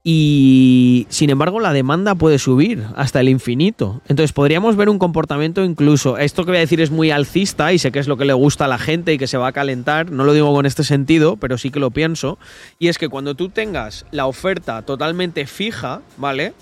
y 0.02 1.06
sin 1.10 1.30
embargo 1.30 1.60
la 1.60 1.72
demanda 1.72 2.16
puede 2.16 2.40
subir 2.40 2.82
hasta 2.96 3.20
el 3.20 3.28
infinito. 3.28 4.00
Entonces 4.08 4.32
podríamos 4.32 4.74
ver 4.74 4.88
un 4.88 4.98
comportamiento 4.98 5.62
incluso, 5.62 6.18
esto 6.18 6.44
que 6.44 6.50
voy 6.50 6.58
a 6.58 6.60
decir 6.60 6.80
es 6.80 6.90
muy 6.90 7.12
alcista 7.12 7.72
y 7.72 7.78
sé 7.78 7.92
que 7.92 8.00
es 8.00 8.08
lo 8.08 8.16
que 8.16 8.24
le 8.24 8.32
gusta 8.32 8.64
a 8.64 8.68
la 8.68 8.78
gente 8.78 9.12
y 9.12 9.18
que 9.18 9.28
se 9.28 9.36
va 9.36 9.46
a 9.46 9.52
calentar, 9.52 10.10
no 10.10 10.24
lo 10.24 10.32
digo 10.32 10.52
con 10.52 10.66
este 10.66 10.82
sentido, 10.82 11.36
pero 11.36 11.56
sí 11.56 11.70
que 11.70 11.78
lo 11.78 11.92
pienso, 11.92 12.36
y 12.80 12.88
es 12.88 12.98
que 12.98 13.08
cuando 13.08 13.36
tú 13.36 13.48
tengas 13.48 14.06
la 14.10 14.26
oferta 14.26 14.82
totalmente 14.82 15.46
fija, 15.46 16.00
¿vale? 16.16 16.52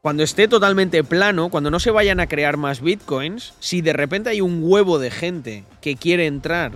Cuando 0.00 0.22
esté 0.22 0.48
totalmente 0.48 1.02
plano, 1.04 1.48
cuando 1.48 1.70
no 1.70 1.80
se 1.80 1.90
vayan 1.90 2.20
a 2.20 2.28
crear 2.28 2.56
más 2.56 2.80
bitcoins, 2.80 3.54
si 3.60 3.82
de 3.82 3.92
repente 3.92 4.30
hay 4.30 4.40
un 4.40 4.60
huevo 4.62 4.98
de 4.98 5.10
gente 5.10 5.64
que 5.80 5.96
quiere 5.96 6.26
entrar 6.26 6.72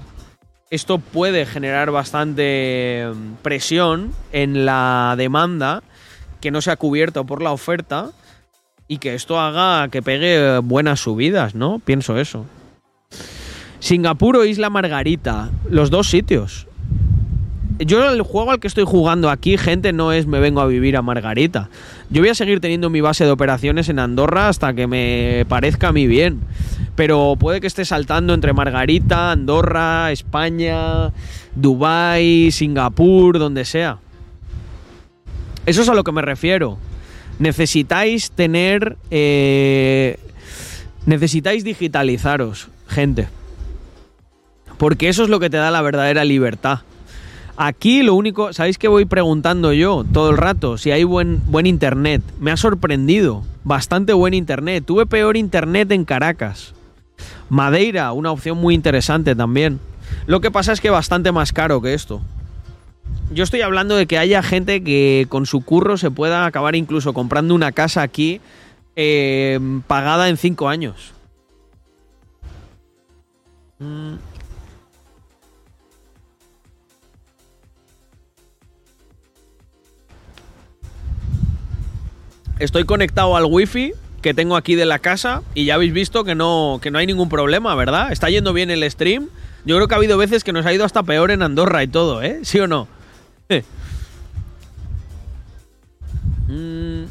esto 0.73 0.99
puede 0.99 1.45
generar 1.45 1.91
bastante 1.91 3.07
mm, 3.15 3.43
presión 3.43 4.13
en 4.33 4.65
la 4.65 5.15
demanda 5.19 5.83
que 6.41 6.51
no 6.51 6.63
se 6.63 6.71
ha 6.71 6.77
cubierto 6.77 7.27
por 7.27 7.43
la 7.43 7.53
oferta 7.53 8.13
y 8.89 8.97
que 8.97 9.15
esto 9.15 9.39
haga 9.39 9.89
que 9.89 10.01
pegue 10.01 10.61
buenas 10.61 11.01
subidas, 11.01 11.55
¿no? 11.55 11.79
Pienso 11.79 12.19
eso. 12.19 12.47
Singapur 13.81 14.39
o 14.39 14.47
Isla 14.47 14.71
Margarita, 14.71 15.51
los 15.69 15.91
dos 15.91 16.09
sitios. 16.09 16.67
Yo 17.79 18.11
el 18.11 18.23
juego 18.23 18.53
al 18.53 18.59
que 18.59 18.69
estoy 18.69 18.85
jugando 18.85 19.29
aquí, 19.29 19.59
gente, 19.59 19.93
no 19.93 20.11
es 20.11 20.27
me 20.27 20.41
vengo 20.41 20.63
a 20.63 20.67
vivir 20.67 20.97
a 20.97 21.03
Margarita. 21.03 21.69
Yo 22.13 22.21
voy 22.23 22.29
a 22.29 22.35
seguir 22.35 22.61
teniendo 22.61 22.91
mi 22.91 23.01
base 23.01 23.25
de 23.25 23.31
operaciones 23.31 23.89
en 23.89 23.99
Andorra 23.99 24.49
hasta 24.49 24.75
que 24.75 24.87
me 24.87 25.47
parezca 25.49 25.89
a 25.89 25.93
mí 25.93 26.07
bien 26.07 26.41
pero 26.95 27.37
puede 27.39 27.61
que 27.61 27.67
esté 27.67 27.85
saltando 27.85 28.35
entre 28.35 28.53
Margarita, 28.53 29.31
Andorra, 29.31 30.13
España, 30.13 31.13
Dubai, 31.55 32.51
Singapur, 32.51 33.39
donde 33.39 33.65
sea. 33.65 33.99
Eso 35.65 35.83
es 35.83 35.89
a 35.89 35.95
lo 35.95 36.05
que 36.05 36.13
me 36.13 36.23
refiero. 36.23 36.79
Necesitáis 37.39 38.31
tener... 38.31 38.97
Eh, 39.11 40.19
necesitáis 41.07 41.65
digitalizaros, 41.65 42.69
gente. 42.89 43.29
Porque 44.77 45.09
eso 45.09 45.23
es 45.23 45.29
lo 45.29 45.41
que 45.41 45.51
te 45.51 45.57
da 45.57 45.71
la 45.71 45.83
verdadera 45.83 46.25
libertad. 46.25 46.81
Aquí 47.65 48.03
lo 48.03 48.15
único, 48.15 48.53
¿sabéis 48.53 48.77
que 48.77 48.89
voy 48.89 49.05
preguntando 49.05 49.73
yo 49.73 50.05
todo 50.13 50.31
el 50.31 50.37
rato 50.37 50.79
si 50.79 50.91
hay 50.91 51.05
buen, 51.05 51.41
buen 51.47 51.65
internet? 51.65 52.21
Me 52.41 52.51
ha 52.51 52.57
sorprendido, 52.57 53.45
bastante 53.63 54.13
buen 54.13 54.35
internet. 54.35 54.83
Tuve 54.85 55.07
peor 55.07 55.37
internet 55.37 55.93
en 55.93 56.05
Caracas. 56.05 56.75
Madeira, 57.49 58.11
una 58.11 58.33
opción 58.33 58.59
muy 58.59 58.75
interesante 58.75 59.37
también. 59.37 59.79
Lo 60.27 60.41
que 60.41 60.51
pasa 60.51 60.73
es 60.73 60.81
que 60.81 60.91
bastante 60.91 61.31
más 61.31 61.53
caro 61.53 61.81
que 61.81 61.95
esto. 61.95 62.21
Yo 63.31 63.45
estoy 63.45 63.61
hablando 63.61 63.95
de 63.95 64.09
que 64.09 64.19
haya 64.19 64.43
gente 64.43 64.83
que 64.83 65.27
con 65.29 65.47
su 65.47 65.65
curro 65.65 65.97
se 65.99 66.11
pueda 66.11 66.47
acabar 66.47 66.75
incluso 66.75 67.15
comprando 67.15 67.55
una 67.55 67.71
casa 67.71 68.03
aquí 68.03 68.41
eh, 68.97 69.61
pagada 69.87 70.29
en 70.29 70.37
5 70.37 70.69
años. 70.69 71.13
Estoy 82.63 82.85
conectado 82.85 83.37
al 83.37 83.47
wifi 83.47 83.93
que 84.23 84.35
tengo 84.35 84.55
aquí 84.55 84.77
de 84.77 84.87
la 84.87 85.01
casa 85.01 85.43
y 85.53 85.65
ya 85.65 85.75
habéis 85.75 85.93
visto 85.93 86.23
que 86.23 86.37
no, 86.37 86.79
que 86.81 86.93
no 86.93 86.99
hay 86.99 87.07
ningún 87.07 87.29
problema, 87.29 87.75
¿verdad? 87.75 88.13
Está 88.13 88.31
yendo 88.31 88.53
bien 88.53 88.71
el 88.71 88.89
stream. 88.89 89.31
Yo 89.65 89.75
creo 89.75 89.89
que 89.89 89.95
ha 89.95 89.99
habido 89.99 90.17
veces 90.17 90.45
que 90.45 90.53
nos 90.53 90.65
ha 90.65 90.73
ido 90.73 90.85
hasta 90.85 91.03
peor 91.03 91.33
en 91.33 91.43
Andorra 91.43 91.83
y 91.83 91.89
todo, 91.89 92.23
¿eh? 92.23 92.39
¿Sí 92.45 92.61
o 92.61 92.69
no? 92.69 92.87
Mm. 96.49 97.05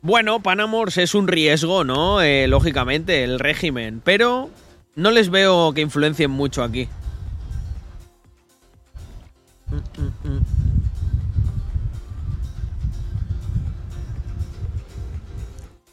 Bueno, 0.00 0.40
Panamors 0.40 0.96
es 0.96 1.14
un 1.14 1.28
riesgo, 1.28 1.84
¿no? 1.84 2.22
Eh, 2.22 2.46
lógicamente, 2.48 3.22
el 3.22 3.38
régimen. 3.38 4.00
Pero 4.02 4.48
no 4.94 5.10
les 5.10 5.28
veo 5.28 5.74
que 5.74 5.82
influencien 5.82 6.30
mucho 6.30 6.62
aquí. 6.62 6.88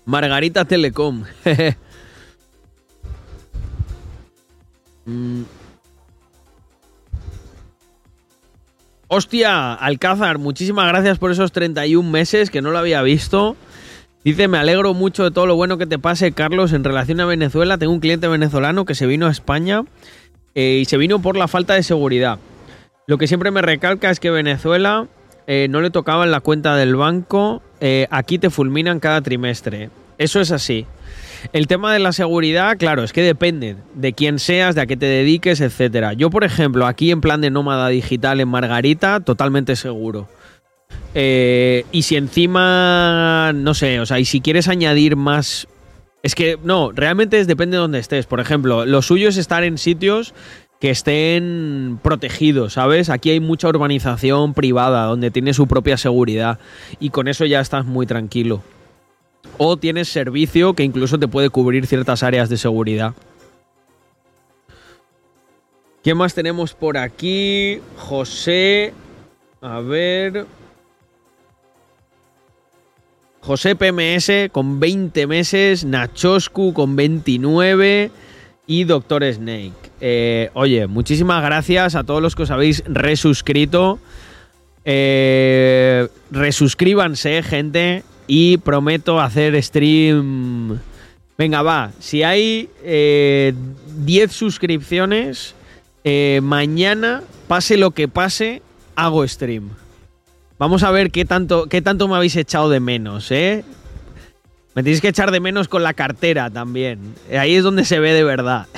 Margarita 0.05 0.65
Telecom. 0.65 1.23
Mm. 5.03 5.43
Hostia, 9.07 9.73
Alcázar, 9.73 10.37
muchísimas 10.37 10.87
gracias 10.87 11.17
por 11.17 11.31
esos 11.31 11.51
31 11.51 12.09
meses 12.09 12.49
que 12.49 12.61
no 12.61 12.71
lo 12.71 12.77
había 12.77 13.01
visto. 13.01 13.57
Dice, 14.23 14.47
me 14.47 14.57
alegro 14.57 14.93
mucho 14.93 15.23
de 15.23 15.31
todo 15.31 15.47
lo 15.47 15.55
bueno 15.55 15.77
que 15.77 15.87
te 15.87 15.99
pase, 15.99 16.31
Carlos, 16.31 16.71
en 16.71 16.83
relación 16.83 17.19
a 17.19 17.25
Venezuela. 17.25 17.77
Tengo 17.77 17.91
un 17.91 17.99
cliente 17.99 18.27
venezolano 18.27 18.85
que 18.85 18.95
se 18.95 19.07
vino 19.07 19.27
a 19.27 19.31
España 19.31 19.83
eh, 20.55 20.79
y 20.81 20.85
se 20.85 20.97
vino 20.97 21.21
por 21.21 21.35
la 21.35 21.47
falta 21.47 21.73
de 21.73 21.83
seguridad. 21.83 22.39
Lo 23.07 23.17
que 23.17 23.27
siempre 23.27 23.51
me 23.51 23.61
recalca 23.61 24.11
es 24.11 24.19
que 24.19 24.29
Venezuela 24.29 25.07
eh, 25.47 25.67
no 25.69 25.81
le 25.81 25.89
tocaba 25.89 26.23
en 26.23 26.31
la 26.31 26.39
cuenta 26.39 26.75
del 26.75 26.95
banco. 26.95 27.61
Eh, 27.81 28.07
aquí 28.11 28.37
te 28.37 28.49
fulminan 28.49 28.99
cada 28.99 29.21
trimestre. 29.21 29.89
Eso 30.17 30.39
es 30.39 30.51
así. 30.51 30.85
El 31.51 31.65
tema 31.65 31.91
de 31.93 31.99
la 31.99 32.11
seguridad, 32.11 32.77
claro, 32.77 33.03
es 33.03 33.11
que 33.11 33.23
depende 33.23 33.75
de 33.95 34.13
quién 34.13 34.37
seas, 34.37 34.75
de 34.75 34.81
a 34.81 34.85
qué 34.85 34.95
te 34.95 35.07
dediques, 35.07 35.59
etcétera. 35.59 36.13
Yo, 36.13 36.29
por 36.29 36.43
ejemplo, 36.43 36.85
aquí 36.85 37.09
en 37.09 37.21
plan 37.21 37.41
de 37.41 37.49
nómada 37.49 37.89
digital 37.89 38.39
en 38.39 38.47
Margarita, 38.47 39.19
totalmente 39.19 39.75
seguro. 39.75 40.29
Eh, 41.15 41.85
y 41.91 42.03
si 42.03 42.17
encima, 42.17 43.51
no 43.55 43.73
sé, 43.73 43.99
o 43.99 44.05
sea, 44.05 44.19
y 44.19 44.25
si 44.25 44.41
quieres 44.41 44.67
añadir 44.67 45.15
más... 45.15 45.67
Es 46.21 46.35
que, 46.35 46.59
no, 46.63 46.91
realmente 46.91 47.39
es, 47.39 47.47
depende 47.47 47.77
de 47.77 47.81
dónde 47.81 47.97
estés. 47.97 48.27
Por 48.27 48.39
ejemplo, 48.39 48.85
lo 48.85 49.01
suyo 49.01 49.27
es 49.27 49.37
estar 49.37 49.63
en 49.63 49.79
sitios 49.79 50.35
que 50.81 50.89
estén 50.89 51.99
protegidos, 52.03 52.73
¿sabes? 52.73 53.09
Aquí 53.09 53.29
hay 53.29 53.39
mucha 53.39 53.69
urbanización 53.69 54.53
privada 54.53 55.05
donde 55.05 55.31
tiene 55.31 55.53
su 55.53 55.67
propia 55.67 55.95
seguridad 55.95 56.59
y 56.99 57.11
con 57.11 57.29
eso 57.29 57.45
ya 57.45 57.61
estás 57.61 57.85
muy 57.85 58.05
tranquilo 58.05 58.61
o 59.57 59.77
tienes 59.77 60.09
servicio 60.09 60.73
que 60.73 60.83
incluso 60.83 61.19
te 61.19 61.27
puede 61.27 61.49
cubrir 61.49 61.85
ciertas 61.85 62.23
áreas 62.23 62.49
de 62.49 62.57
seguridad. 62.57 63.13
¿Qué 66.03 66.15
más 66.15 66.33
tenemos 66.33 66.73
por 66.73 66.97
aquí? 66.97 67.79
José. 67.95 68.91
A 69.61 69.79
ver. 69.81 70.47
José 73.41 73.75
PMS 73.75 74.51
con 74.51 74.79
20 74.79 75.27
meses. 75.27 75.85
Nachoscu 75.85 76.73
con 76.73 76.95
29. 76.95 78.09
Y 78.71 78.85
Doctor 78.85 79.21
Snake. 79.33 79.73
Eh, 79.99 80.49
oye, 80.53 80.87
muchísimas 80.87 81.43
gracias 81.43 81.93
a 81.93 82.05
todos 82.05 82.21
los 82.21 82.37
que 82.37 82.43
os 82.43 82.51
habéis 82.51 82.85
resuscrito. 82.87 83.99
Eh, 84.85 86.07
resuscríbanse, 86.31 87.43
gente 87.43 88.03
y 88.27 88.55
prometo 88.59 89.19
hacer 89.19 89.61
stream. 89.61 90.79
Venga, 91.37 91.63
va. 91.63 91.91
Si 91.99 92.23
hay 92.23 92.69
10 92.81 92.85
eh, 92.85 93.53
suscripciones, 94.29 95.53
eh, 96.05 96.39
mañana, 96.41 97.23
pase 97.49 97.75
lo 97.75 97.91
que 97.91 98.07
pase, 98.07 98.61
hago 98.95 99.27
stream. 99.27 99.71
Vamos 100.57 100.83
a 100.83 100.91
ver 100.91 101.11
qué 101.11 101.25
tanto, 101.25 101.67
qué 101.67 101.81
tanto 101.81 102.07
me 102.07 102.15
habéis 102.15 102.37
echado 102.37 102.69
de 102.69 102.79
menos, 102.79 103.31
¿eh? 103.31 103.65
Me 104.73 104.83
tenéis 104.83 105.01
que 105.01 105.09
echar 105.09 105.31
de 105.31 105.39
menos 105.39 105.67
con 105.67 105.83
la 105.83 105.93
cartera 105.93 106.49
también. 106.49 107.15
Ahí 107.37 107.55
es 107.55 107.63
donde 107.63 107.83
se 107.83 107.99
ve 107.99 108.13
de 108.13 108.23
verdad. 108.23 108.67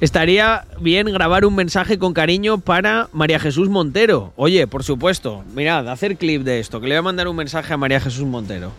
Estaría 0.00 0.64
bien 0.80 1.12
grabar 1.12 1.44
un 1.44 1.54
mensaje 1.54 1.98
con 1.98 2.14
cariño 2.14 2.58
para 2.58 3.08
María 3.12 3.38
Jesús 3.38 3.68
Montero. 3.68 4.32
Oye, 4.36 4.66
por 4.66 4.82
supuesto, 4.82 5.44
mirad, 5.54 5.88
hacer 5.88 6.16
clip 6.16 6.42
de 6.42 6.58
esto, 6.58 6.80
que 6.80 6.88
le 6.88 6.94
voy 6.94 7.00
a 7.00 7.02
mandar 7.02 7.28
un 7.28 7.36
mensaje 7.36 7.74
a 7.74 7.76
María 7.76 8.00
Jesús 8.00 8.26
Montero. 8.26 8.72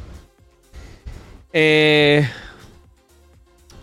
Eh, 1.53 2.27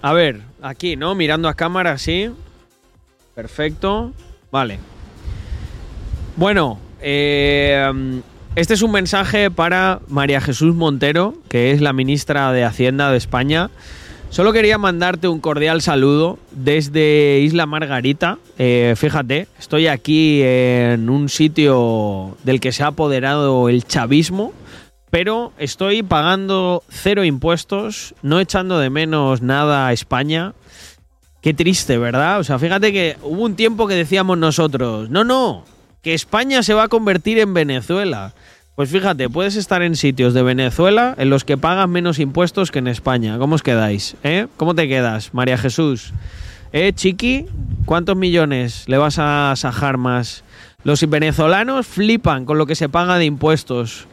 a 0.03 0.13
ver, 0.13 0.43
aquí, 0.61 0.97
¿no? 0.97 1.15
Mirando 1.15 1.49
a 1.49 1.55
cámara, 1.55 1.97
sí. 1.97 2.31
Perfecto. 3.35 4.13
Vale. 4.51 4.81
Bueno, 6.35 6.81
eh, 7.01 8.21
este 8.59 8.75
es 8.75 8.83
un 8.83 8.91
mensaje 8.91 9.53
para 9.53 10.01
María 10.09 10.41
Jesús 10.41 10.75
Montero, 10.75 11.35
que 11.49 11.71
es 11.71 11.81
la 11.81 11.93
ministra 11.93 12.53
de 12.53 12.65
Hacienda 12.65 13.09
de 13.13 13.17
España. 13.17 13.71
Solo 14.31 14.53
quería 14.53 14.79
mandarte 14.79 15.29
un 15.29 15.39
cordial 15.39 15.81
saludo 15.81 16.41
desde 16.51 17.39
Isla 17.39 17.67
Margarita. 17.67 18.39
Eh, 18.59 18.95
fíjate, 18.97 19.47
estoy 19.61 19.87
aquí 19.87 20.43
en 20.43 21.09
un 21.09 21.29
sitio 21.29 22.37
del 22.43 22.59
que 22.59 22.73
se 22.73 22.83
ha 22.83 22.89
apoderado 22.89 23.69
el 23.69 23.85
chavismo, 23.85 24.53
pero 25.09 25.53
estoy 25.59 26.03
pagando 26.03 26.83
cero 26.89 27.25
impuestos, 27.25 28.17
no 28.23 28.41
echando 28.41 28.81
de 28.81 28.91
menos 28.91 29.41
nada 29.41 29.87
a 29.87 29.93
España. 29.93 30.53
Qué 31.43 31.55
triste, 31.55 31.97
¿verdad? 31.97 32.41
O 32.41 32.45
sea, 32.45 32.59
fíjate 32.59 32.93
que 32.93 33.17
hubo 33.23 33.45
un 33.45 33.55
tiempo 33.55 33.87
que 33.87 33.95
decíamos 33.95 34.37
nosotros, 34.37 35.09
no, 35.11 35.23
no, 35.23 35.65
que 36.09 36.15
España 36.15 36.63
se 36.63 36.73
va 36.73 36.85
a 36.85 36.89
convertir 36.89 37.39
en 37.39 37.53
Venezuela. 37.53 38.33
Pues 38.77 38.89
fíjate, 38.89 39.29
puedes 39.29 39.57
estar 39.57 39.83
en 39.83 39.95
sitios 39.95 40.33
de 40.33 40.43
Venezuela 40.43 41.15
en 41.19 41.29
los 41.29 41.45
que 41.45 41.59
pagan 41.59 41.91
menos 41.91 42.19
impuestos 42.19 42.71
que 42.71 42.79
en 42.79 42.89
España. 42.89 43.37
¿Cómo 43.37 43.57
os 43.57 43.63
quedáis? 43.63 44.17
¿Eh? 44.23 44.47
¿Cómo 44.57 44.75
te 44.75 44.89
quedas, 44.89 45.35
María 45.35 45.59
Jesús? 45.59 46.15
¿Eh, 46.73 46.95
Chiqui? 46.95 47.45
¿Cuántos 47.85 48.17
millones 48.17 48.85
le 48.89 48.97
vas 48.97 49.19
a 49.19 49.53
sajar 49.55 49.99
más? 49.99 50.45
Los 50.83 51.07
venezolanos 51.07 51.87
flipan 51.87 52.47
con 52.47 52.57
lo 52.57 52.65
que 52.65 52.75
se 52.75 52.89
paga 52.89 53.19
de 53.19 53.27
impuestos 53.27 54.07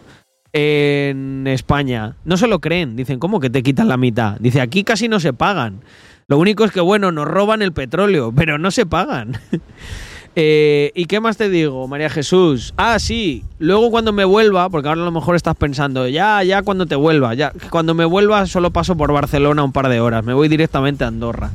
en 0.52 1.48
España. 1.48 2.18
No 2.26 2.36
se 2.36 2.48
lo 2.48 2.60
creen. 2.60 2.98
Dicen, 2.98 3.20
¿cómo 3.20 3.40
que 3.40 3.50
te 3.50 3.64
quitan 3.64 3.88
la 3.88 3.96
mitad? 3.96 4.36
Dice, 4.42 4.60
aquí 4.60 4.84
casi 4.84 5.08
no 5.08 5.22
se 5.22 5.32
pagan. 5.32 5.80
Lo 6.28 6.40
único 6.40 6.66
es 6.66 6.74
que, 6.74 6.82
bueno, 6.82 7.14
nos 7.14 7.26
roban 7.26 7.62
el 7.62 7.72
petróleo, 7.72 8.34
pero 8.36 8.58
no 8.58 8.70
se 8.72 8.86
pagan. 8.86 9.40
Eh, 10.38 10.92
¿Y 10.96 11.06
qué 11.06 11.22
más 11.22 11.38
te 11.38 11.50
digo, 11.50 11.88
María 11.88 12.10
Jesús? 12.10 12.74
Ah, 12.76 13.00
sí, 13.00 13.46
luego 13.58 13.90
cuando 13.90 14.12
me 14.12 14.26
vuelva, 14.26 14.70
porque 14.70 14.90
ahora 14.90 15.02
a 15.02 15.06
lo 15.06 15.12
mejor 15.12 15.38
estás 15.38 15.56
pensando, 15.56 16.08
ya, 16.10 16.44
ya 16.44 16.62
cuando 16.62 16.86
te 16.86 16.96
vuelva, 16.96 17.34
ya, 17.36 17.54
cuando 17.70 17.94
me 17.94 18.04
vuelva 18.04 18.46
solo 18.46 18.72
paso 18.72 18.98
por 18.98 19.14
Barcelona 19.14 19.64
un 19.64 19.72
par 19.72 19.88
de 19.88 20.02
horas, 20.02 20.26
me 20.26 20.34
voy 20.34 20.50
directamente 20.50 21.06
a 21.06 21.08
Andorra. 21.08 21.52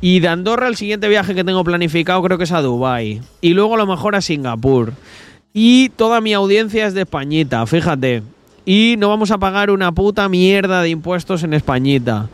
Y 0.00 0.20
de 0.20 0.28
Andorra 0.28 0.68
el 0.68 0.76
siguiente 0.76 1.08
viaje 1.08 1.34
que 1.34 1.42
tengo 1.42 1.64
planificado 1.64 2.22
creo 2.22 2.38
que 2.38 2.44
es 2.44 2.52
a 2.52 2.62
Dubai 2.62 3.22
y 3.40 3.54
luego 3.54 3.74
a 3.74 3.78
lo 3.78 3.86
mejor 3.86 4.14
a 4.14 4.20
Singapur. 4.20 4.92
Y 5.52 5.88
toda 5.88 6.20
mi 6.20 6.34
audiencia 6.34 6.86
es 6.86 6.94
de 6.94 7.02
Españita, 7.02 7.66
fíjate. 7.66 8.22
Y 8.66 8.96
no 8.98 9.08
vamos 9.08 9.30
a 9.30 9.38
pagar 9.38 9.70
una 9.70 9.90
puta 9.92 10.28
mierda 10.28 10.82
de 10.82 10.90
impuestos 10.90 11.42
en 11.44 11.54
Españita. 11.54 12.28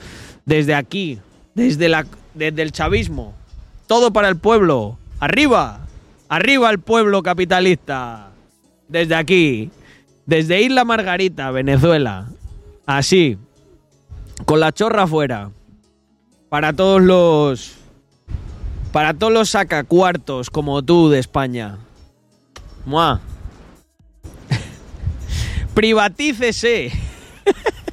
Desde 0.45 0.75
aquí, 0.75 1.19
desde, 1.55 1.89
la, 1.89 2.05
desde 2.35 2.63
el 2.63 2.73
chavismo. 2.73 3.33
Todo 3.87 4.13
para 4.13 4.29
el 4.29 4.37
pueblo. 4.37 4.99
Arriba, 5.23 5.79
arriba 6.29 6.69
el 6.69 6.81
pueblo 6.81 7.23
capitalista. 7.23 8.33
Desde 8.89 9.15
aquí, 9.15 9.71
desde 10.27 10.63
Isla 10.63 10.85
Margarita, 10.85 11.53
Venezuela. 11.53 12.27
Así, 12.87 13.39
con 14.47 14.59
la 14.59 14.73
chorra 14.73 15.05
afuera. 15.05 15.53
Para 16.49 16.73
todos 16.73 17.01
los... 17.01 17.75
Para 18.91 19.15
todos 19.15 19.33
los 19.33 19.51
sacacuartos 19.51 20.51
como 20.51 20.83
tú 20.83 21.09
de 21.09 21.21
España. 21.21 21.79
Mua. 22.85 23.21
Privatícese. 25.75 26.91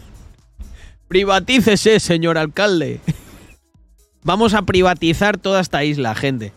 Privatícese, 1.08 2.00
señor 2.00 2.40
alcalde. 2.40 3.02
Vamos 4.24 4.56
a 4.56 4.64
privatizar 4.64 5.38
toda 5.38 5.62
esta 5.62 5.84
isla, 5.84 6.16
gente. 6.16 6.54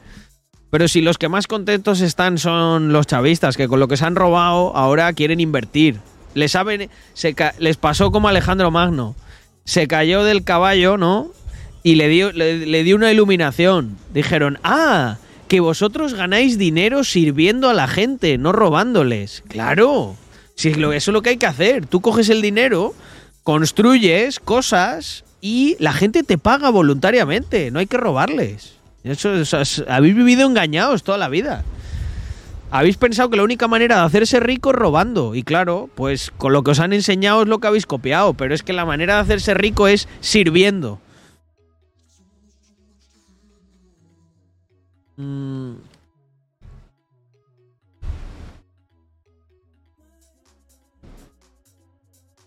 Pero 0.73 0.89
si 0.89 1.03
los 1.03 1.19
que 1.19 1.29
más 1.29 1.47
contentos 1.47 2.01
están 2.01 2.39
son 2.39 2.95
los 2.95 3.07
chavistas, 3.07 3.59
que 3.59 3.69
con 3.69 3.79
lo 3.79 3.89
que 3.89 3.99
se 3.99 4.07
han 4.07 4.17
robado 4.17 4.75
ahora 4.75 5.13
quieren 5.13 5.39
invertir. 5.39 5.99
Les, 6.33 6.53
saben, 6.53 6.89
se 7.13 7.37
les 7.59 7.77
pasó 7.77 8.11
como 8.11 8.29
Alejandro 8.29 8.71
Magno. 8.71 9.15
Se 9.67 9.87
cayó 9.87 10.25
del 10.25 10.45
caballo, 10.45 10.97
¿no? 10.97 11.31
Y 11.83 11.97
le 11.97 12.09
dio, 12.09 12.33
le, 12.33 12.85
dio 12.85 12.97
una 12.97 13.13
iluminación. 13.13 13.99
Dijeron, 14.15 14.59
ah, 14.65 15.19
que 15.47 15.61
vosotros 15.61 16.15
ganáis 16.15 16.57
dinero 16.57 17.05
sirviendo 17.05 17.69
a 17.69 17.75
la 17.75 17.87
gente, 17.87 18.39
no 18.39 18.53
robándoles. 18.53 19.45
Claro, 19.49 20.17
si 20.55 20.71
eso 20.71 20.91
es 20.91 21.09
lo 21.09 21.21
que 21.21 21.29
hay 21.29 21.37
que 21.37 21.45
hacer. 21.45 21.85
Tú 21.85 22.01
coges 22.01 22.31
el 22.31 22.41
dinero, 22.41 22.95
construyes 23.43 24.41
cosas 24.41 25.25
y 25.43 25.77
la 25.81 25.93
gente 25.93 26.23
te 26.23 26.39
paga 26.39 26.71
voluntariamente, 26.71 27.71
no 27.71 27.79
hay 27.79 27.87
que 27.87 27.99
robarles. 27.99 28.81
Eso, 29.05 29.31
habéis 29.89 30.15
vivido 30.15 30.47
engañados 30.47 31.03
toda 31.03 31.19
la 31.19 31.29
vida. 31.29 31.65
Habéis 32.71 32.97
pensado 32.97 33.29
que 33.29 33.37
la 33.37 33.43
única 33.43 33.69
manera 33.69 33.97
de 33.97 34.03
hacerse 34.03 34.41
rico 34.41 34.71
es 34.71 34.77
robando. 34.77 35.35
Y 35.35 35.43
claro, 35.43 35.91
pues 35.95 36.31
con 36.31 36.53
lo 36.53 36.63
que 36.63 36.71
os 36.71 36.81
han 36.81 36.93
enseñado 36.93 37.43
es 37.43 37.49
lo 37.49 37.59
que 37.59 37.67
habéis 37.67 37.85
copiado. 37.85 38.33
Pero 38.35 38.55
es 38.55 38.63
que 38.63 38.73
la 38.73 38.87
manera 38.87 39.17
de 39.17 39.21
hacerse 39.21 39.55
rico 39.55 39.89
es 39.89 40.09
sirviendo. 40.21 41.01
Mm. 45.17 45.75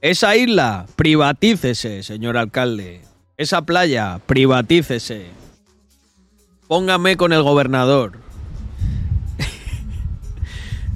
Esa 0.02 0.36
isla, 0.36 0.86
privatícese, 0.96 2.04
señor 2.04 2.38
alcalde. 2.38 3.02
Esa 3.38 3.64
playa, 3.64 4.20
privatícese. 4.26 5.45
Póngame 6.68 7.16
con 7.16 7.32
el 7.32 7.44
gobernador. 7.44 8.14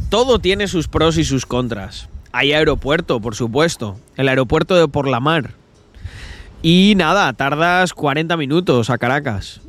Todo 0.09 0.39
tiene 0.39 0.67
sus 0.67 0.87
pros 0.87 1.17
y 1.17 1.23
sus 1.23 1.45
contras. 1.45 2.09
Hay 2.31 2.53
aeropuerto, 2.53 3.19
por 3.19 3.35
supuesto. 3.35 3.97
El 4.15 4.29
aeropuerto 4.29 4.75
de 4.75 4.87
Por 4.87 5.07
la 5.07 5.19
Mar. 5.19 5.53
Y 6.63 6.93
nada, 6.97 7.31
tardas 7.33 7.93
40 7.93 8.35
minutos 8.35 8.89
a 8.89 8.97
Caracas. 8.97 9.61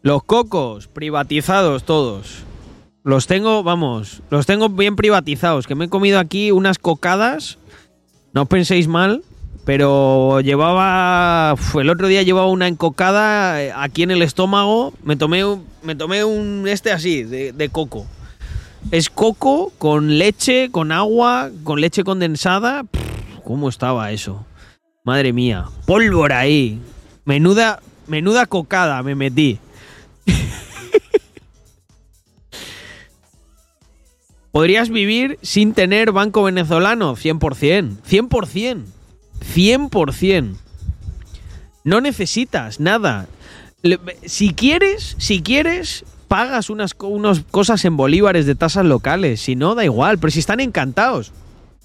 Los 0.00 0.22
cocos, 0.24 0.88
privatizados 0.88 1.84
todos. 1.84 2.44
Los 3.04 3.26
tengo, 3.26 3.62
vamos, 3.62 4.22
los 4.30 4.46
tengo 4.46 4.70
bien 4.70 4.96
privatizados. 4.96 5.66
Que 5.66 5.74
me 5.74 5.84
he 5.86 5.88
comido 5.88 6.18
aquí 6.18 6.50
unas 6.50 6.78
cocadas. 6.78 7.58
No 8.32 8.42
os 8.42 8.48
penséis 8.48 8.88
mal, 8.88 9.22
pero 9.68 10.40
llevaba. 10.40 11.54
el 11.78 11.90
otro 11.90 12.08
día 12.08 12.22
llevaba 12.22 12.46
una 12.46 12.68
encocada 12.68 13.62
eh, 13.62 13.70
aquí 13.76 14.02
en 14.02 14.10
el 14.10 14.22
estómago. 14.22 14.94
Me 15.02 15.14
tomé, 15.14 15.42
me 15.82 15.94
tomé 15.94 16.24
un 16.24 16.66
este 16.66 16.90
así, 16.90 17.22
de, 17.22 17.68
coco. 17.70 18.06
Es 18.92 19.10
coco 19.10 19.70
con 19.76 20.16
leche, 20.16 20.70
con 20.70 20.90
agua, 20.90 21.50
con 21.64 21.82
leche 21.82 22.02
condensada. 22.02 22.86
¿Cómo 23.44 23.68
estaba 23.68 24.10
eso? 24.10 24.46
Madre 25.04 25.34
mía. 25.34 25.66
Pólvora 25.84 26.38
ahí. 26.38 26.80
Menuda, 27.26 27.82
menuda 28.06 28.46
cocada 28.46 29.02
me 29.02 29.14
metí. 29.16 29.58
¿Podrías 34.50 34.88
vivir 34.88 35.38
sin 35.42 35.74
tener 35.74 36.12
banco 36.12 36.42
venezolano? 36.42 37.16
100%. 37.16 37.96
100%. 38.08 38.97
100%. 39.40 40.56
No 41.84 42.00
necesitas 42.00 42.80
nada. 42.80 43.26
Si 44.24 44.52
quieres, 44.52 45.16
si 45.18 45.42
quieres, 45.42 46.04
pagas 46.26 46.70
unas, 46.70 46.94
cosas 46.94 47.84
en 47.84 47.96
bolívares 47.96 48.46
de 48.46 48.54
tasas 48.54 48.84
locales. 48.84 49.40
Si 49.40 49.56
no, 49.56 49.74
da 49.74 49.84
igual. 49.84 50.18
Pero 50.18 50.30
si 50.30 50.40
están 50.40 50.60
encantados. 50.60 51.32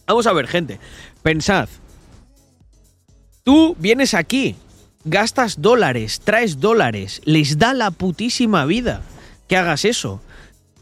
Vamos 0.05 0.27
a 0.27 0.33
ver, 0.33 0.47
gente. 0.47 0.79
Pensad. 1.21 1.69
Tú 3.43 3.75
vienes 3.77 4.13
aquí, 4.13 4.55
gastas 5.03 5.61
dólares, 5.61 6.21
traes 6.23 6.61
dólares, 6.61 7.21
les 7.25 7.57
da 7.57 7.73
la 7.73 7.91
putísima 7.91 8.65
vida 8.65 9.01
que 9.49 9.57
hagas 9.57 9.83
eso. 9.83 10.21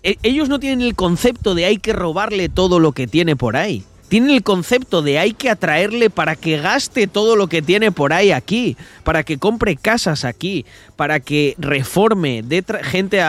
E, 0.03 0.17
ellos 0.21 0.47
no 0.47 0.59
tienen 0.59 0.81
el 0.81 0.95
concepto 0.95 1.55
de 1.55 1.65
hay 1.65 1.77
que 1.77 1.93
robarle 1.93 2.49
todo 2.49 2.79
lo 2.79 2.91
que 2.91 3.07
tiene 3.07 3.35
por 3.35 3.55
ahí 3.55 3.83
tienen 4.11 4.31
el 4.31 4.43
concepto 4.43 5.01
de 5.01 5.19
hay 5.19 5.31
que 5.31 5.49
atraerle 5.49 6.09
para 6.09 6.35
que 6.35 6.57
gaste 6.57 7.07
todo 7.07 7.37
lo 7.37 7.47
que 7.47 7.61
tiene 7.61 7.93
por 7.93 8.11
ahí 8.11 8.33
aquí, 8.33 8.75
para 9.05 9.23
que 9.23 9.37
compre 9.37 9.77
casas 9.77 10.25
aquí, 10.25 10.65
para 10.97 11.21
que 11.21 11.55
reforme, 11.57 12.43
dé, 12.43 12.61
gente 12.83 13.21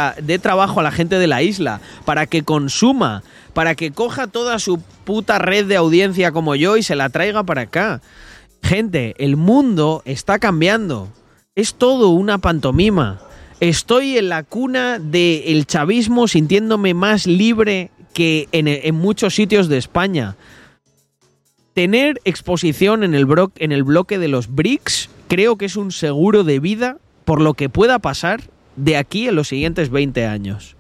trabajo 0.43 0.81
a 0.81 0.83
la 0.83 0.91
gente 0.91 1.21
de 1.21 1.29
la 1.29 1.41
isla, 1.41 1.81
para 2.05 2.27
que 2.27 2.43
consuma, 2.43 3.23
para 3.55 3.77
que 3.77 3.93
coja 3.93 4.27
toda 4.27 4.59
su 4.59 4.81
puta 5.05 5.39
red 5.39 5.67
de 5.67 5.77
audiencia 5.77 6.33
como 6.33 6.57
yo 6.57 6.77
y 6.77 6.83
se 6.83 6.97
la 6.97 7.11
traiga 7.11 7.45
para 7.45 7.63
acá. 7.63 8.03
Gente, 8.61 9.15
el 9.19 9.37
mundo 9.37 10.03
está 10.05 10.41
cambiando. 10.41 11.11
Es 11.55 11.77
todo 11.77 12.09
una 12.09 12.39
pantomima. 12.39 13.21
Estoy 13.61 14.19
en 14.19 14.31
la 14.31 14.43
cuna 14.43 14.99
del 14.99 15.65
chavismo 15.65 16.27
sintiéndome 16.27 16.93
más 16.93 17.29
libre 17.29 17.93
que 18.15 18.49
en 18.51 18.97
muchos 18.97 19.37
sitios 19.37 19.69
de 19.69 19.79
España 19.79 20.37
tener 21.75 22.21
exposición 22.25 23.05
en 23.05 23.15
el, 23.15 23.27
en 23.57 23.73
el 23.73 23.83
bloque 23.83 24.19
de 24.19 24.29
los 24.29 24.55
BRICS 24.55 25.11
creo 25.29 25.57
que 25.57 25.65
es 25.65 25.77
un 25.77 25.93
seguro 25.93 26.45
de 26.45 26.61
vida 26.61 26.99
por 27.25 27.41
lo 27.41 27.55
que 27.55 27.69
pueda 27.69 27.99
pasar 27.99 28.43
de 28.77 28.97
aquí 28.97 29.29
en 29.29 29.37
los 29.37 29.49
siguientes 29.49 29.91
20 29.91 30.27
años. 30.27 30.77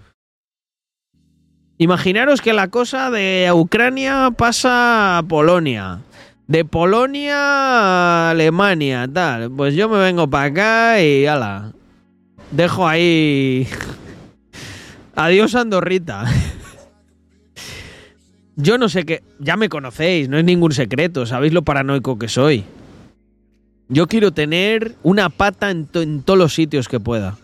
Imaginaros 1.78 2.40
que 2.40 2.52
la 2.52 2.68
cosa 2.68 3.10
de 3.10 3.50
Ucrania 3.52 4.30
pasa 4.36 5.18
a 5.18 5.22
Polonia. 5.22 6.00
De 6.46 6.64
Polonia 6.64 7.36
a 7.36 8.30
Alemania, 8.30 9.08
tal. 9.12 9.50
Pues 9.50 9.74
yo 9.74 9.88
me 9.88 9.98
vengo 9.98 10.28
para 10.28 10.44
acá 10.44 11.02
y 11.02 11.26
ala. 11.26 11.72
Dejo 12.50 12.86
ahí. 12.86 13.66
Adiós, 15.16 15.54
Andorrita. 15.54 16.24
Yo 18.56 18.78
no 18.78 18.88
sé 18.88 19.04
qué. 19.04 19.22
Ya 19.38 19.56
me 19.56 19.68
conocéis, 19.68 20.28
no 20.28 20.38
es 20.38 20.44
ningún 20.44 20.72
secreto, 20.72 21.26
sabéis 21.26 21.52
lo 21.52 21.62
paranoico 21.62 22.18
que 22.18 22.28
soy. 22.28 22.64
Yo 23.88 24.06
quiero 24.06 24.32
tener 24.32 24.94
una 25.02 25.28
pata 25.28 25.70
en, 25.70 25.86
todos 25.86 26.38
los 26.38 26.54
sitios 26.54 26.88
que 26.88 27.00
pueda. 27.00 27.36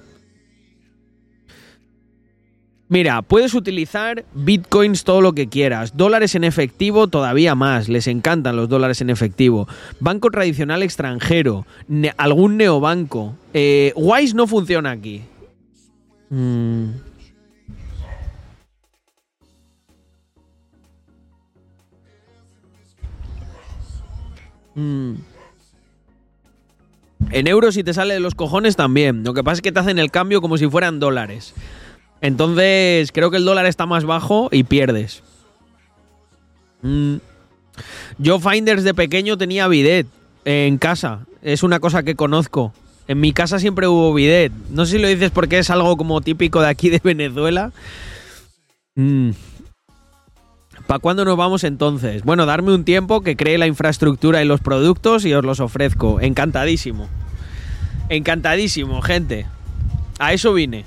Mira, 2.90 3.20
puedes 3.20 3.52
utilizar 3.52 4.24
bitcoins 4.32 5.04
todo 5.04 5.20
lo 5.20 5.34
que 5.34 5.48
quieras, 5.48 5.94
dólares 5.94 6.34
en 6.34 6.44
efectivo 6.44 7.06
todavía 7.08 7.54
más, 7.54 7.90
les 7.90 8.06
encantan 8.06 8.56
los 8.56 8.70
dólares 8.70 9.02
en 9.02 9.10
efectivo, 9.10 9.68
banco 10.00 10.30
tradicional 10.30 10.82
extranjero, 10.82 11.66
algún 12.16 12.56
neobanco. 12.56 13.34
Eh, 13.52 13.92
Wise 13.94 14.34
no 14.34 14.46
funciona 14.46 14.90
aquí. 14.92 15.20
Mm. 16.30 17.07
Mm. 24.78 25.14
En 27.30 27.48
euros 27.48 27.74
si 27.74 27.82
te 27.82 27.92
sale 27.92 28.14
de 28.14 28.20
los 28.20 28.36
cojones 28.36 28.76
también. 28.76 29.24
Lo 29.24 29.34
que 29.34 29.42
pasa 29.42 29.54
es 29.54 29.62
que 29.62 29.72
te 29.72 29.80
hacen 29.80 29.98
el 29.98 30.10
cambio 30.10 30.40
como 30.40 30.56
si 30.56 30.68
fueran 30.68 31.00
dólares. 31.00 31.52
Entonces 32.20 33.10
creo 33.12 33.30
que 33.30 33.38
el 33.38 33.44
dólar 33.44 33.66
está 33.66 33.86
más 33.86 34.04
bajo 34.04 34.48
y 34.52 34.62
pierdes. 34.62 35.22
Mm. 36.82 37.16
Yo 38.18 38.38
Finders 38.38 38.84
de 38.84 38.94
pequeño 38.94 39.36
tenía 39.36 39.66
bidet 39.68 40.06
en 40.44 40.78
casa. 40.78 41.26
Es 41.42 41.62
una 41.62 41.80
cosa 41.80 42.04
que 42.04 42.14
conozco. 42.14 42.72
En 43.08 43.20
mi 43.20 43.32
casa 43.32 43.58
siempre 43.58 43.88
hubo 43.88 44.14
bidet. 44.14 44.52
No 44.70 44.86
sé 44.86 44.92
si 44.92 44.98
lo 44.98 45.08
dices 45.08 45.32
porque 45.32 45.58
es 45.58 45.70
algo 45.70 45.96
como 45.96 46.20
típico 46.20 46.60
de 46.60 46.68
aquí 46.68 46.88
de 46.88 47.00
Venezuela. 47.02 47.72
Mm. 48.94 49.30
¿Para 50.88 51.00
cuándo 51.00 51.26
nos 51.26 51.36
vamos 51.36 51.64
entonces? 51.64 52.22
Bueno, 52.24 52.46
darme 52.46 52.72
un 52.74 52.82
tiempo 52.82 53.20
que 53.20 53.36
cree 53.36 53.58
la 53.58 53.66
infraestructura 53.66 54.42
y 54.42 54.46
los 54.46 54.60
productos 54.62 55.26
y 55.26 55.34
os 55.34 55.44
los 55.44 55.60
ofrezco. 55.60 56.18
Encantadísimo. 56.22 57.10
Encantadísimo, 58.08 59.02
gente. 59.02 59.46
A 60.18 60.32
eso 60.32 60.54
vine. 60.54 60.86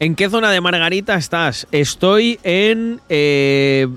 ¿En 0.00 0.14
qué 0.14 0.30
zona 0.30 0.50
de 0.50 0.60
Margarita 0.60 1.14
estás? 1.16 1.66
Estoy 1.72 2.38
en 2.44 3.00
eh, 3.08 3.88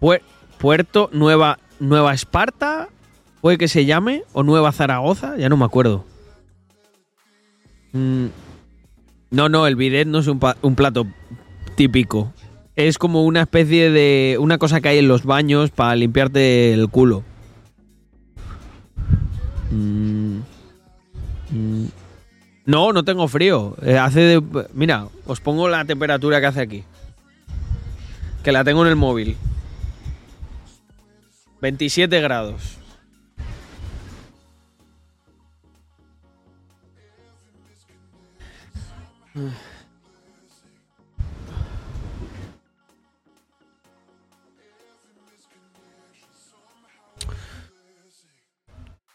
Puer- 0.00 0.22
Puerto 0.58 1.10
Nueva, 1.12 1.58
Nueva 1.80 2.14
Esparta, 2.14 2.88
puede 3.40 3.58
que 3.58 3.68
se 3.68 3.84
llame, 3.84 4.22
o 4.32 4.42
Nueva 4.42 4.72
Zaragoza, 4.72 5.36
ya 5.36 5.48
no 5.48 5.56
me 5.56 5.64
acuerdo. 5.64 6.04
Mm, 7.92 8.26
no, 9.30 9.48
no, 9.48 9.66
el 9.66 9.76
bidet 9.76 10.06
no 10.06 10.18
es 10.18 10.26
un, 10.28 10.38
plato 10.76 11.06
típico. 11.74 12.32
Es 12.74 12.98
como 12.98 13.24
una 13.24 13.42
especie 13.42 13.90
de. 13.90 14.36
una 14.38 14.58
cosa 14.58 14.80
que 14.80 14.88
hay 14.88 14.98
en 14.98 15.08
los 15.08 15.24
baños 15.24 15.70
para 15.70 15.96
limpiarte 15.96 16.72
el 16.72 16.88
culo. 16.88 17.22
Mm, 19.70 20.38
mm. 21.50 21.86
No, 22.66 22.92
no 22.92 23.04
tengo 23.04 23.28
frío. 23.28 23.76
Eh, 23.82 23.96
hace 23.96 24.20
de- 24.20 24.66
Mira, 24.74 25.06
os 25.26 25.40
pongo 25.40 25.68
la 25.68 25.84
temperatura 25.84 26.40
que 26.40 26.46
hace 26.46 26.60
aquí. 26.60 26.84
Que 28.42 28.52
la 28.52 28.64
tengo 28.64 28.82
en 28.82 28.88
el 28.88 28.96
móvil. 28.96 29.36
27 31.60 32.20
grados. 32.20 32.75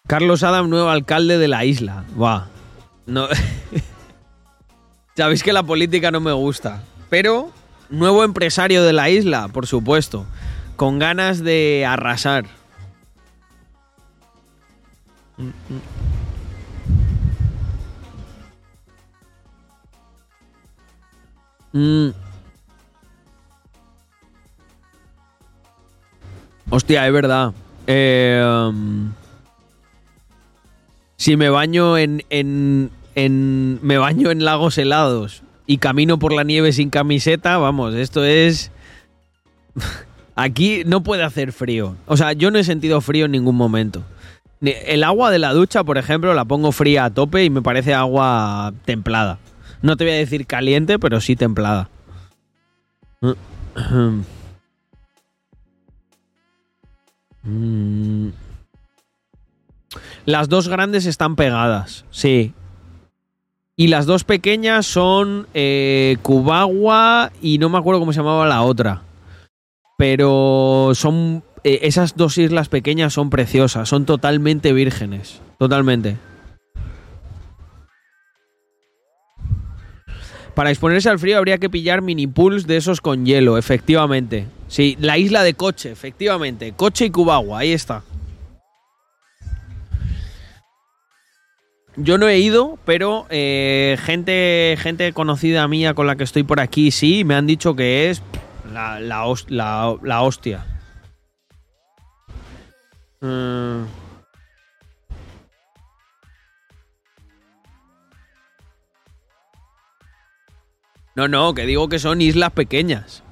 Carlos 0.07 0.43
Adam, 0.43 0.69
nuevo 0.69 0.89
alcalde 0.89 1.37
de 1.37 1.47
la 1.47 1.63
isla. 1.63 2.03
Buah. 2.15 2.47
No. 3.05 3.27
Sabéis 5.15 5.41
que 5.41 5.53
la 5.53 5.63
política 5.63 6.11
no 6.11 6.19
me 6.19 6.33
gusta. 6.33 6.83
Pero, 7.09 7.51
nuevo 7.89 8.23
empresario 8.23 8.83
de 8.83 8.93
la 8.93 9.09
isla, 9.09 9.47
por 9.47 9.67
supuesto. 9.67 10.25
Con 10.75 10.99
ganas 10.99 11.43
de 11.43 11.85
arrasar. 11.87 12.45
Mm. 15.37 16.20
Hostia, 26.69 27.05
es 27.07 27.13
verdad. 27.13 27.53
Um, 27.87 29.11
si 31.17 31.35
me 31.35 31.49
baño 31.49 31.97
en, 31.97 32.23
en, 32.29 32.89
en- 33.15 33.79
Me 33.81 33.97
baño 33.97 34.31
en 34.31 34.45
lagos 34.45 34.77
helados 34.77 35.41
y 35.67 35.77
camino 35.77 36.19
por 36.19 36.33
la 36.33 36.43
nieve 36.43 36.71
sin 36.73 36.89
camiseta, 36.89 37.57
vamos, 37.57 37.93
esto 37.95 38.23
es. 38.23 38.71
Aquí 40.35 40.83
no 40.85 41.03
puede 41.03 41.23
hacer 41.23 41.51
frío. 41.51 41.95
O 42.07 42.17
sea, 42.17 42.33
yo 42.33 42.51
no 42.51 42.59
he 42.59 42.63
sentido 42.63 43.01
frío 43.01 43.25
en 43.25 43.31
ningún 43.31 43.55
momento. 43.55 44.03
El 44.61 45.03
agua 45.03 45.31
de 45.31 45.39
la 45.39 45.53
ducha, 45.53 45.83
por 45.83 45.97
ejemplo, 45.97 46.33
la 46.33 46.45
pongo 46.45 46.71
fría 46.71 47.05
a 47.05 47.09
tope 47.09 47.43
y 47.43 47.49
me 47.49 47.61
parece 47.61 47.93
agua 47.93 48.71
templada. 48.85 49.39
No 49.81 49.97
te 49.97 50.03
voy 50.03 50.13
a 50.13 50.17
decir 50.17 50.45
caliente, 50.45 50.99
pero 50.99 51.19
sí 51.21 51.35
templada. 51.35 51.89
Las 60.25 60.49
dos 60.49 60.67
grandes 60.67 61.05
están 61.05 61.35
pegadas, 61.35 62.05
sí. 62.11 62.53
Y 63.75 63.87
las 63.87 64.05
dos 64.05 64.23
pequeñas 64.23 64.85
son 64.85 65.47
eh, 65.53 66.17
Cubagua 66.21 67.31
y 67.41 67.57
no 67.57 67.69
me 67.69 67.79
acuerdo 67.79 67.99
cómo 67.99 68.13
se 68.13 68.19
llamaba 68.19 68.45
la 68.47 68.61
otra. 68.61 69.01
Pero 69.97 70.91
son. 70.93 71.43
eh, 71.63 71.79
esas 71.83 72.15
dos 72.15 72.37
islas 72.37 72.69
pequeñas 72.69 73.13
son 73.13 73.29
preciosas, 73.29 73.89
son 73.89 74.05
totalmente 74.05 74.73
vírgenes. 74.73 75.41
Totalmente. 75.57 76.17
Para 80.53 80.69
exponerse 80.69 81.09
al 81.09 81.19
frío 81.19 81.37
habría 81.37 81.57
que 81.57 81.69
pillar 81.69 82.01
mini 82.01 82.27
pools 82.27 82.67
de 82.67 82.77
esos 82.77 82.99
con 82.99 83.25
hielo, 83.25 83.57
efectivamente. 83.57 84.47
Sí, 84.67 84.97
la 84.99 85.17
isla 85.17 85.43
de 85.43 85.53
Coche, 85.53 85.91
efectivamente. 85.91 86.73
Coche 86.73 87.05
y 87.05 87.09
Cubagua, 87.09 87.59
ahí 87.59 87.71
está. 87.71 88.03
Yo 91.97 92.17
no 92.17 92.27
he 92.27 92.39
ido, 92.39 92.79
pero 92.85 93.25
eh, 93.29 93.97
gente, 94.01 94.75
gente 94.79 95.11
conocida 95.13 95.67
mía 95.67 95.93
con 95.93 96.07
la 96.07 96.15
que 96.15 96.23
estoy 96.23 96.43
por 96.43 96.59
aquí 96.61 96.89
sí, 96.91 97.23
me 97.25 97.35
han 97.35 97.47
dicho 97.47 97.75
que 97.75 98.09
es 98.09 98.21
la, 98.73 98.99
la, 98.99 99.97
la 100.01 100.21
hostia. 100.21 100.65
Mm. 103.19 104.00
No, 111.15 111.27
no, 111.27 111.53
que 111.53 111.65
digo 111.65 111.89
que 111.89 111.99
son 111.99 112.21
islas 112.21 112.51
pequeñas. 112.51 113.23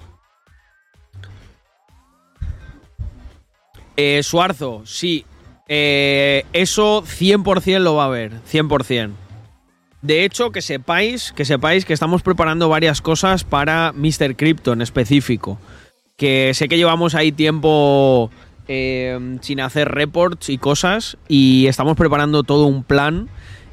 Eh, 3.96 4.22
Suarzo, 4.24 4.84
sí. 4.86 5.26
Eh, 5.68 6.46
eso 6.54 7.04
100% 7.04 7.80
lo 7.80 7.96
va 7.96 8.04
a 8.04 8.08
haber, 8.08 8.42
100%. 8.44 9.12
De 10.02 10.24
hecho, 10.24 10.52
que 10.52 10.62
sepáis, 10.62 11.34
que 11.34 11.44
sepáis 11.44 11.84
que 11.84 11.94
estamos 11.94 12.22
preparando 12.22 12.70
varias 12.70 13.02
cosas 13.02 13.44
para 13.44 13.92
Mr. 13.94 14.36
Crypto 14.36 14.74
en 14.74 14.82
específico. 14.82 15.60
Que 16.16 16.54
sé 16.54 16.70
que 16.70 16.78
llevamos 16.78 17.16
ahí 17.16 17.32
tiempo 17.32 18.32
eh, 18.68 19.38
sin 19.42 19.60
hacer 19.60 19.90
reports 19.90 20.50
y 20.50 20.58
cosas 20.58 21.18
y 21.28 21.68
estamos 21.68 21.98
preparando 21.98 22.44
todo 22.44 22.66
un 22.66 22.84
plan 22.84 23.28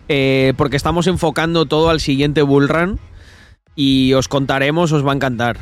eh, 0.08 0.54
porque 0.56 0.76
estamos 0.76 1.06
enfocando 1.06 1.66
todo 1.66 1.90
al 1.90 2.00
siguiente 2.00 2.40
bull 2.40 2.68
run 2.68 2.98
y 3.76 4.14
os 4.14 4.26
contaremos, 4.26 4.90
os 4.90 5.06
va 5.06 5.12
a 5.12 5.14
encantar. 5.14 5.58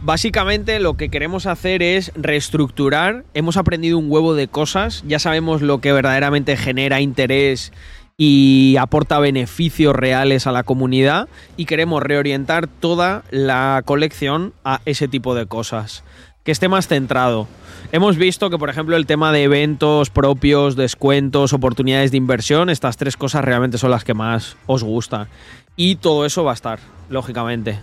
Básicamente 0.00 0.80
lo 0.80 0.96
que 0.96 1.10
queremos 1.10 1.46
hacer 1.46 1.82
es 1.82 2.12
reestructurar. 2.14 3.24
Hemos 3.34 3.56
aprendido 3.56 3.98
un 3.98 4.10
huevo 4.10 4.34
de 4.34 4.48
cosas, 4.48 5.04
ya 5.06 5.18
sabemos 5.18 5.60
lo 5.60 5.80
que 5.80 5.92
verdaderamente 5.92 6.56
genera 6.56 7.00
interés 7.00 7.72
y 8.16 8.76
aporta 8.78 9.18
beneficios 9.18 9.94
reales 9.94 10.46
a 10.46 10.52
la 10.52 10.62
comunidad 10.62 11.28
y 11.56 11.64
queremos 11.64 12.02
reorientar 12.02 12.66
toda 12.68 13.24
la 13.30 13.82
colección 13.84 14.52
a 14.64 14.80
ese 14.84 15.08
tipo 15.08 15.34
de 15.34 15.46
cosas, 15.46 16.04
que 16.44 16.52
esté 16.52 16.68
más 16.68 16.88
centrado. 16.88 17.48
Hemos 17.90 18.16
visto 18.16 18.48
que, 18.50 18.58
por 18.58 18.70
ejemplo, 18.70 18.96
el 18.96 19.06
tema 19.06 19.32
de 19.32 19.42
eventos 19.42 20.10
propios, 20.10 20.76
descuentos, 20.76 21.52
oportunidades 21.52 22.10
de 22.10 22.16
inversión, 22.16 22.70
estas 22.70 22.96
tres 22.96 23.16
cosas 23.16 23.44
realmente 23.44 23.78
son 23.78 23.90
las 23.90 24.04
que 24.04 24.14
más 24.14 24.56
os 24.66 24.82
gustan. 24.84 25.28
Y 25.76 25.96
todo 25.96 26.26
eso 26.26 26.44
va 26.44 26.52
a 26.52 26.54
estar, 26.54 26.78
lógicamente. 27.12 27.78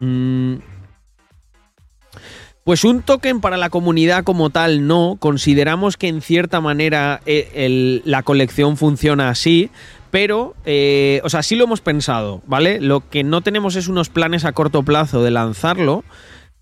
Mm, 0.00 0.56
Pues 2.64 2.84
un 2.84 3.02
token 3.02 3.40
para 3.40 3.56
la 3.56 3.70
comunidad 3.70 4.22
como 4.22 4.50
tal 4.50 4.86
no, 4.86 5.16
consideramos 5.18 5.96
que 5.96 6.08
en 6.08 6.20
cierta 6.20 6.60
manera 6.60 7.20
eh, 7.24 8.02
la 8.04 8.22
colección 8.22 8.76
funciona 8.76 9.30
así, 9.30 9.70
pero, 10.10 10.54
eh, 10.66 11.20
o 11.24 11.30
sea, 11.30 11.42
sí 11.42 11.56
lo 11.56 11.64
hemos 11.64 11.80
pensado, 11.80 12.42
¿vale? 12.46 12.80
Lo 12.80 13.08
que 13.08 13.24
no 13.24 13.40
tenemos 13.40 13.76
es 13.76 13.88
unos 13.88 14.08
planes 14.10 14.44
a 14.44 14.52
corto 14.52 14.82
plazo 14.82 15.22
de 15.22 15.30
lanzarlo, 15.30 16.04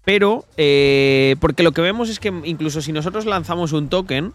pero, 0.04 0.44
eh, 0.56 1.36
porque 1.40 1.62
lo 1.62 1.72
que 1.72 1.82
vemos 1.82 2.08
es 2.08 2.20
que 2.20 2.32
incluso 2.44 2.80
si 2.80 2.92
nosotros 2.92 3.26
lanzamos 3.26 3.72
un 3.72 3.88
token, 3.88 4.32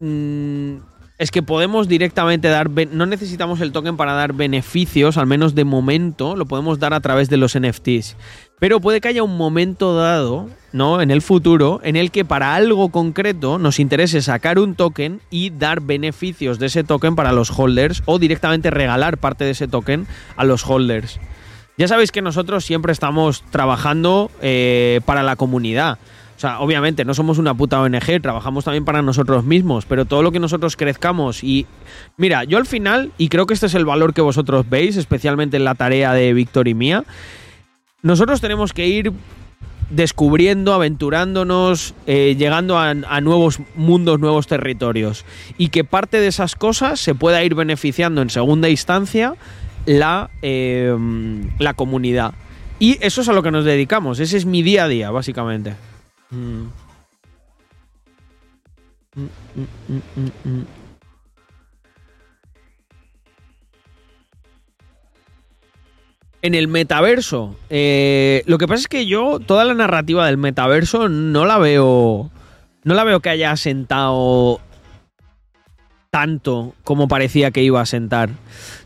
mm, 0.00 0.76
es 1.18 1.32
que 1.32 1.42
podemos 1.42 1.88
directamente 1.88 2.48
dar, 2.48 2.70
no 2.70 3.06
necesitamos 3.06 3.60
el 3.60 3.72
token 3.72 3.96
para 3.96 4.12
dar 4.12 4.32
beneficios, 4.32 5.18
al 5.18 5.26
menos 5.26 5.56
de 5.56 5.64
momento, 5.64 6.36
lo 6.36 6.46
podemos 6.46 6.78
dar 6.78 6.94
a 6.94 7.00
través 7.00 7.28
de 7.28 7.36
los 7.36 7.58
NFTs. 7.58 8.16
Pero 8.60 8.80
puede 8.80 9.00
que 9.00 9.08
haya 9.08 9.24
un 9.24 9.36
momento 9.36 9.96
dado, 9.96 10.48
¿no? 10.72 11.00
En 11.00 11.10
el 11.10 11.20
futuro, 11.22 11.80
en 11.82 11.96
el 11.96 12.12
que 12.12 12.24
para 12.24 12.54
algo 12.54 12.90
concreto 12.90 13.58
nos 13.58 13.80
interese 13.80 14.22
sacar 14.22 14.58
un 14.60 14.76
token 14.76 15.20
y 15.30 15.50
dar 15.50 15.80
beneficios 15.80 16.58
de 16.60 16.66
ese 16.66 16.84
token 16.84 17.16
para 17.16 17.32
los 17.32 17.56
holders 17.56 18.02
o 18.04 18.18
directamente 18.18 18.70
regalar 18.70 19.18
parte 19.18 19.44
de 19.44 19.52
ese 19.52 19.68
token 19.68 20.06
a 20.36 20.44
los 20.44 20.64
holders. 20.64 21.20
Ya 21.76 21.86
sabéis 21.86 22.10
que 22.10 22.22
nosotros 22.22 22.64
siempre 22.64 22.92
estamos 22.92 23.44
trabajando 23.50 24.32
eh, 24.40 25.00
para 25.04 25.22
la 25.22 25.36
comunidad. 25.36 25.98
O 26.38 26.40
sea, 26.40 26.60
obviamente 26.60 27.04
no 27.04 27.14
somos 27.14 27.38
una 27.38 27.52
puta 27.52 27.80
ONG, 27.80 28.22
trabajamos 28.22 28.64
también 28.64 28.84
para 28.84 29.02
nosotros 29.02 29.42
mismos, 29.42 29.86
pero 29.86 30.04
todo 30.04 30.22
lo 30.22 30.30
que 30.30 30.38
nosotros 30.38 30.76
crezcamos 30.76 31.42
y... 31.42 31.66
Mira, 32.16 32.44
yo 32.44 32.58
al 32.58 32.66
final, 32.66 33.10
y 33.18 33.28
creo 33.28 33.44
que 33.44 33.54
este 33.54 33.66
es 33.66 33.74
el 33.74 33.84
valor 33.84 34.14
que 34.14 34.20
vosotros 34.20 34.64
veis, 34.70 34.96
especialmente 34.96 35.56
en 35.56 35.64
la 35.64 35.74
tarea 35.74 36.12
de 36.12 36.32
Víctor 36.32 36.68
y 36.68 36.74
mía, 36.74 37.02
nosotros 38.02 38.40
tenemos 38.40 38.72
que 38.72 38.86
ir 38.86 39.12
descubriendo, 39.90 40.74
aventurándonos, 40.74 41.92
eh, 42.06 42.36
llegando 42.38 42.78
a, 42.78 42.94
nuevos 43.20 43.58
mundos, 43.74 44.20
nuevos 44.20 44.46
territorios. 44.46 45.24
Y 45.56 45.70
que 45.70 45.82
parte 45.82 46.20
de 46.20 46.28
esas 46.28 46.54
cosas 46.54 47.00
se 47.00 47.16
pueda 47.16 47.42
ir 47.42 47.56
beneficiando 47.56 48.22
en 48.22 48.30
segunda 48.30 48.68
instancia 48.68 49.34
la, 49.86 50.30
eh, 50.42 50.96
la 51.58 51.74
comunidad. 51.74 52.34
Y 52.78 52.96
eso 53.00 53.22
es 53.22 53.28
a 53.28 53.32
lo 53.32 53.42
que 53.42 53.50
nos 53.50 53.64
dedicamos. 53.64 54.20
Ese 54.20 54.36
es 54.36 54.46
mi 54.46 54.62
día 54.62 54.84
a 54.84 54.88
día, 54.88 55.10
básicamente. 55.10 55.87
Mm. 56.30 56.66
Mm, 59.16 60.00
mm. 60.44 60.66
En 66.40 66.54
el 66.54 66.68
metaverso, 66.68 67.56
eh, 67.68 68.44
lo 68.46 68.58
que 68.58 68.68
pasa 68.68 68.82
es 68.82 68.88
que 68.88 69.06
yo 69.06 69.40
toda 69.40 69.64
la 69.64 69.74
narrativa 69.74 70.24
del 70.26 70.36
metaverso 70.36 71.08
no 71.08 71.44
la 71.44 71.58
veo, 71.58 72.30
no 72.84 72.94
la 72.94 73.02
veo 73.02 73.18
que 73.20 73.30
haya 73.30 73.50
asentado 73.50 74.60
tanto 76.10 76.74
como 76.84 77.08
parecía 77.08 77.50
que 77.50 77.62
iba 77.64 77.80
a 77.80 77.86
sentar. 77.86 78.30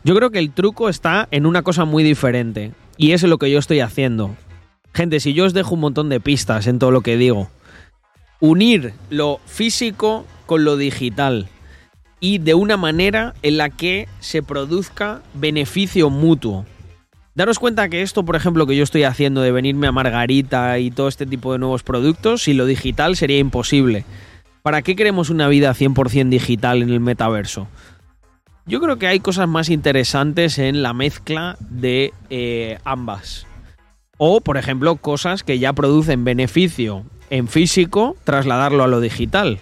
Yo 0.03 0.15
creo 0.15 0.31
que 0.31 0.39
el 0.39 0.51
truco 0.51 0.89
está 0.89 1.27
en 1.29 1.45
una 1.45 1.61
cosa 1.61 1.85
muy 1.85 2.03
diferente 2.03 2.71
y 2.97 3.11
es 3.11 3.21
lo 3.23 3.37
que 3.37 3.51
yo 3.51 3.59
estoy 3.59 3.81
haciendo. 3.81 4.35
Gente, 4.93 5.19
si 5.19 5.33
yo 5.33 5.45
os 5.45 5.53
dejo 5.53 5.73
un 5.73 5.81
montón 5.81 6.09
de 6.09 6.19
pistas 6.19 6.67
en 6.67 6.77
todo 6.77 6.91
lo 6.91 7.01
que 7.01 7.17
digo, 7.17 7.49
unir 8.39 8.93
lo 9.09 9.39
físico 9.45 10.25
con 10.45 10.63
lo 10.63 10.77
digital 10.77 11.47
y 12.19 12.37
de 12.37 12.53
una 12.53 12.77
manera 12.77 13.33
en 13.41 13.57
la 13.57 13.69
que 13.69 14.07
se 14.19 14.43
produzca 14.43 15.21
beneficio 15.33 16.09
mutuo. 16.09 16.65
Daros 17.35 17.57
cuenta 17.57 17.89
que 17.89 18.03
esto, 18.03 18.23
por 18.23 18.35
ejemplo, 18.35 18.67
que 18.67 18.75
yo 18.75 18.83
estoy 18.83 19.03
haciendo 19.03 19.41
de 19.41 19.51
venirme 19.51 19.87
a 19.87 19.91
Margarita 19.91 20.77
y 20.77 20.91
todo 20.91 21.07
este 21.07 21.25
tipo 21.25 21.51
de 21.51 21.59
nuevos 21.59 21.81
productos, 21.81 22.43
si 22.43 22.53
lo 22.53 22.67
digital 22.67 23.15
sería 23.15 23.39
imposible. 23.39 24.05
¿Para 24.61 24.83
qué 24.83 24.95
queremos 24.95 25.31
una 25.31 25.47
vida 25.47 25.73
100% 25.73 26.29
digital 26.29 26.83
en 26.83 26.91
el 26.91 26.99
metaverso? 26.99 27.67
Yo 28.67 28.79
creo 28.79 28.97
que 28.97 29.07
hay 29.07 29.19
cosas 29.19 29.49
más 29.49 29.69
interesantes 29.69 30.59
en 30.59 30.83
la 30.83 30.93
mezcla 30.93 31.57
de 31.59 32.13
eh, 32.29 32.77
ambas. 32.85 33.47
O, 34.17 34.41
por 34.41 34.57
ejemplo, 34.57 34.95
cosas 34.95 35.43
que 35.43 35.59
ya 35.59 35.73
producen 35.73 36.23
beneficio 36.23 37.05
en 37.29 37.47
físico, 37.47 38.15
trasladarlo 38.23 38.83
a 38.83 38.87
lo 38.87 38.99
digital. 38.99 39.59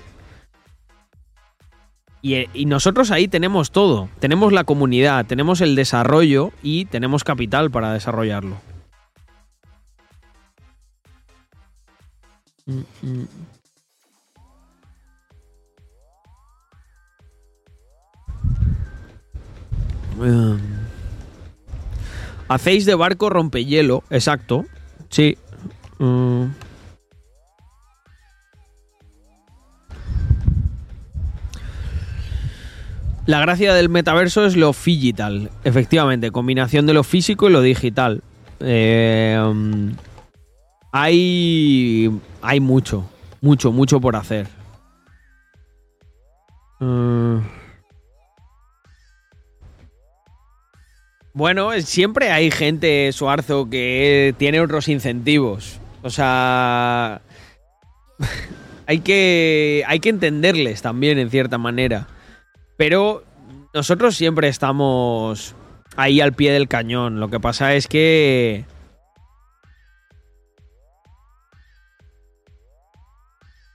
Y, 2.21 2.45
y, 2.53 2.65
nosotros 2.65 3.09
ahí 3.11 3.27
tenemos 3.27 3.71
todo. 3.71 4.09
Tenemos 4.19 4.53
la 4.53 4.63
comunidad, 4.63 5.25
tenemos 5.25 5.61
el 5.61 5.75
desarrollo 5.75 6.51
y 6.61 6.85
tenemos 6.85 7.23
capital 7.23 7.71
para 7.71 7.93
desarrollarlo. 7.93 8.57
Mm, 12.67 12.81
mm. 13.01 13.27
Um. 20.21 20.80
Hacéis 22.51 22.85
de 22.85 22.95
barco 22.95 23.29
rompehielo, 23.29 24.03
exacto. 24.09 24.65
Sí. 25.09 25.37
Mm. 25.99 26.47
La 33.25 33.39
gracia 33.39 33.73
del 33.73 33.87
metaverso 33.87 34.45
es 34.45 34.57
lo 34.57 34.73
digital, 34.73 35.49
efectivamente, 35.63 36.31
combinación 36.31 36.85
de 36.85 36.93
lo 36.93 37.05
físico 37.05 37.47
y 37.47 37.53
lo 37.53 37.61
digital. 37.61 38.21
Eh, 38.59 39.39
hay, 40.91 42.11
hay 42.41 42.59
mucho, 42.59 43.05
mucho, 43.39 43.71
mucho 43.71 44.01
por 44.01 44.17
hacer. 44.17 44.47
Uh, 46.81 47.39
bueno, 51.33 51.71
siempre 51.81 52.31
hay 52.31 52.51
gente, 52.51 53.11
Suarzo, 53.13 53.69
que 53.69 54.35
tiene 54.37 54.59
otros 54.59 54.87
incentivos. 54.87 55.79
O 56.03 56.09
sea, 56.09 57.21
hay 58.85 58.99
que, 58.99 59.83
hay 59.87 59.99
que 59.99 60.09
entenderles 60.09 60.81
también, 60.81 61.19
en 61.19 61.29
cierta 61.29 61.57
manera. 61.57 62.07
Pero 62.77 63.23
nosotros 63.73 64.15
siempre 64.15 64.47
estamos 64.49 65.55
ahí 65.95 66.19
al 66.19 66.33
pie 66.33 66.51
del 66.51 66.67
cañón. 66.67 67.19
Lo 67.19 67.29
que 67.29 67.39
pasa 67.39 67.75
es 67.75 67.87
que... 67.87 68.65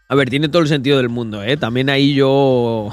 A 0.08 0.14
ver, 0.14 0.30
tiene 0.30 0.48
todo 0.48 0.62
el 0.62 0.68
sentido 0.68 0.98
del 0.98 1.08
mundo, 1.08 1.42
¿eh? 1.42 1.56
También 1.56 1.90
ahí 1.90 2.14
yo... 2.14 2.90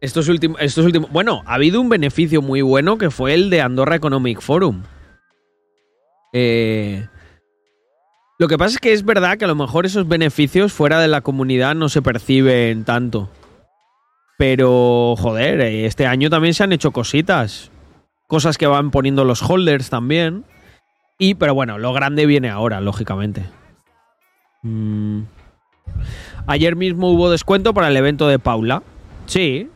Estos 0.00 0.28
últimos, 0.28 0.60
estos 0.60 0.84
últimos... 0.84 1.10
Bueno, 1.10 1.42
ha 1.46 1.54
habido 1.54 1.80
un 1.80 1.88
beneficio 1.88 2.40
muy 2.42 2.62
bueno 2.62 2.98
que 2.98 3.10
fue 3.10 3.34
el 3.34 3.50
de 3.50 3.60
Andorra 3.60 3.96
Economic 3.96 4.40
Forum. 4.40 4.82
Eh... 6.32 7.06
Lo 8.40 8.46
que 8.46 8.56
pasa 8.56 8.74
es 8.74 8.78
que 8.78 8.92
es 8.92 9.04
verdad 9.04 9.36
que 9.36 9.46
a 9.46 9.48
lo 9.48 9.56
mejor 9.56 9.84
esos 9.84 10.06
beneficios 10.06 10.72
fuera 10.72 11.00
de 11.00 11.08
la 11.08 11.22
comunidad 11.22 11.74
no 11.74 11.88
se 11.88 12.02
perciben 12.02 12.84
tanto. 12.84 13.28
Pero, 14.38 15.16
joder, 15.18 15.60
este 15.60 16.06
año 16.06 16.30
también 16.30 16.54
se 16.54 16.62
han 16.62 16.72
hecho 16.72 16.92
cositas. 16.92 17.72
Cosas 18.28 18.56
que 18.56 18.68
van 18.68 18.92
poniendo 18.92 19.24
los 19.24 19.42
holders 19.42 19.90
también. 19.90 20.44
Y, 21.18 21.34
pero 21.34 21.52
bueno, 21.52 21.78
lo 21.78 21.92
grande 21.92 22.26
viene 22.26 22.48
ahora, 22.48 22.80
lógicamente. 22.80 23.42
Mm. 24.62 25.22
Ayer 26.46 26.76
mismo 26.76 27.10
hubo 27.10 27.30
descuento 27.30 27.74
para 27.74 27.88
el 27.88 27.96
evento 27.96 28.28
de 28.28 28.38
Paula. 28.38 28.84
Sí. 29.26 29.68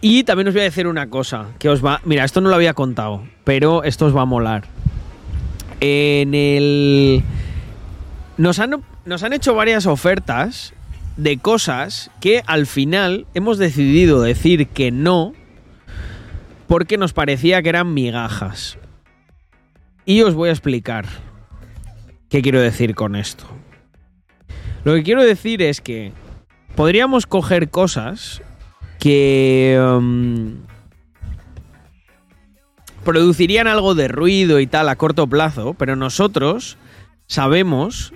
Y 0.00 0.24
también 0.24 0.48
os 0.48 0.54
voy 0.54 0.60
a 0.60 0.64
decir 0.64 0.86
una 0.86 1.10
cosa. 1.10 1.46
Que 1.58 1.68
os 1.68 1.84
va. 1.84 2.00
Mira, 2.04 2.24
esto 2.24 2.40
no 2.40 2.48
lo 2.48 2.54
había 2.54 2.74
contado. 2.74 3.22
Pero 3.44 3.82
esto 3.82 4.06
os 4.06 4.16
va 4.16 4.22
a 4.22 4.26
molar. 4.26 4.64
En 5.80 6.34
el. 6.34 7.22
Nos 8.36 8.58
han, 8.60 8.82
nos 9.04 9.22
han 9.22 9.32
hecho 9.32 9.54
varias 9.54 9.86
ofertas 9.86 10.72
de 11.16 11.38
cosas 11.38 12.10
que 12.20 12.42
al 12.46 12.66
final 12.66 13.26
hemos 13.34 13.58
decidido 13.58 14.22
decir 14.22 14.68
que 14.68 14.92
no 14.92 15.34
porque 16.68 16.98
nos 16.98 17.12
parecía 17.12 17.60
que 17.62 17.70
eran 17.70 17.92
migajas. 17.92 18.78
Y 20.04 20.22
os 20.22 20.34
voy 20.34 20.50
a 20.50 20.52
explicar 20.52 21.06
qué 22.28 22.40
quiero 22.40 22.60
decir 22.60 22.94
con 22.94 23.16
esto. 23.16 23.44
Lo 24.84 24.94
que 24.94 25.02
quiero 25.02 25.24
decir 25.24 25.60
es 25.60 25.80
que 25.80 26.12
podríamos 26.76 27.26
coger 27.26 27.70
cosas 27.70 28.42
que 28.98 29.78
um, 29.80 30.56
producirían 33.04 33.66
algo 33.66 33.94
de 33.94 34.08
ruido 34.08 34.60
y 34.60 34.66
tal 34.66 34.88
a 34.88 34.96
corto 34.96 35.26
plazo, 35.26 35.74
pero 35.74 35.96
nosotros 35.96 36.76
sabemos 37.26 38.12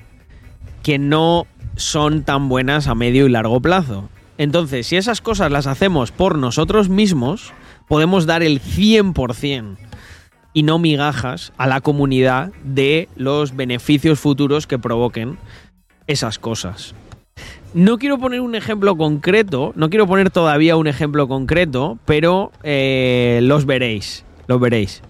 que 0.83 0.99
no 0.99 1.47
son 1.76 2.24
tan 2.24 2.49
buenas 2.49 2.89
a 2.89 2.95
medio 2.95 3.26
y 3.26 3.30
largo 3.30 3.61
plazo. 3.61 4.09
Entonces, 4.39 4.87
si 4.87 4.97
esas 4.97 5.20
cosas 5.20 5.53
las 5.53 5.66
hacemos 5.66 6.11
por 6.11 6.37
nosotros 6.37 6.89
mismos, 6.89 7.53
podemos 7.89 8.26
dar 8.26 8.43
el 8.43 8.61
100% 8.61 9.76
y 10.53 10.62
no 10.62 10.78
migajas 10.78 11.53
a 11.57 11.66
la 11.66 11.80
comunidad 11.80 12.53
de 12.64 13.09
los 13.16 13.57
beneficios 13.57 14.20
futuros 14.20 14.66
que 14.66 14.78
provoquen 14.78 15.39
esas 16.07 16.39
cosas. 16.39 16.95
No 17.75 17.97
quiero 17.99 18.18
poner 18.18 18.43
un 18.43 18.55
ejemplo 18.55 18.97
concreto, 18.97 19.73
no 19.77 19.89
quiero 19.89 20.07
poner 20.07 20.31
todavía 20.31 20.77
un 20.77 20.87
ejemplo 20.87 21.27
concreto, 21.27 21.99
pero 22.05 22.53
eh, 22.62 23.41
los 23.43 23.64
veréis, 23.64 24.27
los 24.47 24.61
veréis. 24.61 25.03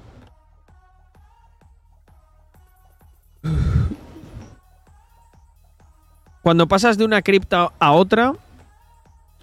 Cuando 6.43 6.69
pasas 6.69 6.99
de 6.99 7.05
una 7.05 7.23
cripta 7.23 7.73
a 7.81 7.93
otra, 7.93 8.33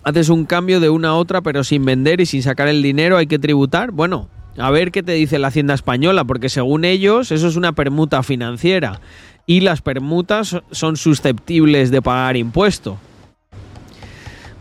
haces 0.03 0.29
un 0.29 0.45
cambio 0.45 0.79
de 0.79 0.89
una 0.89 1.09
a 1.09 1.15
otra, 1.15 1.41
pero 1.41 1.65
sin 1.65 1.83
vender 1.83 2.21
y 2.21 2.25
sin 2.25 2.41
sacar 2.41 2.69
el 2.69 2.81
dinero, 2.81 3.17
hay 3.17 3.27
que 3.27 3.39
tributar. 3.39 3.91
Bueno, 3.91 4.29
a 4.57 4.71
ver 4.71 4.91
qué 4.91 5.03
te 5.03 5.11
dice 5.11 5.39
la 5.39 5.49
Hacienda 5.49 5.73
Española, 5.73 6.23
porque 6.23 6.47
según 6.47 6.85
ellos 6.85 7.33
eso 7.33 7.49
es 7.49 7.57
una 7.57 7.73
permuta 7.73 8.23
financiera 8.23 9.01
y 9.45 9.59
las 9.59 9.81
permutas 9.81 10.57
son 10.71 10.95
susceptibles 10.95 11.91
de 11.91 12.01
pagar 12.01 12.37
impuesto. 12.37 12.97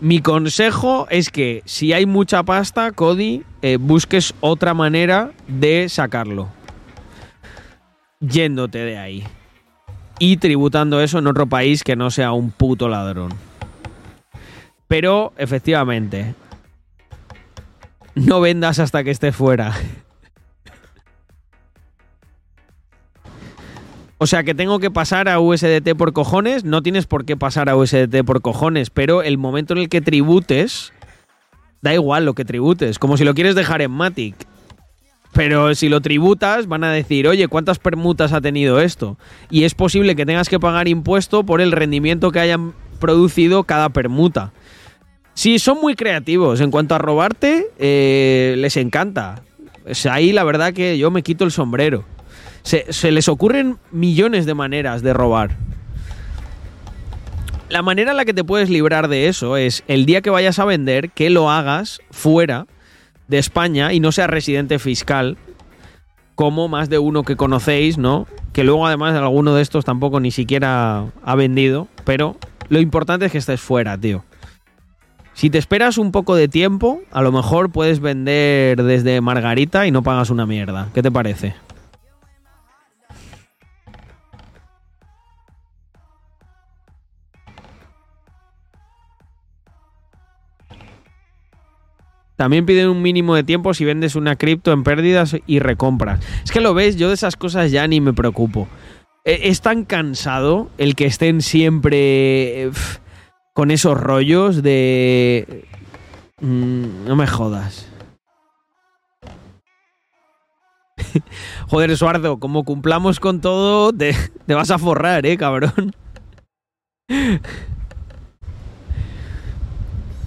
Mi 0.01 0.21
consejo 0.21 1.09
es 1.11 1.31
que 1.31 1.63
si 1.65 1.93
hay 1.93 2.07
mucha 2.07 2.45
pasta, 2.45 2.93
Cody, 2.93 3.43
eh, 3.63 3.79
busques 3.81 4.33
otra 4.41 4.73
manera 4.73 5.33
de 5.49 5.89
sacarlo. 5.89 6.49
Yéndote 8.21 8.79
de 8.79 8.97
ahí. 8.97 9.25
Y 10.21 10.37
tributando 10.37 11.01
eso 11.01 11.19
en 11.19 11.27
otro 11.27 11.49
país 11.49 11.83
que 11.83 11.97
no 11.97 12.11
sea 12.11 12.31
un 12.33 12.53
puto 12.53 12.89
ladrón. 12.89 13.31
Pero, 14.87 15.33
efectivamente, 15.37 16.35
no 18.15 18.41
vendas 18.41 18.79
hasta 18.79 19.03
que 19.03 19.11
esté 19.11 19.33
fuera. 19.33 19.75
O 24.19 24.27
sea 24.27 24.43
que 24.43 24.55
tengo 24.55 24.81
que 24.81 24.91
pasar 24.91 25.29
a 25.29 25.39
USDT 25.39 25.95
por 25.97 26.13
cojones. 26.13 26.65
No 26.65 26.83
tienes 26.83 27.07
por 27.07 27.25
qué 27.25 27.37
pasar 27.37 27.69
a 27.69 27.77
USDT 27.77 28.25
por 28.27 28.43
cojones, 28.43 28.91
pero 28.91 29.23
el 29.23 29.39
momento 29.39 29.75
en 29.75 29.79
el 29.79 29.89
que 29.89 30.01
tributes, 30.01 30.93
da 31.83 31.95
igual 31.95 32.25
lo 32.25 32.35
que 32.35 32.45
tributes, 32.45 32.99
como 32.99 33.17
si 33.17 33.25
lo 33.25 33.35
quieres 33.35 33.55
dejar 33.55 33.81
en 33.81 33.93
Matic. 33.93 34.35
Pero 35.33 35.73
si 35.77 35.89
lo 35.89 36.01
tributas, 36.01 36.67
van 36.67 36.83
a 36.83 36.91
decir, 36.91 37.29
oye, 37.29 37.47
¿cuántas 37.47 37.79
permutas 37.79 38.33
ha 38.33 38.41
tenido 38.41 38.81
esto? 38.81 39.19
Y 39.51 39.65
es 39.65 39.75
posible 39.75 40.17
que 40.17 40.27
tengas 40.27 40.49
que 40.49 40.59
pagar 40.59 40.89
impuesto 40.89 41.45
por 41.45 41.61
el 41.61 41.71
rendimiento 41.71 42.33
que 42.33 42.41
hayan 42.41 42.73
producido 42.99 43.63
cada 43.63 43.91
permuta. 43.91 44.53
Si 45.35 45.61
son 45.61 45.81
muy 45.81 45.95
creativos 45.95 46.61
en 46.61 46.73
cuanto 46.73 46.97
a 46.97 46.99
robarte, 46.99 47.67
eh, 47.79 48.57
les 48.59 48.77
encanta. 48.77 49.43
ahí 50.11 50.33
la 50.33 50.43
verdad 50.43 50.73
que 50.73 50.99
yo 50.99 51.13
me 51.13 51.23
quito 51.23 51.45
el 51.45 51.53
sombrero. 51.53 52.05
Se, 52.69 53.13
les 53.13 53.29
ocurren 53.29 53.79
millones 53.93 54.45
de 54.45 54.53
maneras 54.53 55.01
de 55.01 55.15
robar. 55.15 55.57
La 57.71 57.81
manera 57.81 58.11
en 58.11 58.19
la 58.19 58.27
que 58.27 58.35
te 58.35 58.45
puedes 58.45 58.69
librar 58.69 59.09
de 59.09 59.29
eso 59.29 59.57
es 59.57 59.85
el 59.89 60.05
día 60.05 60.21
que 60.21 60.29
vayas 60.29 60.59
a 60.59 60.67
vender, 60.67 61.09
que 61.09 61.31
lo 61.31 61.51
hagas 61.51 62.03
fuera 62.11 62.67
de 63.27 63.39
España 63.39 63.95
y 63.95 64.01
no 64.01 64.13
sea 64.13 64.27
residente 64.27 64.79
fiscal, 64.79 65.39
como 66.35 66.69
más 66.69 66.91
de 66.91 66.99
uno 66.99 67.23
que 67.23 67.37
conocéis, 67.37 67.97
¿no? 67.97 68.27
Que 68.53 68.65
luego 68.65 68.87
además 68.87 69.15
alguno 69.15 69.55
de 69.55 69.63
estos 69.63 69.87
tampoco 69.87 70.21
ni 70.21 70.31
siquiera 70.31 71.07
ha 71.25 71.35
vendido, 71.37 71.89
pero 72.05 72.37
lo 72.69 72.81
importante 72.81 73.25
es 73.25 73.33
que 73.33 73.39
estés 73.39 73.63
fuera, 73.63 73.97
tío. 73.97 74.27
Si 75.33 75.49
te 75.49 75.57
esperas 75.57 75.97
un 75.97 76.13
poco 76.13 76.37
de 76.37 76.49
tiempo, 76.49 77.01
a 77.13 77.23
lo 77.23 77.33
mejor 77.33 77.71
puedes 77.71 78.01
vender 78.01 78.83
desde 78.83 79.23
Margarita 79.23 79.87
y 79.87 79.91
no 79.91 80.03
pagas 80.03 80.29
una 80.29 80.45
mierda. 80.45 80.89
¿Qué 80.93 81.01
te 81.01 81.11
parece? 81.11 81.55
También 92.39 92.65
piden 92.67 92.89
un 92.89 93.03
mínimo 93.03 93.35
de 93.35 93.43
tiempo 93.43 93.75
si 93.75 93.85
vendes 93.85 94.15
una 94.15 94.37
cripto 94.37 94.71
en 94.71 94.85
pérdidas 94.85 95.35
y 95.49 95.59
recompras. 95.59 96.21
Es 96.45 96.53
que 96.53 96.61
lo 96.61 96.73
ves, 96.73 96.95
yo 96.95 97.09
de 97.09 97.15
esas 97.15 97.35
cosas 97.35 97.73
ya 97.73 97.85
ni 97.89 98.01
me 98.01 98.13
preocupo. 98.13 98.69
E, 99.25 99.49
es 99.49 99.61
tan 99.61 99.85
cansado 99.85 100.71
el 100.79 100.95
que 100.95 101.07
estén 101.07 101.43
siempre 101.43 102.71
con 103.55 103.73
esos 103.73 103.99
rollos 103.99 104.63
de... 104.63 105.65
Mm, 106.41 107.07
no 107.09 107.17
me 107.17 107.27
jodas. 107.27 107.89
Joder, 111.67 111.97
Suardo, 111.97 112.39
como 112.39 112.63
cumplamos 112.63 113.19
con 113.19 113.41
todo, 113.41 113.93
te, 113.93 114.15
te 114.47 114.55
vas 114.55 114.71
a 114.71 114.79
forrar, 114.79 115.27
eh, 115.27 115.37
cabrón. 115.37 115.93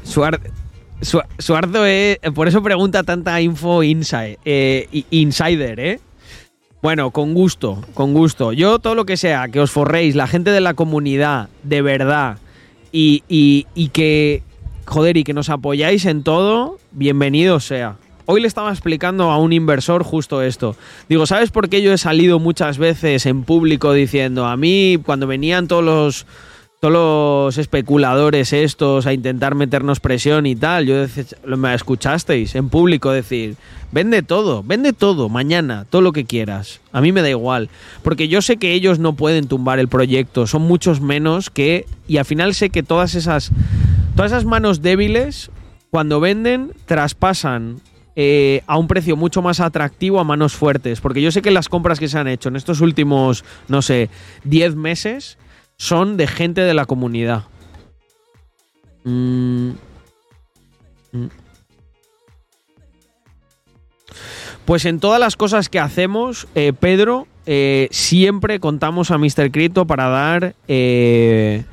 Suardo, 0.04 0.42
Suardo, 1.02 1.86
eh, 1.88 2.20
por 2.36 2.48
eso 2.48 2.62
pregunta 2.62 3.04
tanta 3.04 3.42
info 3.42 3.82
inside, 3.82 4.38
eh, 4.46 5.04
insider, 5.10 5.80
¿eh? 5.80 6.00
Bueno, 6.82 7.12
con 7.12 7.34
gusto, 7.34 7.84
con 7.94 8.14
gusto. 8.14 8.54
Yo 8.54 8.80
todo 8.80 8.96
lo 8.96 9.06
que 9.06 9.18
sea, 9.18 9.48
que 9.50 9.60
os 9.60 9.72
forréis, 9.72 10.16
la 10.16 10.28
gente 10.28 10.52
de 10.52 10.62
la 10.62 10.74
comunidad, 10.74 11.50
de 11.64 11.82
verdad, 11.82 12.38
y, 12.92 13.24
y, 13.28 13.88
que, 13.90 14.44
joder, 14.86 15.18
y 15.18 15.24
que 15.24 15.34
nos 15.34 15.50
apoyáis 15.50 16.06
en 16.06 16.24
todo, 16.24 16.80
bienvenido 16.92 17.60
sea. 17.60 17.98
Hoy 18.26 18.42
le 18.42 18.48
estaba 18.48 18.72
explicando 18.72 19.30
a 19.30 19.38
un 19.38 19.54
inversor 19.54 20.04
justo 20.04 20.42
esto. 20.42 20.76
Digo, 21.10 21.26
¿sabes 21.26 21.52
por 21.52 21.70
qué 21.70 21.82
yo 21.82 21.94
he 21.94 21.98
salido 21.98 22.40
muchas 22.40 22.78
veces 22.78 23.26
en 23.26 23.44
público 23.44 23.94
diciendo, 23.94 24.46
a 24.46 24.58
mí 24.58 24.98
cuando 25.04 25.28
venían 25.28 25.68
todos 25.68 25.84
los 25.84 26.26
todos 26.82 26.94
los 26.94 27.60
especuladores 27.60 28.54
estos 28.54 29.06
a 29.06 29.14
intentar 29.14 29.54
meternos 29.54 30.00
presión 30.00 30.48
y 30.48 30.56
tal. 30.56 30.88
Yo 30.88 30.96
me 31.46 31.76
escuchasteis 31.76 32.56
en 32.56 32.70
público 32.70 33.12
decir, 33.12 33.56
vende 33.92 34.24
todo, 34.24 34.64
vende 34.64 34.92
todo, 34.92 35.30
mañana, 35.30 35.86
todo 35.88 36.02
lo 36.02 36.12
que 36.12 36.26
quieras. 36.26 36.82
A 36.92 37.00
mí 37.00 37.12
me 37.12 37.22
da 37.22 37.30
igual, 37.30 37.70
porque 38.02 38.28
yo 38.28 38.42
sé 38.42 38.58
que 38.58 38.74
ellos 38.74 38.98
no 38.98 39.14
pueden 39.14 39.48
tumbar 39.48 39.78
el 39.78 39.90
proyecto, 39.90 40.48
son 40.48 40.64
muchos 40.64 41.02
menos 41.02 41.52
que 41.52 41.86
y 42.08 42.18
al 42.18 42.26
final 42.26 42.56
sé 42.56 42.72
que 42.72 42.82
todas 42.82 43.14
esas 43.14 43.52
todas 44.16 44.32
esas 44.32 44.46
manos 44.46 44.82
débiles 44.82 45.52
cuando 45.92 46.20
venden 46.20 46.72
traspasan 46.88 47.80
eh, 48.16 48.64
a 48.66 48.80
un 48.80 48.88
precio 48.88 49.16
mucho 49.16 49.44
más 49.44 49.60
atractivo 49.60 50.20
a 50.20 50.24
manos 50.24 50.54
fuertes, 50.54 51.00
porque 51.00 51.22
yo 51.22 51.32
sé 51.32 51.44
que 51.44 51.52
las 51.52 51.70
compras 51.70 52.00
que 52.00 52.08
se 52.08 52.18
han 52.18 52.28
hecho 52.28 52.50
en 52.50 52.56
estos 52.56 52.82
últimos, 52.82 53.46
no 53.68 53.84
sé, 53.84 54.10
10 54.46 54.76
meses 54.76 55.38
son 55.82 56.16
de 56.16 56.28
gente 56.28 56.62
de 56.62 56.76
la 56.76 56.86
comunidad. 56.86 57.46
Mm. 59.04 59.72
Mm. 61.12 61.28
Pues 64.66 64.86
en 64.86 65.00
todas 65.00 65.20
las 65.20 65.36
cosas 65.36 65.70
que 65.70 65.80
hacemos, 65.80 66.48
eh, 66.54 66.72
Pedro, 66.80 67.26
eh, 67.48 67.88
siempre 67.90 68.60
contamos 68.60 69.10
a 69.10 69.18
Mr. 69.18 69.50
Crypto 69.50 69.88
para 69.88 70.08
dar, 70.08 70.54
eh, 70.68 71.64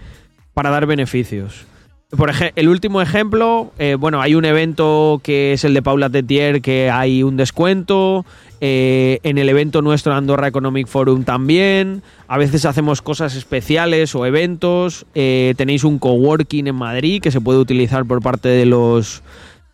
para 0.54 0.70
dar 0.70 0.86
beneficios. 0.86 1.66
Por 2.08 2.32
el 2.56 2.68
último 2.70 3.02
ejemplo, 3.02 3.72
bueno, 3.98 4.22
hay 4.22 4.34
un 4.34 4.46
evento 4.46 5.20
que 5.22 5.52
es 5.52 5.64
el 5.64 5.74
de 5.74 5.82
Paula 5.82 6.08
Tetier 6.08 6.62
que 6.62 6.88
hay 6.88 7.22
un 7.22 7.36
descuento. 7.36 8.24
Eh, 8.60 9.20
en 9.22 9.38
el 9.38 9.48
evento 9.48 9.82
nuestro 9.82 10.14
Andorra 10.14 10.48
Economic 10.48 10.88
Forum 10.88 11.24
también. 11.24 12.02
A 12.26 12.38
veces 12.38 12.64
hacemos 12.64 13.02
cosas 13.02 13.36
especiales 13.36 14.14
o 14.14 14.26
eventos. 14.26 15.06
Eh, 15.14 15.54
tenéis 15.56 15.84
un 15.84 15.98
coworking 15.98 16.66
en 16.66 16.74
Madrid 16.74 17.22
que 17.22 17.30
se 17.30 17.40
puede 17.40 17.58
utilizar 17.58 18.04
por 18.04 18.20
parte 18.20 18.48
de 18.48 18.66
los, 18.66 19.22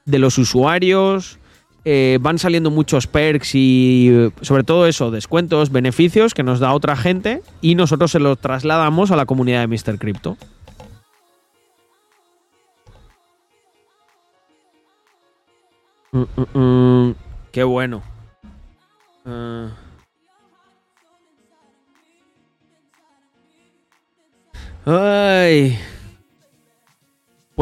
de 0.05 0.19
los 0.19 0.37
usuarios. 0.37 1.39
Eh, 1.87 2.19
van 2.21 2.39
saliendo 2.39 2.71
muchos 2.71 3.07
perks 3.07 3.55
y 3.55 4.31
sobre 4.41 4.65
todo 4.65 4.87
eso, 4.87 5.11
descuentos, 5.11 5.71
beneficios 5.71 6.33
que 6.33 6.43
nos 6.43 6.59
da 6.59 6.73
otra 6.73 6.97
gente 6.97 7.43
y 7.61 7.75
nosotros 7.75 8.11
se 8.11 8.21
los 8.21 8.39
trasladamos 8.39 9.11
a 9.11 9.17
la 9.17 9.27
comunidad 9.27 9.61
de 9.61 9.67
Mr. 9.67 9.99
Crypto. 9.99 10.39
Mm, 16.13 16.23
mm, 16.37 16.59
mm. 16.59 17.15
qué 17.51 17.65
bueno. 17.65 18.14
Ah. 19.25 19.71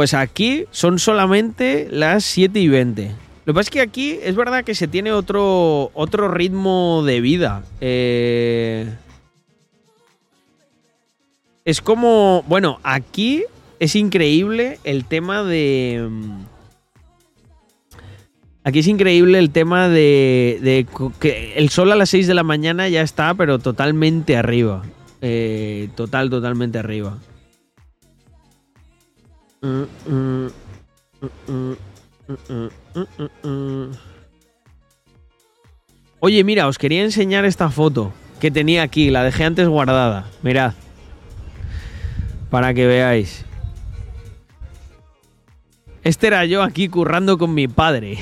Pues 0.02 0.14
aquí 0.14 0.64
son 0.70 0.98
solamente 0.98 1.86
las 1.90 2.24
7 2.24 2.59
y 2.59 2.68
20. 2.68 3.10
Lo 3.44 3.52
que 3.52 3.55
pasa 3.55 3.68
es 3.68 3.70
que 3.70 3.80
aquí 3.80 4.18
es 4.22 4.34
verdad 4.34 4.64
que 4.64 4.74
se 4.74 4.89
tiene 4.89 5.12
otro, 5.12 5.90
otro 5.94 6.28
ritmo 6.28 7.02
de 7.05 7.20
vida. 7.20 7.62
Eh, 7.80 8.89
es 11.64 11.80
como, 11.80 12.44
bueno, 12.48 12.80
aquí 12.82 13.44
es 13.78 13.94
increíble 13.97 14.78
el 14.84 15.05
tema 15.05 15.43
de 15.43 16.09
Aquí 18.64 18.78
es 18.78 18.86
increíble 18.86 19.39
el 19.39 19.51
tema 19.51 19.89
de, 19.89 20.59
de 20.62 20.86
que 21.18 21.55
el 21.56 21.68
sol 21.68 21.90
a 21.90 21.97
las 21.97 22.10
6 22.10 22.28
de 22.28 22.34
la 22.34 22.44
mañana 22.44 22.89
ya 22.89 23.02
está, 23.02 23.34
pero 23.34 23.59
totalmente 23.59 24.36
arriba. 24.36 24.82
Eh, 25.20 25.89
total, 25.97 26.30
totalmente 26.30 26.78
arriba. 26.78 27.18
Oye, 36.20 36.44
mira, 36.44 36.68
os 36.68 36.78
quería 36.78 37.02
enseñar 37.02 37.44
esta 37.44 37.68
foto 37.68 38.12
que 38.40 38.52
tenía 38.52 38.82
aquí, 38.82 39.10
la 39.10 39.24
dejé 39.24 39.44
antes 39.44 39.66
guardada. 39.66 40.26
Mirad. 40.43 40.74
Para 42.51 42.74
que 42.74 42.86
veáis. 42.86 43.44
Este 46.05 46.28
era 46.28 46.44
yo 46.44 46.62
aquí 46.62 46.89
currando 46.89 47.39
con 47.39 47.55
mi 47.55 47.66
padre. 47.66 48.18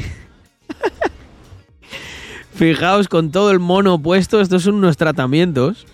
Fijaos 2.61 3.09
con 3.09 3.31
todo 3.31 3.53
el 3.53 3.59
mono 3.59 3.99
puesto, 4.03 4.39
estos 4.39 4.65
son 4.65 4.75
unos 4.75 4.99
tratamientos 4.99 5.87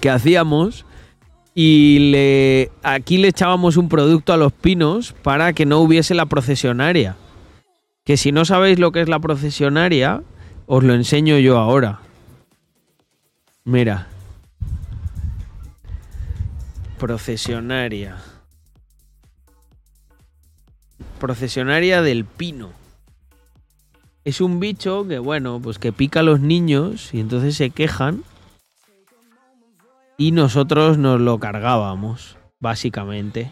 que 0.00 0.08
hacíamos 0.08 0.86
y 1.52 2.12
aquí 2.84 3.18
le 3.18 3.26
echábamos 3.26 3.76
un 3.76 3.88
producto 3.88 4.32
a 4.32 4.36
los 4.36 4.52
pinos 4.52 5.16
para 5.24 5.52
que 5.52 5.66
no 5.66 5.80
hubiese 5.80 6.14
la 6.14 6.26
procesionaria. 6.26 7.16
Que 8.04 8.16
si 8.16 8.30
no 8.30 8.44
sabéis 8.44 8.78
lo 8.78 8.92
que 8.92 9.00
es 9.00 9.08
la 9.08 9.18
procesionaria, 9.18 10.22
os 10.66 10.84
lo 10.84 10.94
enseño 10.94 11.38
yo 11.38 11.58
ahora. 11.58 11.98
Mira. 13.64 14.06
Procesionaria. 17.00 18.18
Procesionaria 21.18 22.00
del 22.00 22.24
pino. 22.26 22.83
Es 24.24 24.40
un 24.40 24.58
bicho 24.58 25.06
que, 25.06 25.18
bueno, 25.18 25.60
pues 25.62 25.78
que 25.78 25.92
pica 25.92 26.20
a 26.20 26.22
los 26.22 26.40
niños 26.40 27.12
y 27.12 27.20
entonces 27.20 27.56
se 27.56 27.70
quejan. 27.70 28.24
Y 30.16 30.30
nosotros 30.32 30.96
nos 30.96 31.20
lo 31.20 31.38
cargábamos, 31.38 32.38
básicamente. 32.58 33.50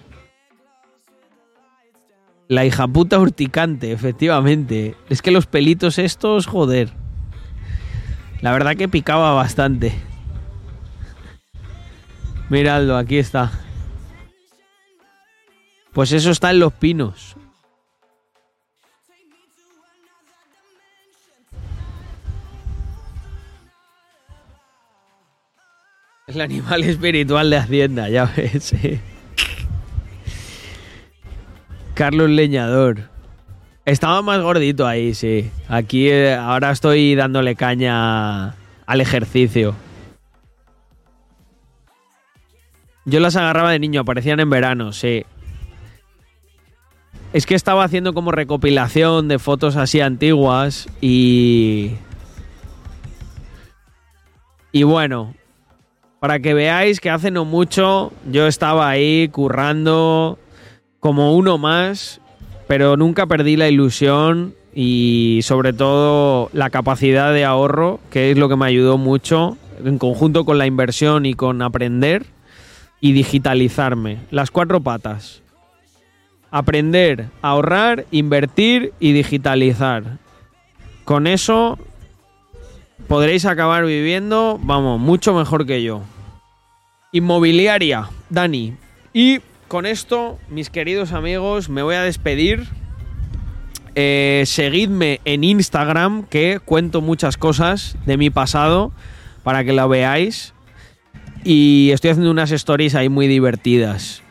La 2.49 2.65
hija 2.65 2.89
puta 2.89 3.19
urticante, 3.19 3.93
efectivamente. 3.93 4.97
Es 5.11 5.21
que 5.21 5.31
los 5.31 5.47
pelitos 5.47 5.99
estos, 5.99 6.47
joder. 6.47 6.91
La 8.41 8.53
verdad 8.53 8.77
que 8.77 8.89
picaba 8.89 9.35
bastante. 9.35 9.93
Miradlo, 12.49 12.97
aquí 12.97 13.19
está. 13.19 13.53
Pues 15.93 16.13
eso 16.13 16.31
está 16.31 16.51
en 16.51 16.61
los 16.61 16.73
pinos. 16.73 17.37
El 26.35 26.41
animal 26.41 26.83
espiritual 26.85 27.51
de 27.51 27.57
Hacienda, 27.59 28.09
ya 28.09 28.25
ves. 28.25 28.75
Carlos 31.95 32.31
Leñador. 32.31 33.11
Estaba 33.85 34.23
más 34.23 34.41
gordito 34.41 34.87
ahí, 34.87 35.13
sí. 35.13 35.51
Aquí 35.69 36.09
eh, 36.09 36.35
ahora 36.35 36.71
estoy 36.71 37.15
dándole 37.15 37.55
caña 37.55 38.55
al 38.87 39.01
ejercicio. 39.01 39.75
Yo 43.05 43.21
las 43.21 43.37
agarraba 43.37 43.73
de 43.73 43.81
niño, 43.81 44.01
aparecían 44.01 44.41
en 44.41 44.49
verano, 44.49 44.93
sí. 44.93 45.27
Es 47.35 47.45
que 47.45 47.55
estaba 47.55 47.85
haciendo 47.85 48.15
como 48.15 48.31
recopilación 48.31 49.29
de 49.29 49.39
fotos 49.39 49.77
así 49.77 50.01
antiguas 50.01 50.89
y... 51.01 51.97
Y 54.71 54.85
bueno, 54.85 55.35
para 56.23 56.39
que 56.39 56.55
veáis 56.55 57.01
que 57.01 57.11
hace 57.11 57.33
no 57.33 57.45
mucho 57.45 58.13
yo 58.31 58.47
estaba 58.47 58.89
ahí 58.89 59.29
currando 59.33 60.39
como 61.01 61.35
uno 61.35 61.59
más, 61.59 62.21
pero 62.69 62.97
nunca 62.97 63.27
perdí 63.27 63.57
la 63.57 63.69
ilusión 63.69 64.55
y 64.73 65.41
sobre 65.43 65.73
todo 65.73 66.49
la 66.53 66.71
capacidad 66.71 67.33
de 67.33 67.45
ahorro, 67.45 67.99
que 68.09 68.31
es 68.31 68.39
lo 68.39 68.49
que 68.49 68.55
me 68.55 68.67
ayudó 68.67 68.99
mucho 68.99 69.57
en 69.85 69.99
conjunto 69.99 70.45
con 70.45 70.59
la 70.59 70.67
inversión 70.67 71.27
y 71.27 71.35
con 71.35 71.61
aprender 71.61 72.25
y 73.01 73.15
digitalizarme. 73.15 74.19
Las 74.31 74.53
cuatro 74.53 74.81
patas. 74.81 75.43
Aprender, 76.53 77.31
ahorrar, 77.43 78.07
invertir 78.13 78.93
y 79.01 79.11
digitalizar. 79.11 80.19
Con 81.05 81.27
eso 81.27 81.81
podréis 83.09 83.45
acabar 83.45 83.85
viviendo, 83.85 84.61
vamos, 84.63 85.01
mucho 85.01 85.35
mejor 85.35 85.67
que 85.67 85.83
yo. 85.83 86.03
Inmobiliaria, 87.13 88.09
Dani. 88.31 88.73
Y 89.13 89.41
con 89.69 89.85
esto, 89.85 90.39
mis 90.49 90.71
queridos 90.71 91.13
amigos, 91.13 91.69
me 91.69 91.83
voy 91.83 91.95
a 91.95 92.03
despedir. 92.03 92.67
Eh, 93.95 94.45
seguidme 94.47 95.21
en 95.27 95.45
Instagram, 95.45 96.25
que 96.25 96.59
cuento 96.65 97.03
muchas 97.03 97.37
cosas 97.37 97.99
de 98.07 98.17
mi 98.17 98.31
pasado 98.31 98.93
para 99.43 99.63
que 99.63 99.75
la 99.75 99.87
veáis. 99.87 100.55
Y 101.45 101.91
estoy 101.93 102.13
haciendo 102.13 102.31
unas 102.31 102.51
stories 102.51 102.95
ahí 102.95 103.11
muy 103.11 103.27
divertidas. 103.27 104.23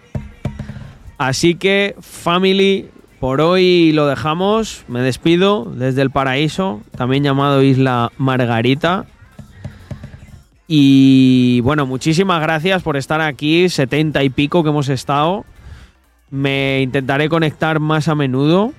Así 1.19 1.53
que, 1.53 1.95
family, 1.99 2.89
por 3.19 3.41
hoy 3.41 3.91
lo 3.91 4.07
dejamos. 4.07 4.85
Me 4.87 5.01
despido 5.01 5.65
desde 5.65 6.01
el 6.01 6.09
paraíso, 6.09 6.81
también 6.97 7.23
llamado 7.23 7.61
Isla 7.61 8.11
Margarita. 8.17 9.05
Y 10.73 11.59
bueno, 11.65 11.85
muchísimas 11.85 12.41
gracias 12.41 12.81
por 12.81 12.95
estar 12.95 13.19
aquí, 13.19 13.67
70 13.67 14.23
y 14.23 14.29
pico 14.29 14.63
que 14.63 14.69
hemos 14.69 14.87
estado. 14.87 15.43
Me 16.29 16.79
intentaré 16.81 17.27
conectar 17.27 17.81
más 17.81 18.07
a 18.07 18.15
menudo. 18.15 18.71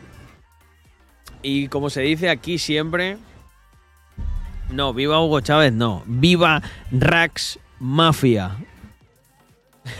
Y 1.42 1.68
como 1.68 1.90
se 1.90 2.00
dice 2.00 2.30
aquí 2.30 2.56
siempre, 2.56 3.18
no, 4.70 4.94
viva 4.94 5.20
Hugo 5.22 5.42
Chávez, 5.42 5.74
no, 5.74 6.02
viva 6.06 6.62
Rax 6.90 7.58
Mafia. 7.78 8.56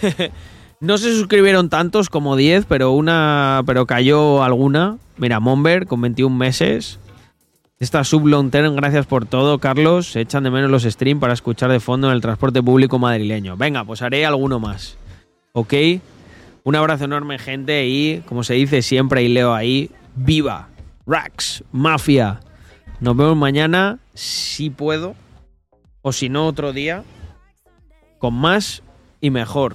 no 0.80 0.96
se 0.96 1.14
suscribieron 1.14 1.68
tantos 1.68 2.08
como 2.08 2.36
10, 2.36 2.64
pero 2.64 2.92
una 2.92 3.64
pero 3.66 3.84
cayó 3.84 4.42
alguna. 4.42 4.96
Mira, 5.18 5.40
Monber 5.40 5.86
con 5.86 6.00
21 6.00 6.34
meses. 6.34 7.00
Esta 7.82 8.04
sub 8.04 8.28
long 8.28 8.48
term, 8.48 8.76
gracias 8.76 9.06
por 9.06 9.26
todo, 9.26 9.58
Carlos. 9.58 10.12
Se 10.12 10.20
echan 10.20 10.44
de 10.44 10.52
menos 10.52 10.70
los 10.70 10.84
streams 10.84 11.20
para 11.20 11.32
escuchar 11.32 11.68
de 11.68 11.80
fondo 11.80 12.06
en 12.06 12.14
el 12.14 12.20
transporte 12.20 12.62
público 12.62 12.96
madrileño. 13.00 13.56
Venga, 13.56 13.84
pues 13.84 14.02
haré 14.02 14.24
alguno 14.24 14.60
más. 14.60 14.96
¿Ok? 15.50 15.74
Un 16.62 16.76
abrazo 16.76 17.06
enorme, 17.06 17.40
gente. 17.40 17.88
Y 17.88 18.20
como 18.20 18.44
se 18.44 18.54
dice 18.54 18.82
siempre 18.82 19.24
y 19.24 19.28
leo 19.28 19.52
ahí, 19.52 19.90
viva 20.14 20.68
Rax 21.08 21.64
Mafia. 21.72 22.38
Nos 23.00 23.16
vemos 23.16 23.36
mañana, 23.36 23.98
si 24.14 24.70
puedo. 24.70 25.16
O 26.02 26.12
si 26.12 26.28
no, 26.28 26.46
otro 26.46 26.72
día. 26.72 27.02
Con 28.20 28.34
más 28.34 28.84
y 29.20 29.30
mejor. 29.30 29.74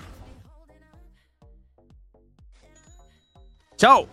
¡Chao! 3.75 4.07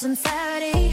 Sincerity. 0.00 0.87